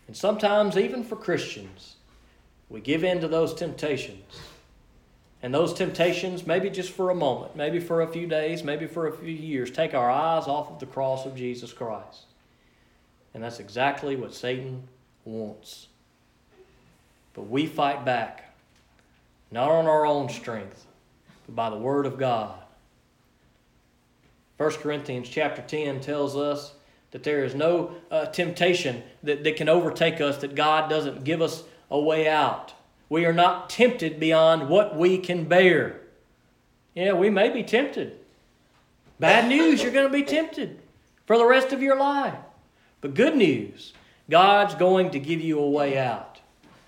And 0.08 0.16
sometimes, 0.16 0.76
even 0.76 1.04
for 1.04 1.16
Christians, 1.16 1.96
we 2.68 2.80
give 2.80 3.04
in 3.04 3.20
to 3.20 3.28
those 3.28 3.54
temptations. 3.54 4.40
And 5.42 5.54
those 5.54 5.72
temptations, 5.72 6.46
maybe 6.46 6.68
just 6.68 6.90
for 6.90 7.10
a 7.10 7.14
moment, 7.14 7.54
maybe 7.54 7.78
for 7.78 8.02
a 8.02 8.08
few 8.08 8.26
days, 8.26 8.64
maybe 8.64 8.86
for 8.86 9.06
a 9.06 9.16
few 9.16 9.28
years, 9.28 9.70
take 9.70 9.94
our 9.94 10.10
eyes 10.10 10.48
off 10.48 10.70
of 10.70 10.80
the 10.80 10.86
cross 10.86 11.26
of 11.26 11.36
Jesus 11.36 11.72
Christ. 11.72 12.24
And 13.34 13.42
that's 13.42 13.60
exactly 13.60 14.16
what 14.16 14.34
Satan 14.34 14.88
wants. 15.24 15.86
But 17.34 17.42
we 17.42 17.66
fight 17.66 18.04
back, 18.04 18.52
not 19.52 19.70
on 19.70 19.86
our 19.86 20.04
own 20.04 20.28
strength, 20.28 20.86
but 21.46 21.54
by 21.54 21.70
the 21.70 21.76
Word 21.76 22.04
of 22.04 22.18
God. 22.18 22.58
1 24.56 24.70
Corinthians 24.72 25.28
chapter 25.28 25.62
10 25.62 26.00
tells 26.00 26.36
us 26.36 26.72
that 27.12 27.22
there 27.22 27.44
is 27.44 27.54
no 27.54 27.92
uh, 28.10 28.26
temptation 28.26 29.04
that, 29.22 29.44
that 29.44 29.54
can 29.54 29.68
overtake 29.68 30.20
us 30.20 30.38
that 30.38 30.56
God 30.56 30.90
doesn't 30.90 31.22
give 31.22 31.40
us 31.40 31.62
a 31.92 31.98
way 31.98 32.28
out. 32.28 32.74
We 33.08 33.24
are 33.24 33.32
not 33.32 33.70
tempted 33.70 34.20
beyond 34.20 34.68
what 34.68 34.96
we 34.96 35.18
can 35.18 35.44
bear. 35.44 36.00
Yeah, 36.94 37.12
we 37.12 37.30
may 37.30 37.48
be 37.48 37.62
tempted. 37.62 38.18
Bad 39.18 39.48
news, 39.48 39.82
you're 39.82 39.92
going 39.92 40.06
to 40.06 40.12
be 40.12 40.24
tempted 40.24 40.78
for 41.26 41.38
the 41.38 41.46
rest 41.46 41.72
of 41.72 41.82
your 41.82 41.96
life. 41.96 42.34
But 43.00 43.14
good 43.14 43.36
news, 43.36 43.92
God's 44.28 44.74
going 44.74 45.10
to 45.10 45.18
give 45.18 45.40
you 45.40 45.58
a 45.58 45.70
way 45.70 45.98
out. 45.98 46.40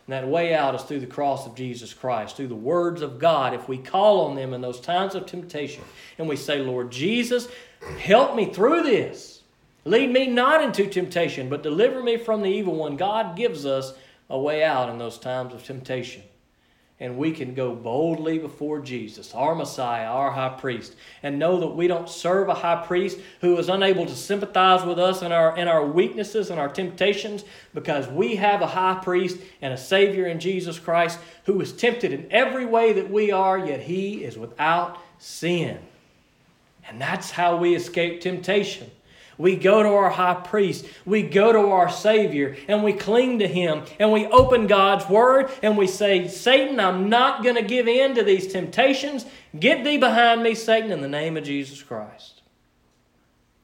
And 0.06 0.12
that 0.14 0.28
way 0.28 0.54
out 0.54 0.74
is 0.74 0.82
through 0.82 1.00
the 1.00 1.06
cross 1.06 1.46
of 1.46 1.54
Jesus 1.54 1.94
Christ, 1.94 2.36
through 2.36 2.48
the 2.48 2.54
words 2.54 3.00
of 3.00 3.18
God. 3.18 3.54
If 3.54 3.68
we 3.68 3.78
call 3.78 4.26
on 4.26 4.34
them 4.34 4.52
in 4.52 4.60
those 4.60 4.80
times 4.80 5.14
of 5.14 5.26
temptation 5.26 5.84
and 6.18 6.28
we 6.28 6.36
say, 6.36 6.58
Lord 6.58 6.90
Jesus, 6.90 7.48
help 7.98 8.34
me 8.34 8.46
through 8.46 8.82
this. 8.82 9.42
Lead 9.84 10.10
me 10.10 10.26
not 10.26 10.62
into 10.62 10.86
temptation, 10.86 11.48
but 11.48 11.62
deliver 11.62 12.02
me 12.02 12.16
from 12.16 12.42
the 12.42 12.50
evil 12.50 12.74
one. 12.74 12.96
God 12.96 13.36
gives 13.36 13.64
us 13.64 13.94
a 14.30 14.38
way 14.38 14.64
out 14.64 14.88
in 14.88 14.98
those 14.98 15.18
times 15.18 15.52
of 15.52 15.64
temptation. 15.64 16.22
And 17.02 17.16
we 17.16 17.32
can 17.32 17.54
go 17.54 17.74
boldly 17.74 18.38
before 18.38 18.78
Jesus, 18.80 19.34
our 19.34 19.54
Messiah, 19.54 20.06
our 20.06 20.30
high 20.30 20.50
priest, 20.50 20.94
and 21.22 21.38
know 21.38 21.58
that 21.60 21.68
we 21.68 21.86
don't 21.86 22.10
serve 22.10 22.50
a 22.50 22.54
high 22.54 22.84
priest 22.86 23.18
who 23.40 23.56
is 23.56 23.70
unable 23.70 24.04
to 24.04 24.14
sympathize 24.14 24.84
with 24.84 24.98
us 24.98 25.22
in 25.22 25.32
our, 25.32 25.56
in 25.56 25.66
our 25.66 25.84
weaknesses 25.84 26.50
and 26.50 26.60
our 26.60 26.68
temptations 26.68 27.44
because 27.72 28.06
we 28.08 28.36
have 28.36 28.60
a 28.60 28.66
high 28.66 29.00
priest 29.02 29.38
and 29.62 29.72
a 29.72 29.78
Savior 29.78 30.26
in 30.26 30.38
Jesus 30.40 30.78
Christ 30.78 31.18
who 31.44 31.58
is 31.62 31.72
tempted 31.72 32.12
in 32.12 32.26
every 32.30 32.66
way 32.66 32.92
that 32.92 33.10
we 33.10 33.32
are, 33.32 33.58
yet 33.58 33.80
he 33.80 34.22
is 34.22 34.36
without 34.36 34.98
sin. 35.18 35.78
And 36.86 37.00
that's 37.00 37.30
how 37.30 37.56
we 37.56 37.74
escape 37.74 38.20
temptation. 38.20 38.90
We 39.40 39.56
go 39.56 39.82
to 39.82 39.88
our 39.88 40.10
high 40.10 40.34
priest, 40.34 40.84
we 41.06 41.22
go 41.22 41.50
to 41.50 41.70
our 41.70 41.90
Savior, 41.90 42.58
and 42.68 42.84
we 42.84 42.92
cling 42.92 43.38
to 43.38 43.48
Him, 43.48 43.84
and 43.98 44.12
we 44.12 44.26
open 44.26 44.66
God's 44.66 45.08
Word, 45.08 45.50
and 45.62 45.78
we 45.78 45.86
say, 45.86 46.28
Satan, 46.28 46.78
I'm 46.78 47.08
not 47.08 47.42
going 47.42 47.54
to 47.54 47.62
give 47.62 47.88
in 47.88 48.14
to 48.16 48.22
these 48.22 48.52
temptations. 48.52 49.24
Get 49.58 49.82
thee 49.82 49.96
behind 49.96 50.42
me, 50.42 50.54
Satan, 50.54 50.92
in 50.92 51.00
the 51.00 51.08
name 51.08 51.38
of 51.38 51.44
Jesus 51.44 51.82
Christ. 51.82 52.42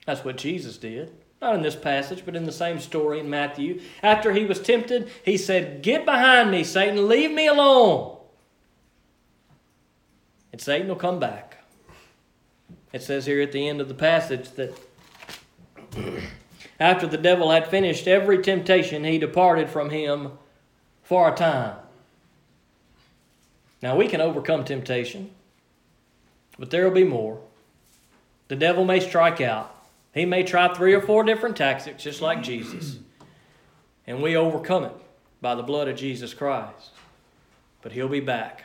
That's 0.06 0.24
what 0.24 0.38
Jesus 0.38 0.78
did. 0.78 1.12
Not 1.42 1.54
in 1.54 1.60
this 1.60 1.76
passage, 1.76 2.22
but 2.24 2.36
in 2.36 2.44
the 2.44 2.52
same 2.52 2.80
story 2.80 3.20
in 3.20 3.28
Matthew. 3.28 3.82
After 4.02 4.32
he 4.32 4.46
was 4.46 4.62
tempted, 4.62 5.10
he 5.26 5.36
said, 5.36 5.82
Get 5.82 6.06
behind 6.06 6.50
me, 6.50 6.64
Satan, 6.64 7.06
leave 7.06 7.32
me 7.32 7.48
alone. 7.48 8.16
And 10.52 10.58
Satan 10.58 10.88
will 10.88 10.96
come 10.96 11.20
back. 11.20 11.58
It 12.94 13.02
says 13.02 13.26
here 13.26 13.42
at 13.42 13.52
the 13.52 13.68
end 13.68 13.82
of 13.82 13.88
the 13.88 13.94
passage 13.94 14.52
that 14.52 14.85
after 16.78 17.06
the 17.06 17.16
devil 17.16 17.50
had 17.50 17.68
finished 17.68 18.06
every 18.06 18.42
temptation, 18.42 19.04
he 19.04 19.18
departed 19.18 19.70
from 19.70 19.90
him 19.90 20.32
for 21.02 21.28
a 21.28 21.34
time. 21.34 21.76
Now 23.82 23.96
we 23.96 24.08
can 24.08 24.20
overcome 24.20 24.64
temptation, 24.64 25.30
but 26.58 26.70
there 26.70 26.84
will 26.84 26.94
be 26.94 27.04
more. 27.04 27.40
The 28.48 28.56
devil 28.56 28.84
may 28.84 29.00
strike 29.00 29.40
out. 29.40 29.72
He 30.12 30.24
may 30.24 30.42
try 30.42 30.72
three 30.72 30.94
or 30.94 31.00
four 31.00 31.24
different 31.24 31.56
tactics, 31.56 32.02
just 32.02 32.22
like 32.22 32.42
Jesus. 32.42 32.98
And 34.06 34.22
we 34.22 34.36
overcome 34.36 34.84
it 34.84 34.94
by 35.40 35.54
the 35.54 35.62
blood 35.62 35.88
of 35.88 35.96
Jesus 35.96 36.32
Christ. 36.32 36.90
But 37.82 37.92
he'll 37.92 38.08
be 38.08 38.20
back. 38.20 38.64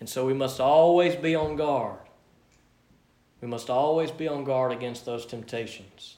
And 0.00 0.08
so 0.08 0.26
we 0.26 0.34
must 0.34 0.60
always 0.60 1.16
be 1.16 1.34
on 1.34 1.56
guard. 1.56 1.98
We 3.40 3.48
must 3.48 3.70
always 3.70 4.10
be 4.10 4.26
on 4.26 4.44
guard 4.44 4.72
against 4.72 5.04
those 5.04 5.26
temptations 5.26 6.17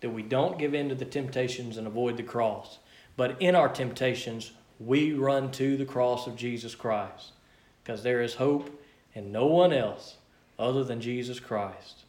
that 0.00 0.10
we 0.10 0.22
don't 0.22 0.58
give 0.58 0.74
in 0.74 0.88
to 0.88 0.94
the 0.94 1.04
temptations 1.04 1.76
and 1.76 1.86
avoid 1.86 2.16
the 2.16 2.22
cross. 2.22 2.78
But 3.16 3.40
in 3.40 3.54
our 3.54 3.68
temptations, 3.68 4.52
we 4.78 5.12
run 5.12 5.50
to 5.52 5.76
the 5.76 5.84
cross 5.84 6.26
of 6.26 6.36
Jesus 6.36 6.74
Christ 6.74 7.32
because 7.82 8.02
there 8.02 8.22
is 8.22 8.34
hope 8.34 8.82
in 9.14 9.32
no 9.32 9.46
one 9.46 9.72
else 9.72 10.16
other 10.58 10.84
than 10.84 11.00
Jesus 11.00 11.40
Christ. 11.40 12.04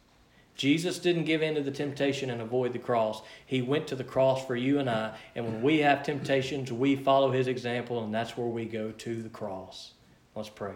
Jesus 0.54 0.98
didn't 0.98 1.24
give 1.24 1.42
in 1.42 1.54
to 1.54 1.62
the 1.62 1.70
temptation 1.70 2.30
and 2.30 2.40
avoid 2.40 2.72
the 2.72 2.78
cross. 2.78 3.22
He 3.46 3.62
went 3.62 3.86
to 3.88 3.96
the 3.96 4.04
cross 4.04 4.44
for 4.46 4.54
you 4.54 4.78
and 4.78 4.88
I. 4.88 5.16
And 5.34 5.46
when 5.46 5.62
we 5.62 5.78
have 5.78 6.02
temptations, 6.02 6.70
we 6.70 6.94
follow 6.94 7.32
his 7.32 7.48
example, 7.48 8.04
and 8.04 8.14
that's 8.14 8.36
where 8.36 8.46
we 8.46 8.66
go 8.66 8.92
to 8.92 9.22
the 9.22 9.28
cross. 9.30 9.94
Let's 10.34 10.50
pray. 10.50 10.74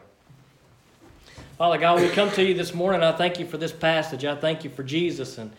Father 1.58 1.78
God, 1.78 2.00
we 2.00 2.08
come 2.08 2.30
to 2.32 2.42
you 2.42 2.54
this 2.54 2.74
morning. 2.74 3.02
I 3.02 3.12
thank 3.12 3.38
you 3.38 3.46
for 3.46 3.58
this 3.58 3.72
passage. 3.72 4.24
I 4.24 4.34
thank 4.34 4.64
you 4.64 4.70
for 4.70 4.82
Jesus 4.82 5.38
and 5.38 5.52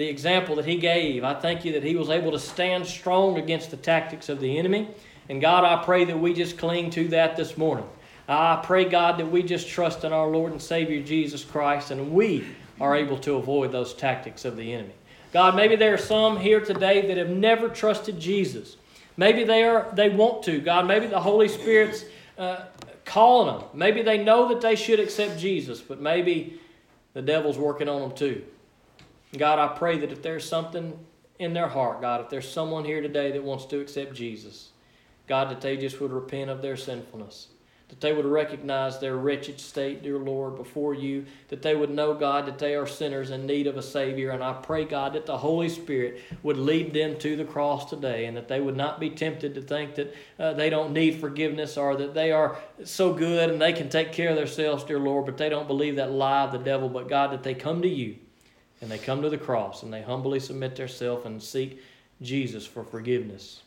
the 0.00 0.08
example 0.08 0.56
that 0.56 0.64
he 0.64 0.76
gave. 0.76 1.24
I 1.24 1.34
thank 1.34 1.62
you 1.62 1.72
that 1.72 1.82
he 1.82 1.94
was 1.94 2.08
able 2.08 2.32
to 2.32 2.38
stand 2.38 2.86
strong 2.86 3.36
against 3.36 3.70
the 3.70 3.76
tactics 3.76 4.30
of 4.30 4.40
the 4.40 4.56
enemy. 4.56 4.88
And 5.28 5.42
God, 5.42 5.62
I 5.62 5.84
pray 5.84 6.06
that 6.06 6.18
we 6.18 6.32
just 6.32 6.56
cling 6.56 6.88
to 6.92 7.08
that 7.08 7.36
this 7.36 7.58
morning. 7.58 7.84
I 8.26 8.62
pray, 8.64 8.86
God, 8.86 9.18
that 9.18 9.30
we 9.30 9.42
just 9.42 9.68
trust 9.68 10.02
in 10.04 10.10
our 10.14 10.28
Lord 10.28 10.52
and 10.52 10.62
Savior 10.62 11.02
Jesus 11.02 11.44
Christ 11.44 11.90
and 11.90 12.12
we 12.12 12.46
are 12.80 12.96
able 12.96 13.18
to 13.18 13.34
avoid 13.34 13.72
those 13.72 13.92
tactics 13.92 14.46
of 14.46 14.56
the 14.56 14.72
enemy. 14.72 14.94
God, 15.34 15.54
maybe 15.54 15.76
there 15.76 15.92
are 15.92 15.98
some 15.98 16.38
here 16.38 16.60
today 16.60 17.06
that 17.06 17.18
have 17.18 17.28
never 17.28 17.68
trusted 17.68 18.18
Jesus. 18.18 18.78
Maybe 19.18 19.44
they 19.44 19.64
are 19.64 19.86
they 19.92 20.08
want 20.08 20.42
to. 20.44 20.62
God, 20.62 20.86
maybe 20.86 21.08
the 21.08 21.20
Holy 21.20 21.48
Spirit's 21.48 22.06
uh, 22.38 22.62
calling 23.04 23.54
them. 23.54 23.68
Maybe 23.74 24.00
they 24.00 24.24
know 24.24 24.48
that 24.48 24.62
they 24.62 24.76
should 24.76 24.98
accept 24.98 25.38
Jesus, 25.38 25.82
but 25.82 26.00
maybe 26.00 26.58
the 27.12 27.20
devil's 27.20 27.58
working 27.58 27.90
on 27.90 28.00
them 28.00 28.12
too. 28.12 28.42
God, 29.36 29.58
I 29.58 29.68
pray 29.68 29.98
that 29.98 30.10
if 30.10 30.22
there's 30.22 30.48
something 30.48 30.98
in 31.38 31.54
their 31.54 31.68
heart, 31.68 32.00
God, 32.00 32.20
if 32.20 32.28
there's 32.28 32.50
someone 32.50 32.84
here 32.84 33.00
today 33.00 33.30
that 33.30 33.44
wants 33.44 33.64
to 33.66 33.80
accept 33.80 34.12
Jesus, 34.14 34.70
God, 35.28 35.50
that 35.50 35.60
they 35.60 35.76
just 35.76 36.00
would 36.00 36.12
repent 36.12 36.50
of 36.50 36.62
their 36.62 36.76
sinfulness, 36.76 37.46
that 37.88 38.00
they 38.00 38.12
would 38.12 38.24
recognize 38.24 38.98
their 38.98 39.16
wretched 39.16 39.60
state, 39.60 40.02
dear 40.02 40.18
Lord, 40.18 40.56
before 40.56 40.94
you, 40.94 41.26
that 41.48 41.62
they 41.62 41.76
would 41.76 41.90
know, 41.90 42.14
God, 42.14 42.46
that 42.46 42.58
they 42.58 42.74
are 42.74 42.86
sinners 42.86 43.30
in 43.30 43.46
need 43.46 43.68
of 43.68 43.76
a 43.76 43.82
Savior. 43.82 44.30
And 44.30 44.42
I 44.42 44.52
pray, 44.52 44.84
God, 44.84 45.12
that 45.12 45.26
the 45.26 45.38
Holy 45.38 45.68
Spirit 45.68 46.20
would 46.42 46.56
lead 46.56 46.92
them 46.92 47.16
to 47.18 47.36
the 47.36 47.44
cross 47.44 47.88
today 47.88 48.26
and 48.26 48.36
that 48.36 48.48
they 48.48 48.60
would 48.60 48.76
not 48.76 48.98
be 48.98 49.10
tempted 49.10 49.54
to 49.54 49.62
think 49.62 49.94
that 49.94 50.14
uh, 50.40 50.52
they 50.54 50.70
don't 50.70 50.92
need 50.92 51.20
forgiveness 51.20 51.76
or 51.76 51.96
that 51.96 52.14
they 52.14 52.32
are 52.32 52.58
so 52.84 53.12
good 53.12 53.48
and 53.48 53.60
they 53.60 53.72
can 53.72 53.88
take 53.88 54.12
care 54.12 54.30
of 54.30 54.36
themselves, 54.36 54.82
dear 54.82 54.98
Lord, 54.98 55.26
but 55.26 55.36
they 55.36 55.48
don't 55.48 55.68
believe 55.68 55.96
that 55.96 56.10
lie 56.10 56.42
of 56.42 56.52
the 56.52 56.58
devil, 56.58 56.88
but 56.88 57.08
God, 57.08 57.30
that 57.30 57.44
they 57.44 57.54
come 57.54 57.82
to 57.82 57.88
you 57.88 58.16
and 58.80 58.90
they 58.90 58.98
come 58.98 59.22
to 59.22 59.28
the 59.28 59.38
cross 59.38 59.82
and 59.82 59.92
they 59.92 60.02
humbly 60.02 60.40
submit 60.40 60.76
themselves 60.76 61.26
and 61.26 61.42
seek 61.42 61.82
Jesus 62.22 62.66
for 62.66 62.84
forgiveness. 62.84 63.62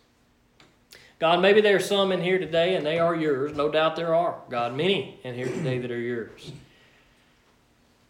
God, 1.20 1.42
maybe 1.42 1.62
there 1.62 1.76
are 1.78 1.80
some 1.80 2.12
in 2.12 2.22
here 2.22 2.40
today 2.40 2.76
and 2.76 2.86
they 2.86 3.00
are 3.00 3.16
yours. 3.16 3.56
No 3.56 3.70
doubt 3.70 3.96
there 3.96 4.14
are. 4.14 4.36
God, 4.50 4.76
many 4.76 5.20
in 5.24 5.36
here 5.36 5.48
today 5.48 5.80
that 5.80 5.92
are 5.92 6.00
yours. 6.00 6.52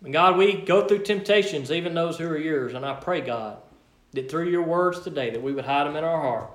And 0.03 0.11
God, 0.11 0.37
we 0.37 0.53
go 0.53 0.87
through 0.87 1.03
temptations, 1.03 1.71
even 1.71 1.93
those 1.93 2.17
who 2.17 2.27
are 2.27 2.37
yours. 2.37 2.73
And 2.73 2.85
I 2.85 2.95
pray, 2.95 3.21
God, 3.21 3.57
that 4.13 4.29
through 4.29 4.49
your 4.49 4.63
words 4.63 5.01
today, 5.01 5.29
that 5.29 5.41
we 5.41 5.53
would 5.53 5.65
hide 5.65 5.87
them 5.87 5.95
in 5.95 6.03
our 6.03 6.21
heart. 6.21 6.51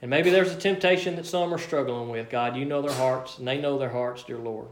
And 0.00 0.10
maybe 0.10 0.30
there's 0.30 0.52
a 0.52 0.56
temptation 0.56 1.16
that 1.16 1.26
some 1.26 1.52
are 1.52 1.58
struggling 1.58 2.10
with. 2.10 2.30
God, 2.30 2.56
you 2.56 2.64
know 2.64 2.82
their 2.82 2.92
hearts, 2.92 3.38
and 3.38 3.48
they 3.48 3.58
know 3.58 3.78
their 3.78 3.88
hearts, 3.88 4.22
dear 4.22 4.38
Lord. 4.38 4.68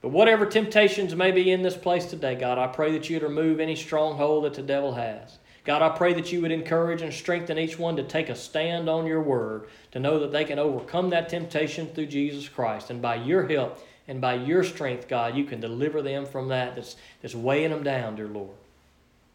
But 0.00 0.10
whatever 0.10 0.46
temptations 0.46 1.14
may 1.14 1.32
be 1.32 1.50
in 1.50 1.62
this 1.62 1.76
place 1.76 2.06
today, 2.06 2.36
God, 2.36 2.56
I 2.56 2.68
pray 2.68 2.92
that 2.92 3.10
you'd 3.10 3.22
remove 3.22 3.58
any 3.58 3.74
stronghold 3.74 4.44
that 4.44 4.54
the 4.54 4.62
devil 4.62 4.94
has. 4.94 5.38
God, 5.64 5.82
I 5.82 5.90
pray 5.90 6.14
that 6.14 6.32
you 6.32 6.40
would 6.40 6.52
encourage 6.52 7.02
and 7.02 7.12
strengthen 7.12 7.58
each 7.58 7.78
one 7.78 7.96
to 7.96 8.02
take 8.02 8.28
a 8.28 8.36
stand 8.36 8.88
on 8.88 9.06
your 9.06 9.20
word, 9.20 9.68
to 9.90 9.98
know 9.98 10.20
that 10.20 10.32
they 10.32 10.44
can 10.44 10.58
overcome 10.58 11.10
that 11.10 11.28
temptation 11.28 11.88
through 11.88 12.06
Jesus 12.06 12.48
Christ. 12.48 12.90
And 12.90 13.02
by 13.02 13.16
your 13.16 13.46
help 13.46 13.78
and 14.06 14.20
by 14.20 14.34
your 14.34 14.62
strength, 14.62 15.08
God, 15.08 15.36
you 15.36 15.44
can 15.44 15.60
deliver 15.60 16.00
them 16.00 16.24
from 16.24 16.48
that 16.48 16.76
that's, 16.76 16.96
that's 17.20 17.34
weighing 17.34 17.70
them 17.70 17.82
down, 17.82 18.16
dear 18.16 18.28
Lord. 18.28 18.56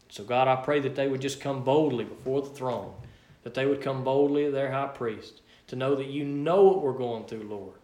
So, 0.08 0.24
God, 0.24 0.48
I 0.48 0.56
pray 0.56 0.80
that 0.80 0.96
they 0.96 1.08
would 1.08 1.20
just 1.20 1.40
come 1.40 1.62
boldly 1.62 2.04
before 2.04 2.40
the 2.40 2.50
throne, 2.50 2.92
that 3.42 3.54
they 3.54 3.66
would 3.66 3.82
come 3.82 4.02
boldly 4.02 4.46
to 4.46 4.50
their 4.50 4.72
high 4.72 4.88
priest, 4.88 5.42
to 5.68 5.76
know 5.76 5.94
that 5.94 6.08
you 6.08 6.24
know 6.24 6.64
what 6.64 6.82
we're 6.82 6.92
going 6.94 7.24
through, 7.26 7.44
Lord. 7.44 7.74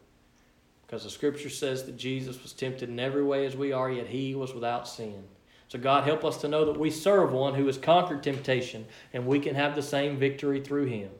Because 0.90 1.04
the 1.04 1.10
scripture 1.10 1.50
says 1.50 1.84
that 1.84 1.96
Jesus 1.96 2.42
was 2.42 2.52
tempted 2.52 2.88
in 2.88 2.98
every 2.98 3.22
way 3.22 3.46
as 3.46 3.54
we 3.54 3.70
are, 3.70 3.92
yet 3.92 4.08
he 4.08 4.34
was 4.34 4.52
without 4.52 4.88
sin. 4.88 5.22
So, 5.68 5.78
God, 5.78 6.02
help 6.02 6.24
us 6.24 6.38
to 6.38 6.48
know 6.48 6.64
that 6.64 6.80
we 6.80 6.90
serve 6.90 7.30
one 7.30 7.54
who 7.54 7.64
has 7.66 7.78
conquered 7.78 8.24
temptation 8.24 8.84
and 9.12 9.24
we 9.24 9.38
can 9.38 9.54
have 9.54 9.76
the 9.76 9.82
same 9.82 10.16
victory 10.16 10.60
through 10.60 10.86
him. 10.86 11.10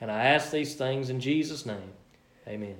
And 0.00 0.08
I 0.08 0.26
ask 0.26 0.52
these 0.52 0.76
things 0.76 1.10
in 1.10 1.18
Jesus' 1.18 1.66
name. 1.66 1.94
Amen. 2.46 2.76